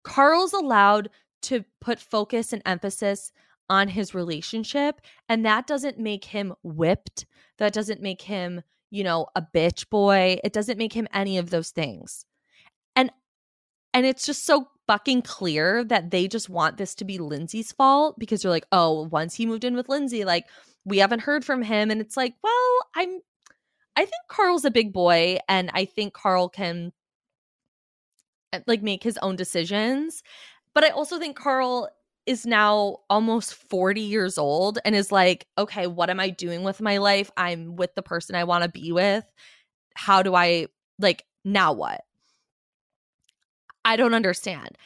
Carl's 0.05 0.53
allowed 0.53 1.09
to 1.43 1.64
put 1.81 2.01
focus 2.01 2.53
and 2.53 2.62
emphasis 2.66 3.33
on 3.71 3.89
his 3.89 4.14
relationship. 4.14 5.01
And 5.29 5.47
that 5.47 5.66
doesn't 5.66 5.99
make 5.99 6.25
him 6.25 6.55
whipped. 6.62 7.27
That 7.59 7.73
doesn't 7.73 8.03
make 8.03 8.23
him, 8.23 8.62
you 8.91 9.05
know, 9.05 9.26
a 9.34 9.43
bitch 9.43 9.89
boy. 9.91 10.39
It 10.45 10.53
doesn't 10.53 10.78
make 10.78 10.93
him 10.93 11.09
any 11.12 11.39
of 11.39 11.51
those 11.51 11.70
things. 11.70 12.24
And 12.97 13.11
and 13.95 14.07
it's 14.07 14.26
just 14.26 14.45
so 14.45 14.68
fucking 14.86 15.22
clear 15.22 15.84
that 15.84 16.11
they 16.11 16.26
just 16.26 16.49
want 16.49 16.78
this 16.78 16.95
to 16.97 17.05
be 17.05 17.18
Lindsay's 17.18 17.72
fault 17.72 18.18
because 18.18 18.43
they're 18.43 18.51
like, 18.51 18.66
oh, 18.72 19.09
once 19.09 19.34
he 19.34 19.47
moved 19.47 19.64
in 19.64 19.76
with 19.76 19.89
Lindsay, 19.89 20.24
like 20.24 20.47
we 20.84 20.99
haven't 20.99 21.20
heard 21.20 21.45
from 21.45 21.62
him. 21.62 21.91
And 21.91 22.01
it's 22.01 22.16
like, 22.16 22.34
well, 22.43 22.78
I'm, 22.97 23.20
I 23.97 24.01
think 24.01 24.22
Carl's 24.28 24.64
a 24.64 24.70
big 24.70 24.93
boy 24.93 25.39
and 25.49 25.70
I 25.74 25.84
think 25.84 26.14
Carl 26.14 26.49
can 26.49 26.93
eh, 28.53 28.61
like 28.66 28.82
make 28.82 29.03
his 29.03 29.18
own 29.18 29.36
decisions. 29.36 30.22
But 30.74 30.84
I 30.84 30.91
also 30.91 31.18
think 31.18 31.36
Carl 31.36 31.91
is 32.29 32.45
now 32.45 32.99
almost 33.09 33.55
40 33.55 34.03
years 34.03 34.37
old 34.37 34.79
and 34.85 34.95
is 34.95 35.11
like, 35.11 35.47
okay, 35.57 35.87
what 35.87 36.11
am 36.11 36.20
I 36.20 36.29
doing 36.29 36.62
with 36.62 36.79
my 36.83 36.99
life? 36.99 37.31
I'm 37.39 37.74
with 37.74 37.95
the 37.95 38.03
person 38.03 38.37
I 38.37 38.45
want 38.45 38.64
to 38.64 38.68
be 38.68 38.93
with. 38.93 39.24
How 39.95 40.22
do 40.22 40.35
I, 40.35 40.66
like, 40.99 41.24
now 41.43 41.72
what? 41.72 42.03
I 43.83 43.97
don't 43.97 44.12
understand. 44.12 44.76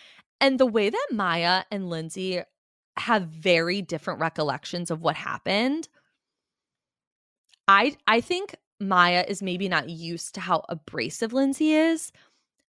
And 0.40 0.60
the 0.60 0.66
way 0.66 0.88
that 0.88 1.08
Maya 1.10 1.64
and 1.72 1.90
Lindsay 1.90 2.42
have 2.96 3.24
very 3.24 3.82
different 3.82 4.20
recollections 4.20 4.92
of 4.92 5.02
what 5.02 5.16
happened, 5.16 5.88
I 7.66 7.96
I 8.06 8.20
think 8.20 8.54
Maya 8.78 9.24
is 9.26 9.42
maybe 9.42 9.68
not 9.68 9.88
used 9.88 10.34
to 10.36 10.40
how 10.40 10.64
abrasive 10.68 11.32
Lindsay 11.32 11.72
is. 11.72 12.12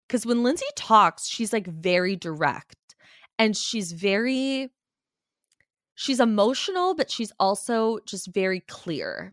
Cause 0.08 0.24
when 0.24 0.42
Lindsay 0.42 0.66
talks, 0.76 1.26
she's 1.26 1.52
like 1.52 1.66
very 1.66 2.16
direct 2.16 2.76
and 3.38 3.56
she's 3.56 3.92
very 3.92 4.70
she's 5.94 6.20
emotional, 6.20 6.94
but 6.94 7.10
she's 7.10 7.32
also 7.38 7.98
just 8.06 8.28
very 8.28 8.60
clear. 8.60 9.32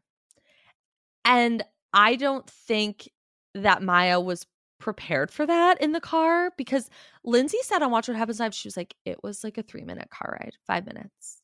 And 1.25 1.63
I 1.93 2.15
don't 2.15 2.49
think 2.49 3.09
that 3.53 3.81
Maya 3.81 4.19
was 4.19 4.45
prepared 4.79 5.31
for 5.31 5.45
that 5.45 5.81
in 5.81 5.91
the 5.91 6.01
car 6.01 6.51
because 6.57 6.89
Lindsay 7.23 7.57
said 7.63 7.81
on 7.81 7.91
Watch 7.91 8.07
What 8.07 8.17
Happens 8.17 8.39
Live, 8.39 8.53
she 8.53 8.67
was 8.67 8.77
like, 8.77 8.95
it 9.05 9.23
was 9.23 9.43
like 9.43 9.57
a 9.57 9.63
three 9.63 9.83
minute 9.83 10.09
car 10.09 10.37
ride, 10.39 10.55
five 10.65 10.85
minutes. 10.85 11.41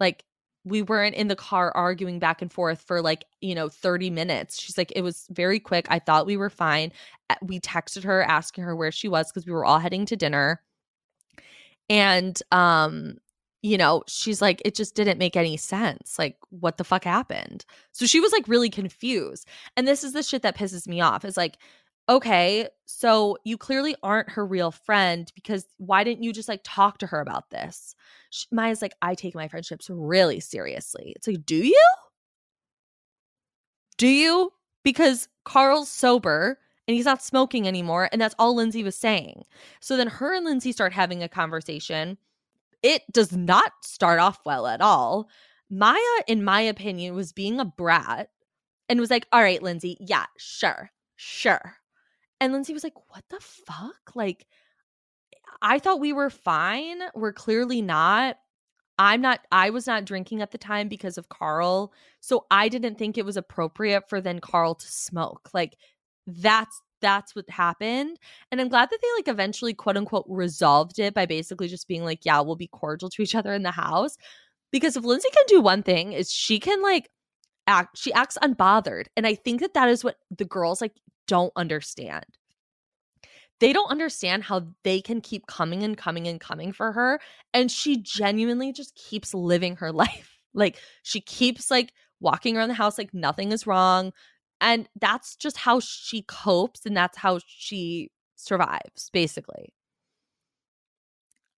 Like 0.00 0.24
we 0.64 0.82
weren't 0.82 1.14
in 1.14 1.28
the 1.28 1.36
car 1.36 1.72
arguing 1.74 2.18
back 2.18 2.40
and 2.40 2.52
forth 2.52 2.82
for 2.82 3.02
like, 3.02 3.24
you 3.40 3.54
know, 3.54 3.68
30 3.68 4.10
minutes. 4.10 4.60
She's 4.60 4.78
like, 4.78 4.92
it 4.96 5.02
was 5.02 5.26
very 5.30 5.60
quick. 5.60 5.86
I 5.90 5.98
thought 5.98 6.26
we 6.26 6.36
were 6.36 6.50
fine. 6.50 6.92
We 7.42 7.60
texted 7.60 8.04
her 8.04 8.22
asking 8.22 8.64
her 8.64 8.74
where 8.74 8.92
she 8.92 9.08
was 9.08 9.30
because 9.30 9.46
we 9.46 9.52
were 9.52 9.64
all 9.64 9.78
heading 9.78 10.06
to 10.06 10.16
dinner. 10.16 10.62
And 11.88 12.40
um, 12.50 13.18
you 13.64 13.78
know, 13.78 14.02
she's 14.06 14.42
like, 14.42 14.60
it 14.62 14.74
just 14.74 14.94
didn't 14.94 15.16
make 15.16 15.36
any 15.36 15.56
sense. 15.56 16.18
Like, 16.18 16.36
what 16.50 16.76
the 16.76 16.84
fuck 16.84 17.04
happened? 17.04 17.64
So 17.92 18.04
she 18.04 18.20
was 18.20 18.30
like 18.30 18.46
really 18.46 18.68
confused. 18.68 19.48
And 19.74 19.88
this 19.88 20.04
is 20.04 20.12
the 20.12 20.22
shit 20.22 20.42
that 20.42 20.56
pisses 20.56 20.86
me 20.86 21.00
off 21.00 21.24
is 21.24 21.38
like, 21.38 21.56
okay, 22.06 22.68
so 22.84 23.38
you 23.44 23.56
clearly 23.56 23.96
aren't 24.02 24.28
her 24.28 24.44
real 24.44 24.70
friend 24.70 25.32
because 25.34 25.64
why 25.78 26.04
didn't 26.04 26.22
you 26.22 26.30
just 26.30 26.46
like 26.46 26.60
talk 26.62 26.98
to 26.98 27.06
her 27.06 27.20
about 27.20 27.48
this? 27.48 27.94
She, 28.28 28.46
Maya's 28.52 28.82
like, 28.82 28.96
I 29.00 29.14
take 29.14 29.34
my 29.34 29.48
friendships 29.48 29.88
really 29.88 30.40
seriously. 30.40 31.14
It's 31.16 31.26
like, 31.26 31.46
do 31.46 31.56
you? 31.56 31.88
Do 33.96 34.08
you? 34.08 34.52
Because 34.82 35.28
Carl's 35.46 35.90
sober 35.90 36.58
and 36.86 36.94
he's 36.96 37.04
not 37.04 37.22
smoking 37.22 37.66
anymore. 37.66 38.08
And 38.12 38.20
that's 38.20 38.34
all 38.38 38.54
Lindsay 38.54 38.82
was 38.82 38.96
saying. 38.96 39.44
So 39.80 39.96
then 39.96 40.08
her 40.08 40.34
and 40.34 40.44
Lindsay 40.44 40.72
start 40.72 40.92
having 40.92 41.22
a 41.22 41.28
conversation. 41.28 42.18
It 42.82 43.02
does 43.12 43.32
not 43.32 43.72
start 43.82 44.20
off 44.20 44.40
well 44.44 44.66
at 44.66 44.80
all. 44.80 45.28
Maya, 45.70 45.98
in 46.26 46.44
my 46.44 46.60
opinion, 46.60 47.14
was 47.14 47.32
being 47.32 47.58
a 47.58 47.64
brat 47.64 48.28
and 48.88 49.00
was 49.00 49.10
like, 49.10 49.26
all 49.32 49.40
right, 49.40 49.62
Lindsay, 49.62 49.96
yeah, 50.00 50.26
sure, 50.36 50.90
sure. 51.16 51.76
And 52.40 52.52
Lindsay 52.52 52.74
was 52.74 52.84
like, 52.84 52.96
what 53.08 53.24
the 53.30 53.40
fuck? 53.40 54.14
Like, 54.14 54.46
I 55.62 55.78
thought 55.78 56.00
we 56.00 56.12
were 56.12 56.30
fine. 56.30 56.98
We're 57.14 57.32
clearly 57.32 57.80
not. 57.80 58.36
I'm 58.98 59.22
not, 59.22 59.40
I 59.50 59.70
was 59.70 59.86
not 59.86 60.04
drinking 60.04 60.42
at 60.42 60.50
the 60.50 60.58
time 60.58 60.88
because 60.88 61.16
of 61.16 61.30
Carl. 61.30 61.92
So 62.20 62.44
I 62.50 62.68
didn't 62.68 62.98
think 62.98 63.16
it 63.16 63.24
was 63.24 63.36
appropriate 63.36 64.08
for 64.08 64.20
then 64.20 64.40
Carl 64.40 64.74
to 64.74 64.86
smoke. 64.86 65.48
Like, 65.54 65.76
that's 66.26 66.80
that's 67.00 67.34
what 67.36 67.48
happened 67.50 68.18
and 68.50 68.60
i'm 68.60 68.68
glad 68.68 68.88
that 68.90 68.98
they 69.02 69.08
like 69.16 69.28
eventually 69.28 69.74
quote 69.74 69.96
unquote 69.96 70.24
resolved 70.28 70.98
it 70.98 71.12
by 71.12 71.26
basically 71.26 71.68
just 71.68 71.86
being 71.86 72.04
like 72.04 72.20
yeah 72.24 72.40
we'll 72.40 72.56
be 72.56 72.68
cordial 72.68 73.10
to 73.10 73.22
each 73.22 73.34
other 73.34 73.52
in 73.52 73.62
the 73.62 73.70
house 73.70 74.16
because 74.72 74.96
if 74.96 75.04
lindsay 75.04 75.28
can 75.32 75.44
do 75.48 75.60
one 75.60 75.82
thing 75.82 76.12
is 76.12 76.30
she 76.30 76.58
can 76.58 76.80
like 76.80 77.10
act 77.66 77.98
she 77.98 78.12
acts 78.14 78.38
unbothered 78.42 79.06
and 79.16 79.26
i 79.26 79.34
think 79.34 79.60
that 79.60 79.74
that 79.74 79.88
is 79.88 80.02
what 80.02 80.16
the 80.30 80.44
girls 80.44 80.80
like 80.80 80.92
don't 81.26 81.52
understand. 81.56 82.24
They 83.60 83.72
don't 83.72 83.90
understand 83.90 84.44
how 84.44 84.66
they 84.82 85.00
can 85.00 85.20
keep 85.20 85.46
coming 85.46 85.82
and 85.82 85.96
coming 85.96 86.26
and 86.26 86.40
coming 86.40 86.72
for 86.72 86.92
her 86.92 87.20
and 87.52 87.70
she 87.70 87.96
genuinely 87.96 88.72
just 88.72 88.94
keeps 88.94 89.32
living 89.32 89.76
her 89.76 89.92
life. 90.04 90.38
Like 90.54 90.78
she 91.02 91.20
keeps 91.20 91.70
like 91.70 91.92
walking 92.20 92.56
around 92.56 92.68
the 92.68 92.74
house 92.74 92.96
like 92.96 93.12
nothing 93.12 93.52
is 93.52 93.66
wrong 93.66 94.12
and 94.64 94.88
that's 94.98 95.36
just 95.36 95.58
how 95.58 95.78
she 95.78 96.22
copes 96.22 96.86
and 96.86 96.96
that's 96.96 97.18
how 97.18 97.38
she 97.46 98.10
survives, 98.34 99.10
basically. 99.12 99.74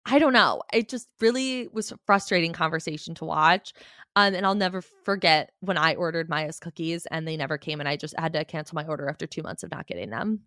I 0.04 0.18
don't 0.18 0.32
know. 0.32 0.62
It 0.72 0.88
just 0.88 1.09
really 1.20 1.68
was 1.72 1.92
a 1.92 1.98
frustrating 2.04 2.52
conversation 2.52 3.14
to 3.16 3.24
watch. 3.24 3.72
Um, 4.16 4.34
and 4.34 4.44
I'll 4.44 4.57
never 4.57 4.82
forget 4.82 5.52
when 5.61 5.78
I 5.78 5.94
ordered 5.94 6.28
Maya's 6.28 6.59
cookies 6.59 7.07
and 7.07 7.26
they 7.26 7.36
never 7.36 7.59
came, 7.59 7.78
and 7.80 7.88
I 7.88 7.96
just 7.96 8.18
had 8.18 8.32
to 8.32 8.44
cancel 8.44 8.74
my 8.74 8.86
order 8.86 9.09
after 9.09 9.26
two 9.26 9.42
months 9.42 9.62
of 9.62 9.70
not 9.70 9.86
getting 9.86 10.11
them. 10.11 10.40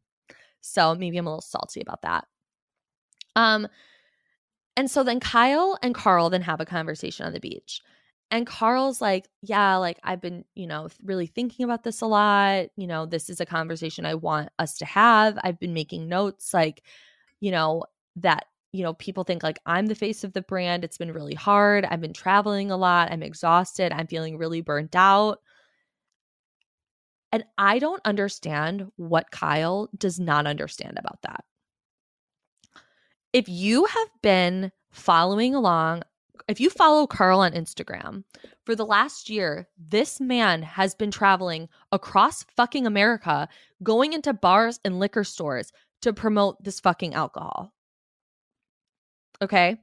So 0.60 0.96
maybe 0.96 1.18
I'm 1.18 1.28
a 1.28 1.30
little 1.30 1.42
salty 1.42 1.82
about 1.82 2.02
that. 2.02 2.26
Um, 3.38 3.70
and 4.76 4.92
so 4.92 5.04
then 5.04 5.22
Kyle 5.22 5.78
and 5.82 5.96
Carl 5.96 6.30
then 6.30 6.42
have 6.42 6.60
a 6.60 6.66
conversation 6.66 7.26
on 7.26 7.32
the 7.32 7.40
beach. 7.40 7.82
And 8.32 8.46
Carl's 8.46 9.02
like, 9.02 9.28
yeah, 9.42 9.78
like 9.78 10.00
I've 10.04 10.22
been, 10.22 10.46
you 10.54 10.68
know, 10.68 10.90
really 11.04 11.26
thinking 11.26 11.64
about 11.64 11.84
this 11.84 12.02
a 12.02 12.06
lot. 12.06 12.68
You 12.76 12.86
know, 12.86 13.06
this 13.06 13.30
is 13.30 13.42
a 13.42 13.46
conversation 13.46 14.06
I 14.06 14.16
want 14.16 14.50
us 14.60 14.78
to 14.78 14.86
have. 14.86 15.40
I've 15.44 15.60
been 15.60 15.74
making 15.74 16.08
notes 16.08 16.54
like, 16.54 16.84
you 17.40 17.52
know, 17.52 17.86
that, 18.18 18.46
you 18.72 18.84
know, 18.84 18.94
people 18.94 19.24
think 19.24 19.42
like 19.42 19.58
I'm 19.66 19.88
the 19.88 19.96
face 19.96 20.24
of 20.24 20.34
the 20.34 20.44
brand. 20.44 20.84
It's 20.84 20.98
been 20.98 21.12
really 21.12 21.34
hard. 21.34 21.86
I've 21.86 22.02
been 22.02 22.14
traveling 22.14 22.70
a 22.70 22.78
lot. 22.78 23.12
I'm 23.12 23.24
exhausted. 23.24 23.92
I'm 23.92 24.06
feeling 24.06 24.38
really 24.38 24.62
burnt 24.62 24.96
out. 24.96 25.40
And 27.32 27.44
I 27.58 27.80
don't 27.80 28.02
understand 28.06 28.92
what 28.96 29.32
Kyle 29.32 29.90
does 29.98 30.20
not 30.20 30.46
understand 30.46 30.98
about 31.00 31.22
that. 31.24 31.44
If 33.34 33.50
you 33.50 33.86
have 33.86 34.10
been 34.22 34.72
following 34.92 35.54
along 35.54 36.04
if 36.48 36.60
you 36.60 36.70
follow 36.70 37.08
Carl 37.08 37.40
on 37.40 37.54
Instagram, 37.54 38.24
for 38.66 38.76
the 38.76 38.86
last 38.86 39.30
year, 39.30 39.68
this 39.78 40.20
man 40.20 40.62
has 40.62 40.96
been 40.96 41.12
traveling 41.12 41.70
across 41.92 42.44
fucking 42.56 42.86
America, 42.86 43.48
going 43.84 44.14
into 44.14 44.34
bars 44.34 44.80
and 44.84 45.00
liquor 45.00 45.24
stores 45.24 45.72
to 46.02 46.14
promote 46.14 46.64
this 46.64 46.80
fucking 46.80 47.14
alcohol. 47.14 47.74
Okay? 49.42 49.78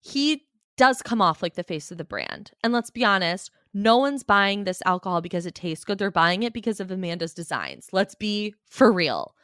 He 0.00 0.46
does 0.76 1.02
come 1.02 1.22
off 1.22 1.42
like 1.42 1.54
the 1.54 1.62
face 1.62 1.90
of 1.90 1.98
the 1.98 2.04
brand. 2.04 2.50
And 2.62 2.72
let's 2.72 2.90
be 2.90 3.04
honest, 3.04 3.50
no 3.72 3.96
one's 3.96 4.22
buying 4.22 4.64
this 4.64 4.82
alcohol 4.86 5.20
because 5.20 5.46
it 5.46 5.54
tastes 5.54 5.84
good. 5.84 5.98
They're 5.98 6.10
buying 6.10 6.42
it 6.42 6.52
because 6.52 6.80
of 6.80 6.90
Amanda's 6.90 7.34
designs. 7.34 7.88
Let's 7.92 8.14
be 8.14 8.54
for 8.70 8.92
real. 8.92 9.34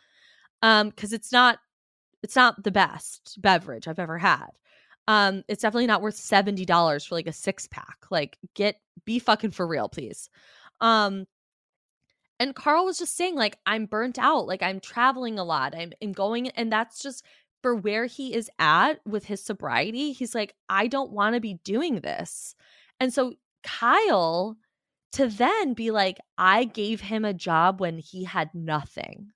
Um 0.63 0.93
cuz 0.93 1.13
it's 1.13 1.33
not 1.33 1.59
it's 2.23 2.37
not 2.37 2.63
the 2.63 2.71
best 2.71 3.41
beverage 3.41 3.89
I've 3.89 3.99
ever 3.99 4.19
had 4.19 4.49
um 5.09 5.43
it's 5.49 5.63
definitely 5.63 5.87
not 5.87 6.03
worth 6.03 6.17
$70 6.17 7.09
for 7.09 7.15
like 7.15 7.27
a 7.27 7.33
six 7.33 7.67
pack 7.67 7.99
like 8.11 8.39
get 8.55 8.77
be 9.05 9.19
fucking 9.19 9.51
for 9.51 9.67
real 9.67 9.89
please. 9.89 10.29
Um 10.81 11.27
and 12.41 12.55
carl 12.57 12.85
was 12.85 12.99
just 12.99 13.17
saying 13.17 13.37
like 13.37 13.57
i'm 13.67 13.87
burnt 13.87 14.19
out 14.19 14.47
like 14.47 14.63
i'm 14.63 14.81
traveling 14.81 15.39
a 15.39 15.45
lot 15.45 15.75
i'm, 15.77 15.93
I'm 16.03 16.13
going 16.13 16.49
and 16.49 16.73
that's 16.73 17.01
just 17.01 17.25
for 17.63 17.77
where 17.77 18.07
he 18.07 18.35
is 18.35 18.51
at 18.59 18.95
with 19.07 19.25
his 19.25 19.41
sobriety 19.43 20.13
he's 20.13 20.35
like 20.35 20.55
i 20.69 20.89
don't 20.89 21.13
want 21.13 21.35
to 21.35 21.41
be 21.41 21.61
doing 21.65 22.01
this. 22.01 22.55
And 23.01 23.13
so 23.15 23.35
kyle 23.63 24.57
to 25.13 25.29
then 25.29 25.75
be 25.75 25.91
like 25.91 26.19
i 26.37 26.65
gave 26.65 27.01
him 27.01 27.25
a 27.25 27.35
job 27.35 27.81
when 27.81 27.99
he 27.99 28.25
had 28.25 28.51
nothing. 28.55 29.31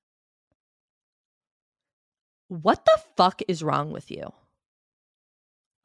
What 2.49 2.85
the 2.85 3.01
fuck 3.17 3.43
is 3.49 3.63
wrong 3.63 3.91
with 3.91 4.11
you 4.11 4.33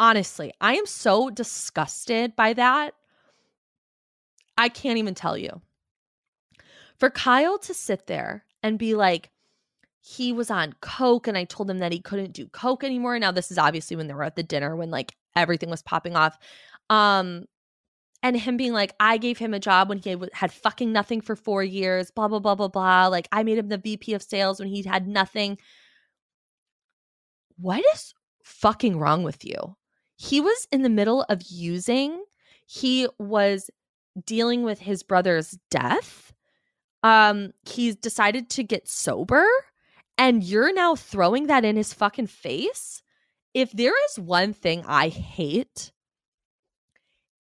Honestly, 0.02 0.52
I 0.60 0.78
am 0.78 0.88
so 0.88 1.30
disgusted 1.30 2.36
by 2.36 2.54
that. 2.54 2.96
I 4.58 4.68
can't 4.68 4.98
even 4.98 5.14
tell 5.14 5.38
you. 5.38 5.62
For 6.98 7.12
Kyle 7.12 7.60
to 7.60 7.74
sit 7.76 8.08
there 8.08 8.44
and 8.64 8.80
be 8.80 8.96
like, 8.96 9.30
he 10.00 10.34
was 10.34 10.50
on 10.50 10.74
coke 10.82 11.28
and 11.28 11.38
I 11.38 11.44
told 11.44 11.70
him 11.70 11.78
that 11.80 11.92
he 11.92 12.00
couldn't 12.00 12.34
do 12.34 12.48
coke 12.48 12.84
anymore. 12.84 13.20
Now 13.20 13.32
this 13.32 13.52
is 13.52 13.60
obviously 13.60 13.96
when 13.96 14.08
they 14.08 14.16
were 14.16 14.24
at 14.24 14.36
the 14.36 14.42
dinner 14.42 14.76
when 14.76 14.90
like 14.90 15.16
everything 15.36 15.70
was 15.70 15.84
popping 15.84 16.16
off. 16.16 16.36
Um 16.90 17.46
and 18.24 18.36
him 18.36 18.58
being 18.58 18.74
like 18.74 18.96
I 19.00 19.18
gave 19.18 19.38
him 19.38 19.54
a 19.54 19.60
job 19.60 19.88
when 19.88 20.00
he 20.00 20.18
had 20.34 20.52
fucking 20.52 20.92
nothing 20.92 21.22
for 21.22 21.36
4 21.36 21.64
years, 21.64 22.10
blah 22.10 22.28
blah 22.28 22.40
blah 22.40 22.56
blah 22.56 22.70
blah. 22.70 23.06
Like 23.06 23.28
I 23.32 23.44
made 23.44 23.60
him 23.60 23.70
the 23.70 23.78
VP 23.78 24.16
of 24.16 24.24
sales 24.24 24.60
when 24.60 24.70
he 24.70 24.82
had 24.82 25.08
nothing. 25.08 25.60
What 27.58 27.84
is 27.94 28.16
fucking 28.44 28.98
wrong 28.98 29.22
with 29.22 29.46
you? 29.46 29.76
He 30.22 30.40
was 30.40 30.68
in 30.72 30.84
the 30.84 30.90
middle 30.90 31.26
of 31.30 31.42
using, 31.50 32.24
he 32.68 33.08
was 33.18 33.72
dealing 34.24 34.62
with 34.62 34.80
his 34.80 35.02
brother's 35.02 35.58
death. 35.72 36.32
Um, 37.02 37.54
he's 37.68 37.96
decided 37.96 38.48
to 38.52 38.64
get 38.64 38.88
sober, 38.88 39.44
and 40.20 40.44
you're 40.44 40.74
now 40.74 40.96
throwing 40.96 41.48
that 41.48 41.66
in 41.66 41.76
his 41.76 41.92
fucking 41.92 42.28
face. 42.28 43.02
If 43.56 43.72
there 43.72 43.96
is 44.10 44.20
one 44.20 44.54
thing 44.54 44.84
I 44.86 45.10
hate, 45.10 45.92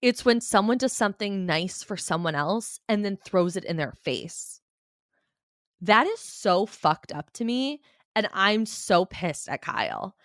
it's 0.01 0.25
when 0.25 0.41
someone 0.41 0.79
does 0.79 0.93
something 0.93 1.45
nice 1.45 1.83
for 1.83 1.95
someone 1.95 2.33
else 2.33 2.79
and 2.89 3.05
then 3.05 3.15
throws 3.15 3.55
it 3.55 3.63
in 3.63 3.77
their 3.77 3.93
face. 4.03 4.59
That 5.81 6.07
is 6.07 6.19
so 6.19 6.65
fucked 6.65 7.11
up 7.11 7.31
to 7.33 7.45
me. 7.45 7.81
And 8.15 8.27
I'm 8.33 8.65
so 8.65 9.05
pissed 9.05 9.47
at 9.47 9.61
Kyle 9.61 10.15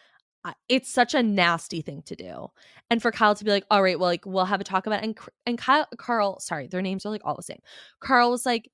it's 0.68 0.90
such 0.90 1.14
a 1.14 1.22
nasty 1.22 1.82
thing 1.82 2.02
to 2.02 2.16
do. 2.16 2.48
And 2.90 3.02
for 3.02 3.10
Kyle 3.10 3.34
to 3.34 3.44
be 3.44 3.50
like, 3.50 3.64
all 3.70 3.82
right, 3.82 3.98
well, 3.98 4.08
like 4.08 4.26
we'll 4.26 4.44
have 4.44 4.60
a 4.60 4.64
talk 4.64 4.86
about 4.86 5.02
it. 5.02 5.04
and 5.04 5.18
and 5.46 5.58
Kyle, 5.58 5.86
Carl, 5.98 6.40
sorry, 6.40 6.68
their 6.68 6.82
names 6.82 7.06
are 7.06 7.10
like 7.10 7.22
all 7.24 7.36
the 7.36 7.42
same. 7.42 7.60
Carl 8.00 8.30
was 8.30 8.46
like, 8.46 8.70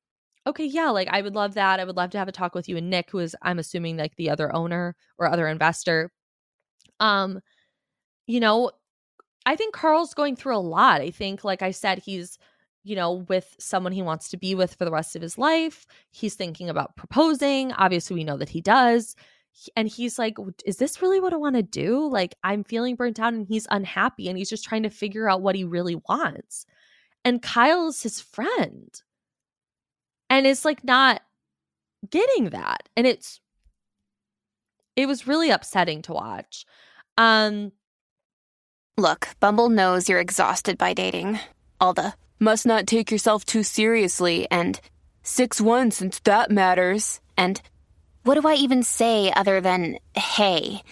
okay, 0.46 0.64
yeah, 0.64 0.90
like 0.90 1.08
I 1.10 1.22
would 1.22 1.34
love 1.34 1.54
that. 1.54 1.80
I 1.80 1.84
would 1.84 1.96
love 1.96 2.10
to 2.10 2.18
have 2.18 2.28
a 2.28 2.32
talk 2.32 2.54
with 2.54 2.68
you 2.68 2.76
and 2.76 2.90
Nick, 2.90 3.10
who 3.10 3.18
is 3.18 3.36
I'm 3.42 3.58
assuming 3.58 3.96
like 3.96 4.16
the 4.16 4.30
other 4.30 4.54
owner 4.54 4.96
or 5.18 5.28
other 5.28 5.48
investor. 5.48 6.10
Um, 7.00 7.40
you 8.26 8.40
know, 8.40 8.70
I 9.46 9.56
think 9.56 9.74
Carl's 9.74 10.14
going 10.14 10.36
through 10.36 10.56
a 10.56 10.58
lot. 10.58 11.00
I 11.00 11.10
think, 11.10 11.44
like 11.44 11.62
I 11.62 11.72
said, 11.72 11.98
he's 11.98 12.38
you 12.84 12.96
know, 12.96 13.24
with 13.28 13.54
someone 13.58 13.92
he 13.92 14.02
wants 14.02 14.28
to 14.30 14.36
be 14.36 14.54
with 14.54 14.74
for 14.74 14.84
the 14.84 14.90
rest 14.90 15.14
of 15.14 15.22
his 15.22 15.38
life. 15.38 15.86
He's 16.10 16.34
thinking 16.34 16.68
about 16.68 16.96
proposing. 16.96 17.72
Obviously, 17.72 18.14
we 18.14 18.24
know 18.24 18.36
that 18.36 18.48
he 18.48 18.60
does. 18.60 19.14
And 19.76 19.88
he's 19.88 20.18
like, 20.18 20.36
Is 20.64 20.76
this 20.76 21.02
really 21.02 21.20
what 21.20 21.32
I 21.32 21.36
want 21.36 21.56
to 21.56 21.62
do? 21.62 22.08
Like, 22.08 22.34
I'm 22.42 22.64
feeling 22.64 22.96
burnt 22.96 23.20
out 23.20 23.34
and 23.34 23.46
he's 23.46 23.66
unhappy 23.70 24.28
and 24.28 24.38
he's 24.38 24.50
just 24.50 24.64
trying 24.64 24.84
to 24.84 24.90
figure 24.90 25.28
out 25.28 25.42
what 25.42 25.54
he 25.54 25.64
really 25.64 25.96
wants. 26.08 26.66
And 27.24 27.42
kyle's 27.42 28.02
his 28.02 28.20
friend 28.20 29.00
and 30.32 30.46
it's 30.46 30.64
like 30.64 30.82
not 30.82 31.20
getting 32.08 32.50
that. 32.50 32.88
And 32.96 33.06
it's, 33.06 33.38
it 34.96 35.06
was 35.06 35.26
really 35.26 35.50
upsetting 35.50 36.00
to 36.02 36.14
watch. 36.14 36.64
Um, 37.18 37.72
Look, 38.96 39.28
Bumble 39.40 39.68
knows 39.68 40.08
you're 40.08 40.20
exhausted 40.20 40.78
by 40.78 40.94
dating. 40.94 41.38
All 41.80 41.92
the 41.92 42.14
must 42.38 42.66
not 42.66 42.86
take 42.86 43.10
yourself 43.10 43.44
too 43.44 43.62
seriously 43.62 44.46
and 44.50 44.80
6 45.22 45.60
1 45.60 45.90
since 45.90 46.18
that 46.20 46.50
matters. 46.50 47.20
And 47.36 47.60
what 48.24 48.40
do 48.40 48.46
I 48.48 48.54
even 48.54 48.82
say 48.82 49.32
other 49.34 49.60
than 49.60 49.98
hey? 50.14 50.82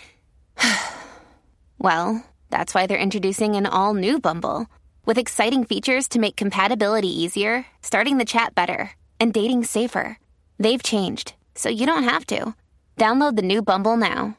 well, 1.79 2.25
that's 2.51 2.75
why 2.75 2.87
they're 2.87 2.99
introducing 2.99 3.57
an 3.57 3.67
all 3.67 3.95
new 3.95 4.19
Bumble 4.19 4.67
with 5.05 5.19
exciting 5.19 5.65
features 5.65 6.09
to 6.09 6.19
make 6.19 6.37
compatibility 6.37 7.09
easier, 7.09 7.67
starting 7.83 8.19
the 8.19 8.25
chat 8.25 8.55
better, 8.55 8.93
and 9.19 9.33
dating 9.33 9.65
safer. 9.65 10.19
They've 10.59 10.83
changed, 10.83 11.35
so 11.55 11.69
you 11.69 11.87
don't 11.87 12.05
have 12.05 12.27
to. 12.27 12.55
Download 12.99 13.37
the 13.37 13.43
new 13.43 13.63
Bumble 13.63 13.97
now. 13.97 14.37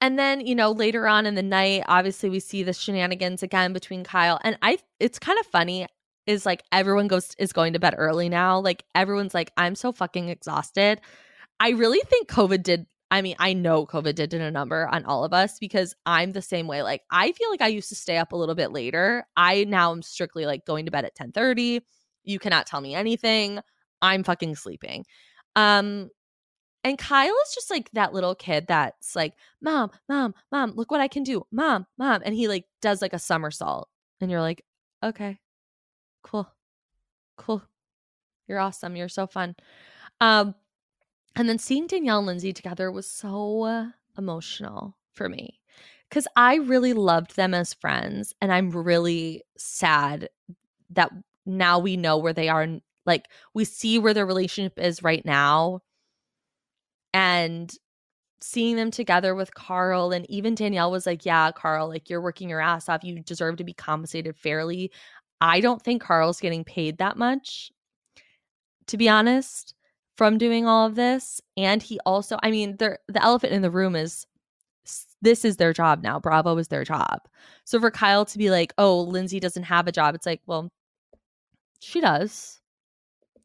And 0.00 0.18
then, 0.18 0.46
you 0.46 0.54
know, 0.54 0.72
later 0.72 1.06
on 1.06 1.26
in 1.26 1.34
the 1.34 1.42
night, 1.42 1.84
obviously 1.86 2.30
we 2.30 2.40
see 2.40 2.62
the 2.62 2.72
shenanigans 2.72 3.42
again 3.42 3.74
between 3.74 4.02
Kyle 4.02 4.40
and 4.42 4.56
I 4.62 4.78
it's 4.98 5.18
kind 5.18 5.38
of 5.38 5.46
funny 5.46 5.86
is 6.30 6.46
like 6.46 6.62
everyone 6.72 7.08
goes 7.08 7.34
is 7.38 7.52
going 7.52 7.72
to 7.72 7.80
bed 7.80 7.94
early 7.98 8.28
now. 8.28 8.60
Like 8.60 8.84
everyone's 8.94 9.34
like 9.34 9.52
I'm 9.56 9.74
so 9.74 9.92
fucking 9.92 10.28
exhausted. 10.28 11.00
I 11.58 11.70
really 11.70 12.00
think 12.00 12.28
COVID 12.28 12.62
did 12.62 12.86
I 13.12 13.22
mean, 13.22 13.34
I 13.40 13.54
know 13.54 13.86
COVID 13.86 14.14
did 14.14 14.32
a 14.34 14.50
number 14.52 14.86
on 14.86 15.04
all 15.04 15.24
of 15.24 15.32
us 15.32 15.58
because 15.58 15.96
I'm 16.06 16.30
the 16.30 16.42
same 16.42 16.68
way. 16.68 16.82
Like 16.82 17.02
I 17.10 17.32
feel 17.32 17.50
like 17.50 17.60
I 17.60 17.66
used 17.66 17.88
to 17.88 17.96
stay 17.96 18.16
up 18.16 18.32
a 18.32 18.36
little 18.36 18.54
bit 18.54 18.70
later. 18.70 19.26
I 19.36 19.64
now 19.64 19.90
am 19.90 20.02
strictly 20.02 20.46
like 20.46 20.64
going 20.64 20.84
to 20.86 20.92
bed 20.92 21.04
at 21.04 21.16
10:30. 21.16 21.80
You 22.22 22.38
cannot 22.38 22.66
tell 22.66 22.80
me 22.80 22.94
anything. 22.94 23.58
I'm 24.00 24.22
fucking 24.24 24.54
sleeping. 24.56 25.04
Um 25.56 26.10
and 26.84 26.96
Kyle 26.96 27.34
is 27.46 27.54
just 27.54 27.70
like 27.70 27.90
that 27.92 28.14
little 28.14 28.34
kid 28.34 28.66
that's 28.68 29.14
like, 29.14 29.34
Mom, 29.60 29.90
Mom, 30.08 30.34
Mom, 30.50 30.72
look 30.76 30.90
what 30.90 31.00
I 31.00 31.08
can 31.08 31.24
do. 31.24 31.44
Mom, 31.52 31.86
Mom. 31.98 32.22
And 32.24 32.34
he 32.34 32.48
like 32.48 32.64
does 32.80 33.02
like 33.02 33.12
a 33.12 33.18
somersault. 33.18 33.88
And 34.20 34.30
you're 34.30 34.40
like, 34.40 34.64
okay, 35.04 35.40
cool, 36.22 36.48
cool. 37.36 37.62
You're 38.48 38.60
awesome. 38.60 38.96
You're 38.96 39.08
so 39.08 39.26
fun. 39.26 39.56
Um, 40.20 40.54
and 41.36 41.48
then 41.48 41.58
seeing 41.58 41.86
Danielle 41.86 42.18
and 42.18 42.26
Lindsay 42.26 42.52
together 42.52 42.90
was 42.90 43.08
so 43.10 43.90
emotional 44.18 44.96
for 45.12 45.28
me 45.28 45.60
because 46.08 46.26
I 46.36 46.56
really 46.56 46.92
loved 46.92 47.36
them 47.36 47.54
as 47.54 47.74
friends. 47.74 48.34
And 48.40 48.52
I'm 48.52 48.70
really 48.70 49.44
sad 49.56 50.28
that 50.90 51.12
now 51.46 51.78
we 51.78 51.96
know 51.96 52.18
where 52.18 52.32
they 52.34 52.48
are. 52.48 52.62
And 52.62 52.82
Like, 53.06 53.28
we 53.54 53.64
see 53.64 53.98
where 53.98 54.14
their 54.14 54.26
relationship 54.26 54.78
is 54.78 55.02
right 55.02 55.24
now 55.24 55.80
and 57.12 57.72
seeing 58.42 58.76
them 58.76 58.90
together 58.90 59.34
with 59.34 59.54
Carl 59.54 60.12
and 60.12 60.28
even 60.30 60.54
Danielle 60.54 60.90
was 60.92 61.06
like, 61.06 61.26
"Yeah, 61.26 61.52
Carl, 61.52 61.88
like 61.88 62.10
you're 62.10 62.20
working 62.22 62.48
your 62.50 62.60
ass 62.60 62.88
off. 62.88 63.04
You 63.04 63.20
deserve 63.20 63.56
to 63.58 63.64
be 63.64 63.74
compensated 63.74 64.36
fairly." 64.36 64.92
I 65.40 65.60
don't 65.60 65.82
think 65.82 66.02
Carl's 66.02 66.40
getting 66.40 66.64
paid 66.64 66.98
that 66.98 67.16
much 67.16 67.70
to 68.86 68.96
be 68.96 69.08
honest 69.08 69.74
from 70.16 70.36
doing 70.36 70.66
all 70.66 70.86
of 70.86 70.94
this 70.96 71.40
and 71.56 71.82
he 71.82 71.98
also 72.04 72.38
I 72.42 72.50
mean, 72.50 72.76
the 72.78 72.98
the 73.08 73.22
elephant 73.22 73.52
in 73.52 73.62
the 73.62 73.70
room 73.70 73.96
is 73.96 74.26
this 75.22 75.44
is 75.44 75.56
their 75.56 75.72
job 75.72 76.02
now. 76.02 76.18
Bravo 76.18 76.56
is 76.58 76.68
their 76.68 76.84
job. 76.84 77.20
So 77.64 77.78
for 77.80 77.90
Kyle 77.90 78.24
to 78.24 78.38
be 78.38 78.50
like, 78.50 78.72
"Oh, 78.78 79.02
Lindsay 79.02 79.40
doesn't 79.40 79.64
have 79.64 79.86
a 79.86 79.92
job." 79.92 80.14
It's 80.14 80.26
like, 80.26 80.40
"Well, 80.46 80.70
she 81.80 82.00
does." 82.00 82.60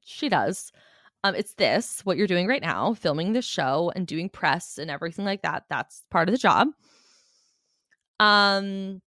She 0.01 0.29
does. 0.29 0.71
Um, 1.23 1.35
it's 1.35 1.55
this, 1.55 2.01
what 2.05 2.17
you're 2.17 2.27
doing 2.27 2.47
right 2.47 2.61
now, 2.61 2.93
filming 2.93 3.33
this 3.33 3.45
show 3.45 3.91
and 3.95 4.05
doing 4.07 4.29
press 4.29 4.77
and 4.77 4.91
everything 4.91 5.25
like 5.25 5.41
that. 5.41 5.63
That's 5.69 6.03
part 6.11 6.29
of 6.29 6.33
the 6.33 6.37
job. 6.39 6.67
Um, 8.19 9.01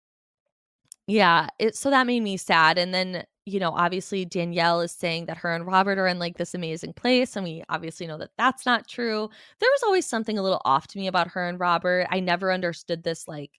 yeah, 1.08 1.48
it 1.58 1.74
so 1.74 1.90
that 1.90 2.06
made 2.06 2.22
me 2.22 2.36
sad. 2.36 2.76
And 2.78 2.92
then, 2.94 3.24
you 3.46 3.58
know, 3.58 3.72
obviously 3.72 4.26
Danielle 4.26 4.82
is 4.82 4.92
saying 4.92 5.24
that 5.26 5.38
her 5.38 5.54
and 5.54 5.66
Robert 5.66 5.98
are 5.98 6.06
in 6.06 6.18
like 6.18 6.36
this 6.36 6.54
amazing 6.54 6.92
place. 6.92 7.34
And 7.34 7.44
we 7.44 7.64
obviously 7.70 8.06
know 8.06 8.18
that 8.18 8.30
that's 8.36 8.66
not 8.66 8.86
true. 8.86 9.30
There 9.58 9.70
was 9.70 9.82
always 9.84 10.06
something 10.06 10.38
a 10.38 10.42
little 10.42 10.60
off 10.66 10.86
to 10.88 10.98
me 10.98 11.06
about 11.06 11.28
her 11.28 11.48
and 11.48 11.58
Robert. 11.58 12.06
I 12.10 12.20
never 12.20 12.52
understood 12.52 13.02
this, 13.04 13.26
like, 13.26 13.52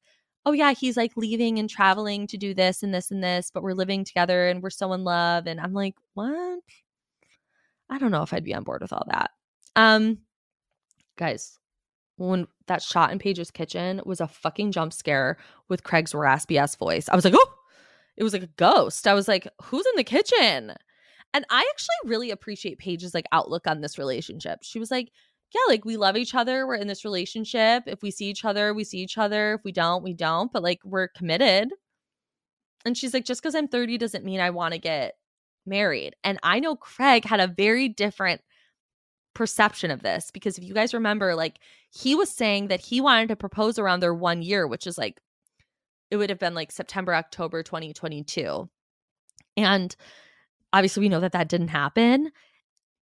oh 0.46 0.52
yeah, 0.52 0.74
he's 0.74 0.96
like 0.96 1.18
leaving 1.18 1.60
and 1.60 1.70
traveling 1.70 2.28
to 2.28 2.38
do 2.38 2.54
this 2.54 2.84
and 2.84 2.94
this 2.94 3.12
and 3.12 3.24
this, 3.24 3.52
but 3.52 3.64
we're 3.64 3.74
living 3.74 4.04
together 4.06 4.48
and 4.48 4.62
we're 4.62 4.70
so 4.70 4.94
in 4.94 5.04
love. 5.04 5.48
And 5.48 5.60
I'm 5.60 5.74
like, 5.74 5.96
what? 6.14 6.60
I 7.90 7.98
don't 7.98 8.12
know 8.12 8.24
if 8.24 8.34
I'd 8.34 8.44
be 8.44 8.54
on 8.54 8.64
board 8.64 8.82
with 8.82 8.94
all 8.94 9.06
that. 9.12 9.32
Um, 9.76 10.20
guys, 11.18 11.59
when 12.20 12.48
that 12.68 12.82
shot 12.82 13.12
in 13.12 13.20
Paige's 13.20 13.50
kitchen 13.50 14.02
was 14.06 14.20
a 14.22 14.28
fucking 14.28 14.72
jump 14.72 14.94
scare 14.94 15.38
with 15.70 15.84
Craig's 15.84 16.14
raspy 16.14 16.58
ass 16.58 16.76
voice. 16.76 17.08
I 17.10 17.16
was 17.16 17.26
like, 17.26 17.34
oh, 17.36 17.54
it 18.18 18.24
was 18.24 18.34
like 18.34 18.44
a 18.44 18.48
ghost. 18.58 19.08
I 19.08 19.14
was 19.14 19.28
like, 19.28 19.48
who's 19.64 19.86
in 19.86 19.96
the 19.96 20.04
kitchen? 20.04 20.74
And 21.34 21.46
I 21.50 21.66
actually 21.70 22.10
really 22.10 22.32
appreciate 22.32 22.80
Paige's 22.80 23.14
like 23.14 23.26
outlook 23.32 23.68
on 23.68 23.82
this 23.82 23.98
relationship. 23.98 24.60
She 24.64 24.80
was 24.80 24.92
like, 24.92 25.12
yeah, 25.54 25.62
like 25.68 25.86
we 25.86 25.98
love 25.98 26.18
each 26.18 26.36
other. 26.36 26.68
We're 26.68 26.76
in 26.76 26.88
this 26.88 27.06
relationship. 27.06 27.84
If 27.88 28.02
we 28.04 28.12
see 28.12 28.26
each 28.26 28.46
other, 28.46 28.74
we 28.74 28.84
see 28.84 29.00
each 29.00 29.18
other. 29.18 29.56
If 29.56 29.64
we 29.64 29.72
don't, 29.72 30.04
we 30.04 30.14
don't. 30.14 30.52
But 30.52 30.64
like 30.64 30.80
we're 30.84 31.08
committed. 31.08 31.72
And 32.86 32.98
she's 32.98 33.14
like, 33.14 33.26
just 33.26 33.42
because 33.42 33.56
I'm 33.56 33.68
30 33.68 33.98
doesn't 33.98 34.26
mean 34.26 34.40
I 34.40 34.50
want 34.50 34.74
to 34.74 34.80
get 34.80 35.16
married. 35.66 36.16
And 36.24 36.40
I 36.44 36.60
know 36.60 36.76
Craig 36.76 37.26
had 37.26 37.40
a 37.40 37.48
very 37.48 37.88
different 37.90 38.42
perception 39.40 39.90
of 39.90 40.04
this 40.04 40.32
because 40.32 40.58
if 40.58 40.66
you 40.66 40.74
guys 40.74 40.94
remember, 40.94 41.34
like 41.34 41.60
he 41.92 42.14
was 42.14 42.30
saying 42.30 42.68
that 42.68 42.82
he 42.82 43.00
wanted 43.00 43.30
to 43.30 43.38
propose 43.38 43.80
around 43.80 44.02
their 44.02 44.14
one 44.14 44.42
year, 44.42 44.68
which 44.68 44.86
is 44.86 44.98
like, 44.98 45.22
it 46.12 46.18
would 46.18 46.30
have 46.30 46.40
been 46.40 46.54
like 46.54 46.74
September, 46.74 47.16
October 47.16 47.64
2022. 47.64 48.70
And 49.56 49.96
obviously, 50.74 51.00
we 51.00 51.08
know 51.08 51.22
that 51.22 51.32
that 51.32 51.48
didn't 51.48 51.70
happen. 51.70 52.34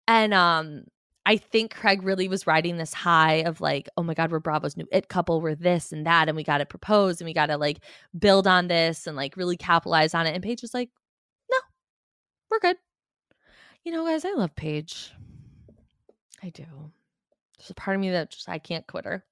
And 0.07 0.31
um, 0.31 0.83
I 1.25 1.37
think 1.37 1.73
Craig 1.73 2.03
really 2.03 2.27
was 2.27 2.45
riding 2.45 2.77
this 2.77 2.93
high 2.93 3.37
of 3.37 3.59
like, 3.59 3.89
oh 3.97 4.03
my 4.03 4.13
God, 4.13 4.29
we're 4.31 4.39
Bravo's 4.39 4.77
new 4.77 4.87
it 4.91 5.09
couple, 5.09 5.41
we're 5.41 5.55
this 5.55 5.91
and 5.91 6.05
that, 6.05 6.27
and 6.27 6.37
we 6.37 6.43
got 6.43 6.59
to 6.59 6.67
propose 6.67 7.19
and 7.19 7.25
we 7.25 7.33
got 7.33 7.47
to 7.47 7.57
like 7.57 7.79
build 8.19 8.45
on 8.45 8.67
this 8.67 9.07
and 9.07 9.17
like 9.17 9.37
really 9.37 9.57
capitalize 9.57 10.13
on 10.13 10.27
it. 10.27 10.35
And 10.35 10.43
Paige 10.43 10.61
was 10.61 10.75
like, 10.75 10.91
no, 11.49 11.57
we're 12.51 12.59
good. 12.59 12.77
You 13.83 13.91
know, 13.91 14.05
guys, 14.05 14.23
I 14.23 14.33
love 14.33 14.55
Paige. 14.55 15.13
I 16.43 16.49
do. 16.49 16.65
There's 17.57 17.69
a 17.69 17.73
part 17.73 17.95
of 17.95 18.01
me 18.01 18.11
that 18.11 18.31
just 18.31 18.49
I 18.49 18.59
can't 18.59 18.85
quit 18.87 19.05
her. 19.05 19.23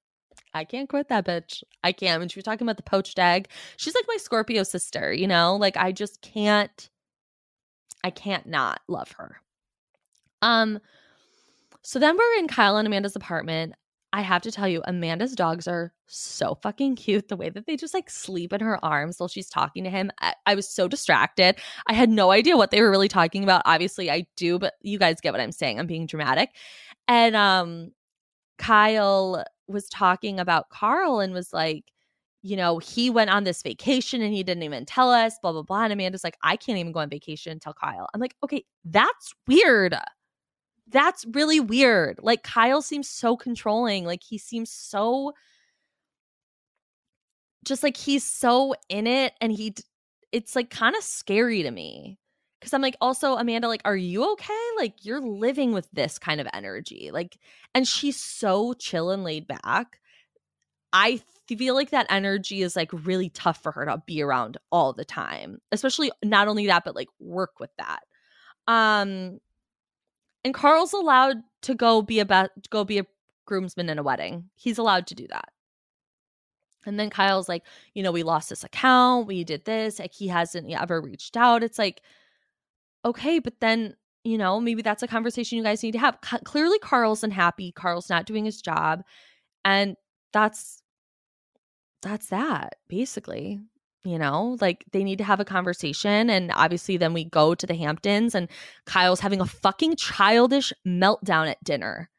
I 0.53 0.63
can't 0.63 0.89
quit 0.89 1.09
that 1.09 1.25
bitch. 1.25 1.63
I 1.83 1.91
can't. 1.91 2.19
When 2.19 2.29
she 2.29 2.39
was 2.39 2.45
talking 2.45 2.65
about 2.65 2.77
the 2.77 2.83
poached 2.83 3.19
egg, 3.19 3.49
she's 3.77 3.95
like 3.95 4.05
my 4.07 4.17
Scorpio 4.17 4.63
sister, 4.63 5.13
you 5.13 5.27
know? 5.27 5.55
Like 5.55 5.77
I 5.77 5.91
just 5.91 6.21
can't 6.21 6.89
I 8.03 8.09
can't 8.09 8.47
not 8.47 8.81
love 8.87 9.11
her. 9.13 9.41
Um 10.41 10.79
so 11.81 11.99
then 11.99 12.17
we're 12.17 12.39
in 12.39 12.47
Kyle 12.47 12.77
and 12.77 12.87
Amanda's 12.87 13.15
apartment. 13.15 13.75
I 14.15 14.21
have 14.21 14.43
to 14.43 14.51
tell 14.51 14.65
you, 14.65 14.81
Amanda's 14.85 15.35
dogs 15.35 15.67
are 15.67 15.91
so 16.07 16.57
fucking 16.63 16.95
cute. 16.95 17.27
The 17.27 17.35
way 17.35 17.49
that 17.49 17.65
they 17.65 17.75
just 17.75 17.93
like 17.93 18.09
sleep 18.09 18.53
in 18.53 18.61
her 18.61 18.83
arms 18.83 19.19
while 19.19 19.27
she's 19.27 19.49
talking 19.49 19.83
to 19.83 19.89
him. 19.89 20.09
I, 20.21 20.33
I, 20.45 20.55
was 20.55 20.69
so 20.69 20.87
distracted. 20.87 21.57
I 21.87 21.91
had 21.91 22.09
no 22.09 22.31
idea 22.31 22.55
what 22.55 22.71
they 22.71 22.81
were 22.81 22.89
really 22.89 23.09
talking 23.09 23.43
about. 23.43 23.63
Obviously, 23.65 24.09
I 24.09 24.25
do, 24.37 24.57
but 24.57 24.75
you 24.79 24.97
guys 24.97 25.19
get 25.19 25.33
what 25.33 25.41
I'm 25.41 25.51
saying. 25.51 25.81
I'm 25.81 25.85
being 25.85 26.05
dramatic. 26.05 26.51
And 27.09 27.35
um 27.35 27.91
Kyle 28.57 29.43
was 29.67 29.89
talking 29.89 30.39
about 30.39 30.69
Carl 30.69 31.19
and 31.19 31.33
was 31.33 31.51
like, 31.51 31.83
you 32.41 32.55
know, 32.55 32.77
he 32.77 33.09
went 33.09 33.31
on 33.31 33.43
this 33.43 33.61
vacation 33.63 34.21
and 34.21 34.33
he 34.33 34.43
didn't 34.43 34.63
even 34.63 34.85
tell 34.85 35.11
us, 35.11 35.37
blah, 35.41 35.51
blah, 35.51 35.63
blah. 35.63 35.83
And 35.83 35.91
Amanda's 35.91 36.23
like, 36.23 36.37
I 36.41 36.55
can't 36.55 36.77
even 36.77 36.93
go 36.93 37.01
on 37.01 37.09
vacation 37.09 37.59
tell 37.59 37.73
Kyle. 37.73 38.07
I'm 38.13 38.21
like, 38.21 38.35
okay, 38.43 38.63
that's 38.85 39.33
weird 39.45 39.93
that's 40.87 41.25
really 41.31 41.59
weird. 41.59 42.19
Like 42.21 42.43
Kyle 42.43 42.81
seems 42.81 43.09
so 43.09 43.35
controlling. 43.35 44.05
Like 44.05 44.23
he 44.23 44.37
seems 44.37 44.71
so 44.71 45.33
just 47.65 47.81
like 47.83 47.97
he's 47.97 48.23
so 48.23 48.75
in 48.89 49.07
it 49.07 49.33
and 49.41 49.51
he 49.51 49.73
it's 50.31 50.55
like 50.55 50.69
kind 50.69 50.95
of 50.95 51.03
scary 51.03 51.63
to 51.63 51.71
me. 51.71 52.19
Cuz 52.61 52.73
I'm 52.73 52.81
like 52.81 52.97
also 53.01 53.35
Amanda 53.35 53.67
like 53.67 53.81
are 53.85 53.95
you 53.95 54.31
okay? 54.33 54.53
Like 54.77 55.03
you're 55.05 55.21
living 55.21 55.71
with 55.73 55.89
this 55.91 56.19
kind 56.19 56.39
of 56.39 56.47
energy. 56.53 57.09
Like 57.11 57.37
and 57.73 57.87
she's 57.87 58.19
so 58.19 58.73
chill 58.73 59.09
and 59.09 59.23
laid 59.23 59.47
back. 59.47 59.99
I 60.93 61.21
feel 61.47 61.75
like 61.75 61.89
that 61.91 62.07
energy 62.09 62.61
is 62.61 62.75
like 62.75 62.89
really 62.93 63.29
tough 63.29 63.61
for 63.61 63.71
her 63.73 63.85
to 63.85 64.01
be 64.05 64.21
around 64.21 64.57
all 64.71 64.93
the 64.93 65.05
time, 65.05 65.59
especially 65.71 66.11
not 66.23 66.47
only 66.47 66.67
that, 66.67 66.83
but 66.85 66.95
like 66.95 67.09
work 67.19 67.59
with 67.59 67.71
that. 67.77 67.99
Um, 68.67 69.39
and 70.45 70.53
Carl's 70.53 70.93
allowed 70.93 71.41
to 71.63 71.73
go 71.73 72.03
be 72.03 72.19
a 72.19 72.25
be- 72.25 72.61
go 72.69 72.83
be 72.83 72.99
a 72.99 73.05
groomsman 73.45 73.89
in 73.89 73.97
a 73.97 74.03
wedding. 74.03 74.51
He's 74.55 74.77
allowed 74.77 75.07
to 75.07 75.15
do 75.15 75.27
that. 75.27 75.49
And 76.85 76.99
then 76.99 77.09
Kyle's 77.09 77.49
like, 77.49 77.63
you 77.95 78.03
know, 78.03 78.11
we 78.11 78.21
lost 78.21 78.49
this 78.49 78.63
account, 78.63 79.25
we 79.25 79.43
did 79.43 79.65
this, 79.65 79.97
like 79.97 80.13
he 80.13 80.27
hasn't 80.27 80.71
ever 80.71 81.01
reached 81.01 81.35
out. 81.35 81.63
It's 81.63 81.79
like, 81.79 82.03
okay, 83.03 83.39
but 83.39 83.59
then, 83.59 83.95
you 84.23 84.37
know, 84.37 84.59
maybe 84.59 84.83
that's 84.83 85.01
a 85.01 85.07
conversation 85.07 85.57
you 85.57 85.63
guys 85.63 85.81
need 85.81 85.93
to 85.93 85.99
have. 85.99 86.19
C- 86.23 86.37
clearly, 86.43 86.77
Carl's 86.77 87.23
unhappy. 87.23 87.71
Carl's 87.71 88.09
not 88.11 88.27
doing 88.27 88.45
his 88.45 88.61
job. 88.61 89.03
And 89.63 89.97
that's 90.31 90.83
that's 92.03 92.27
that, 92.27 92.75
basically. 92.87 93.61
You 94.05 94.19
know, 94.19 94.55
like 94.61 94.85
they 94.91 95.03
need 95.03 95.17
to 95.17 95.23
have 95.23 95.39
a 95.39 95.45
conversation. 95.45 96.29
And 96.29 96.51
obviously, 96.53 96.95
then 96.95 97.13
we 97.13 97.25
go 97.25 97.55
to 97.55 97.65
the 97.65 97.75
Hamptons 97.75 98.35
and 98.35 98.47
Kyle's 98.85 99.19
having 99.19 99.41
a 99.41 99.47
fucking 99.47 99.95
childish 99.95 100.71
meltdown 100.87 101.49
at 101.49 101.63
dinner. 101.63 102.09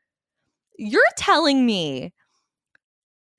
You're 0.76 1.02
telling 1.16 1.64
me 1.64 2.12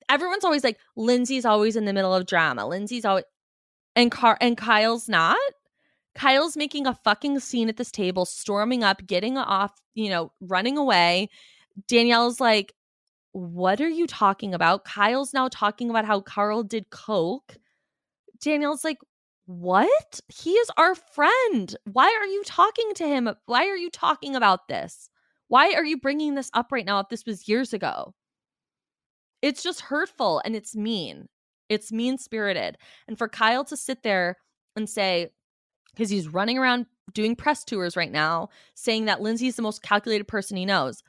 everyone's 0.08 0.44
always 0.44 0.64
like 0.64 0.78
Lindsay's 0.96 1.44
always 1.44 1.76
in 1.76 1.84
the 1.84 1.92
middle 1.92 2.14
of 2.14 2.26
drama. 2.26 2.66
Lindsay's 2.66 3.04
always 3.04 3.24
and 3.94 4.10
Car 4.10 4.38
and 4.40 4.56
Kyle's 4.56 5.08
not. 5.08 5.38
Kyle's 6.14 6.56
making 6.56 6.86
a 6.86 6.94
fucking 7.04 7.38
scene 7.40 7.68
at 7.68 7.76
this 7.76 7.90
table, 7.90 8.24
storming 8.24 8.82
up, 8.82 9.06
getting 9.06 9.36
off, 9.36 9.72
you 9.94 10.08
know, 10.08 10.32
running 10.40 10.78
away. 10.78 11.28
Danielle's 11.86 12.40
like, 12.40 12.74
"What 13.32 13.80
are 13.80 13.88
you 13.88 14.06
talking 14.06 14.54
about?" 14.54 14.84
Kyle's 14.84 15.34
now 15.34 15.48
talking 15.48 15.90
about 15.90 16.06
how 16.06 16.20
Carl 16.20 16.62
did 16.62 16.90
coke. 16.90 17.58
Danielle's 18.42 18.84
like, 18.84 18.98
"What? 19.46 20.20
He 20.28 20.52
is 20.52 20.70
our 20.76 20.94
friend. 20.94 21.74
Why 21.84 22.06
are 22.06 22.26
you 22.26 22.42
talking 22.44 22.92
to 22.94 23.06
him? 23.06 23.30
Why 23.46 23.66
are 23.68 23.76
you 23.76 23.90
talking 23.90 24.36
about 24.36 24.68
this? 24.68 25.10
Why 25.48 25.72
are 25.74 25.84
you 25.84 25.98
bringing 25.98 26.34
this 26.34 26.50
up 26.54 26.72
right 26.72 26.86
now 26.86 27.00
if 27.00 27.08
this 27.08 27.24
was 27.26 27.48
years 27.48 27.72
ago?" 27.72 28.14
it's 29.42 29.62
just 29.62 29.80
hurtful 29.80 30.42
and 30.44 30.56
it's 30.56 30.74
mean. 30.74 31.28
It's 31.68 31.92
mean 31.92 32.18
spirited. 32.18 32.78
And 33.06 33.16
for 33.18 33.28
Kyle 33.28 33.64
to 33.64 33.76
sit 33.76 34.02
there 34.02 34.36
and 34.76 34.88
say, 34.88 35.30
because 35.94 36.10
he's 36.10 36.28
running 36.28 36.58
around 36.58 36.86
doing 37.12 37.36
press 37.36 37.64
tours 37.64 37.96
right 37.96 38.10
now, 38.10 38.48
saying 38.74 39.06
that 39.06 39.20
Lindsay's 39.20 39.56
the 39.56 39.62
most 39.62 39.82
calculated 39.82 40.24
person 40.24 40.56
he 40.56 40.66
knows. 40.66 41.02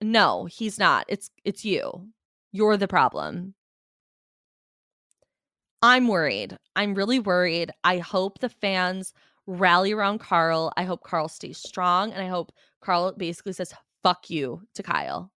No, 0.00 0.44
he's 0.46 0.78
not. 0.78 1.06
It's 1.08 1.30
it's 1.44 1.64
you. 1.64 2.08
You're 2.52 2.76
the 2.76 2.88
problem. 2.88 3.54
I'm 5.84 6.08
worried. 6.08 6.56
I'm 6.76 6.94
really 6.94 7.18
worried. 7.18 7.70
I 7.84 7.98
hope 7.98 8.38
the 8.38 8.48
fans 8.48 9.12
rally 9.46 9.92
around 9.92 10.18
Carl. 10.18 10.72
I 10.78 10.84
hope 10.84 11.02
Carl 11.02 11.28
stays 11.28 11.58
strong. 11.58 12.10
And 12.10 12.22
I 12.22 12.28
hope 12.28 12.52
Carl 12.80 13.12
basically 13.12 13.52
says, 13.52 13.74
fuck 14.02 14.30
you 14.30 14.62
to 14.76 14.82
Kyle 14.82 15.30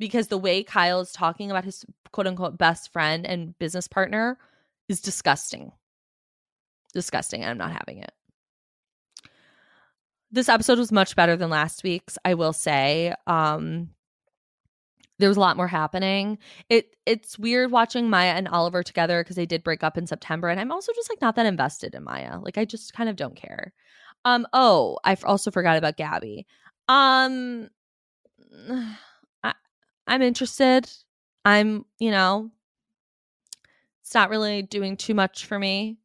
because 0.00 0.26
the 0.26 0.36
way 0.36 0.64
Kyle 0.64 0.98
is 0.98 1.12
talking 1.12 1.48
about 1.48 1.64
his 1.64 1.84
quote 2.10 2.26
unquote 2.26 2.58
best 2.58 2.92
friend 2.92 3.24
and 3.24 3.56
business 3.60 3.86
partner 3.86 4.36
is 4.88 5.00
disgusting. 5.00 5.70
Disgusting. 6.92 7.44
I'm 7.44 7.58
not 7.58 7.70
having 7.70 7.98
it. 7.98 8.10
This 10.32 10.48
episode 10.48 10.80
was 10.80 10.90
much 10.90 11.14
better 11.14 11.36
than 11.36 11.50
last 11.50 11.84
week's, 11.84 12.18
I 12.24 12.34
will 12.34 12.52
say. 12.52 13.14
Um 13.28 13.90
there 15.18 15.28
was 15.28 15.36
a 15.36 15.40
lot 15.40 15.56
more 15.56 15.68
happening. 15.68 16.38
It 16.68 16.96
it's 17.06 17.38
weird 17.38 17.70
watching 17.70 18.10
Maya 18.10 18.32
and 18.32 18.48
Oliver 18.48 18.82
together 18.82 19.22
because 19.22 19.36
they 19.36 19.46
did 19.46 19.64
break 19.64 19.82
up 19.82 19.96
in 19.96 20.06
September 20.06 20.48
and 20.48 20.60
I'm 20.60 20.72
also 20.72 20.92
just 20.94 21.10
like 21.10 21.20
not 21.20 21.36
that 21.36 21.46
invested 21.46 21.94
in 21.94 22.04
Maya. 22.04 22.38
Like 22.40 22.58
I 22.58 22.64
just 22.64 22.92
kind 22.92 23.08
of 23.08 23.16
don't 23.16 23.36
care. 23.36 23.72
Um 24.24 24.46
oh, 24.52 24.98
I 25.04 25.16
also 25.24 25.50
forgot 25.50 25.76
about 25.76 25.96
Gabby. 25.96 26.46
Um 26.88 27.70
I'm 30.06 30.22
interested. 30.22 30.88
I'm, 31.44 31.84
you 31.98 32.10
know, 32.10 32.50
it's 34.02 34.14
not 34.14 34.30
really 34.30 34.62
doing 34.62 34.96
too 34.96 35.14
much 35.14 35.46
for 35.46 35.58
me. 35.58 35.98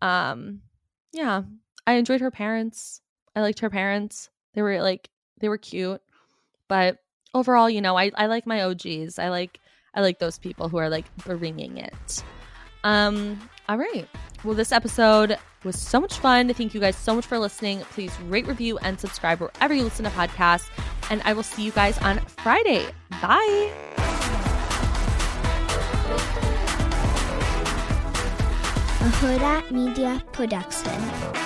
Um, 0.00 0.62
yeah, 1.12 1.42
I 1.86 1.94
enjoyed 1.94 2.20
her 2.20 2.30
parents. 2.30 3.00
I 3.34 3.40
liked 3.40 3.60
her 3.60 3.70
parents. 3.70 4.30
They 4.54 4.62
were 4.62 4.82
like 4.82 5.10
they 5.38 5.48
were 5.48 5.58
cute. 5.58 6.00
But 6.68 6.98
overall, 7.34 7.68
you 7.70 7.80
know, 7.80 7.96
I 7.96 8.10
I 8.14 8.26
like 8.26 8.46
my 8.46 8.62
OGs. 8.62 9.18
I 9.18 9.28
like 9.28 9.60
I 9.94 10.00
like 10.00 10.18
those 10.18 10.38
people 10.38 10.68
who 10.68 10.76
are 10.76 10.88
like 10.88 11.04
bringing 11.16 11.78
it. 11.78 12.24
Um, 12.84 13.48
all 13.68 13.78
right. 13.78 14.08
Well, 14.44 14.54
this 14.54 14.70
episode 14.70 15.36
was 15.64 15.76
so 15.78 16.00
much 16.00 16.18
fun. 16.18 16.52
Thank 16.54 16.74
you 16.74 16.80
guys 16.80 16.96
so 16.96 17.14
much 17.14 17.26
for 17.26 17.38
listening. 17.38 17.80
Please 17.90 18.12
rate, 18.22 18.46
review, 18.46 18.78
and 18.78 19.00
subscribe 19.00 19.40
wherever 19.40 19.74
you 19.74 19.82
listen 19.82 20.04
to 20.04 20.10
podcasts. 20.10 20.68
And 21.10 21.20
I 21.24 21.32
will 21.32 21.42
see 21.42 21.64
you 21.64 21.72
guys 21.72 21.98
on 21.98 22.20
Friday. 22.20 22.86
Bye. 23.22 23.72
A 29.08 29.72
Media 29.72 30.22
Production. 30.32 31.45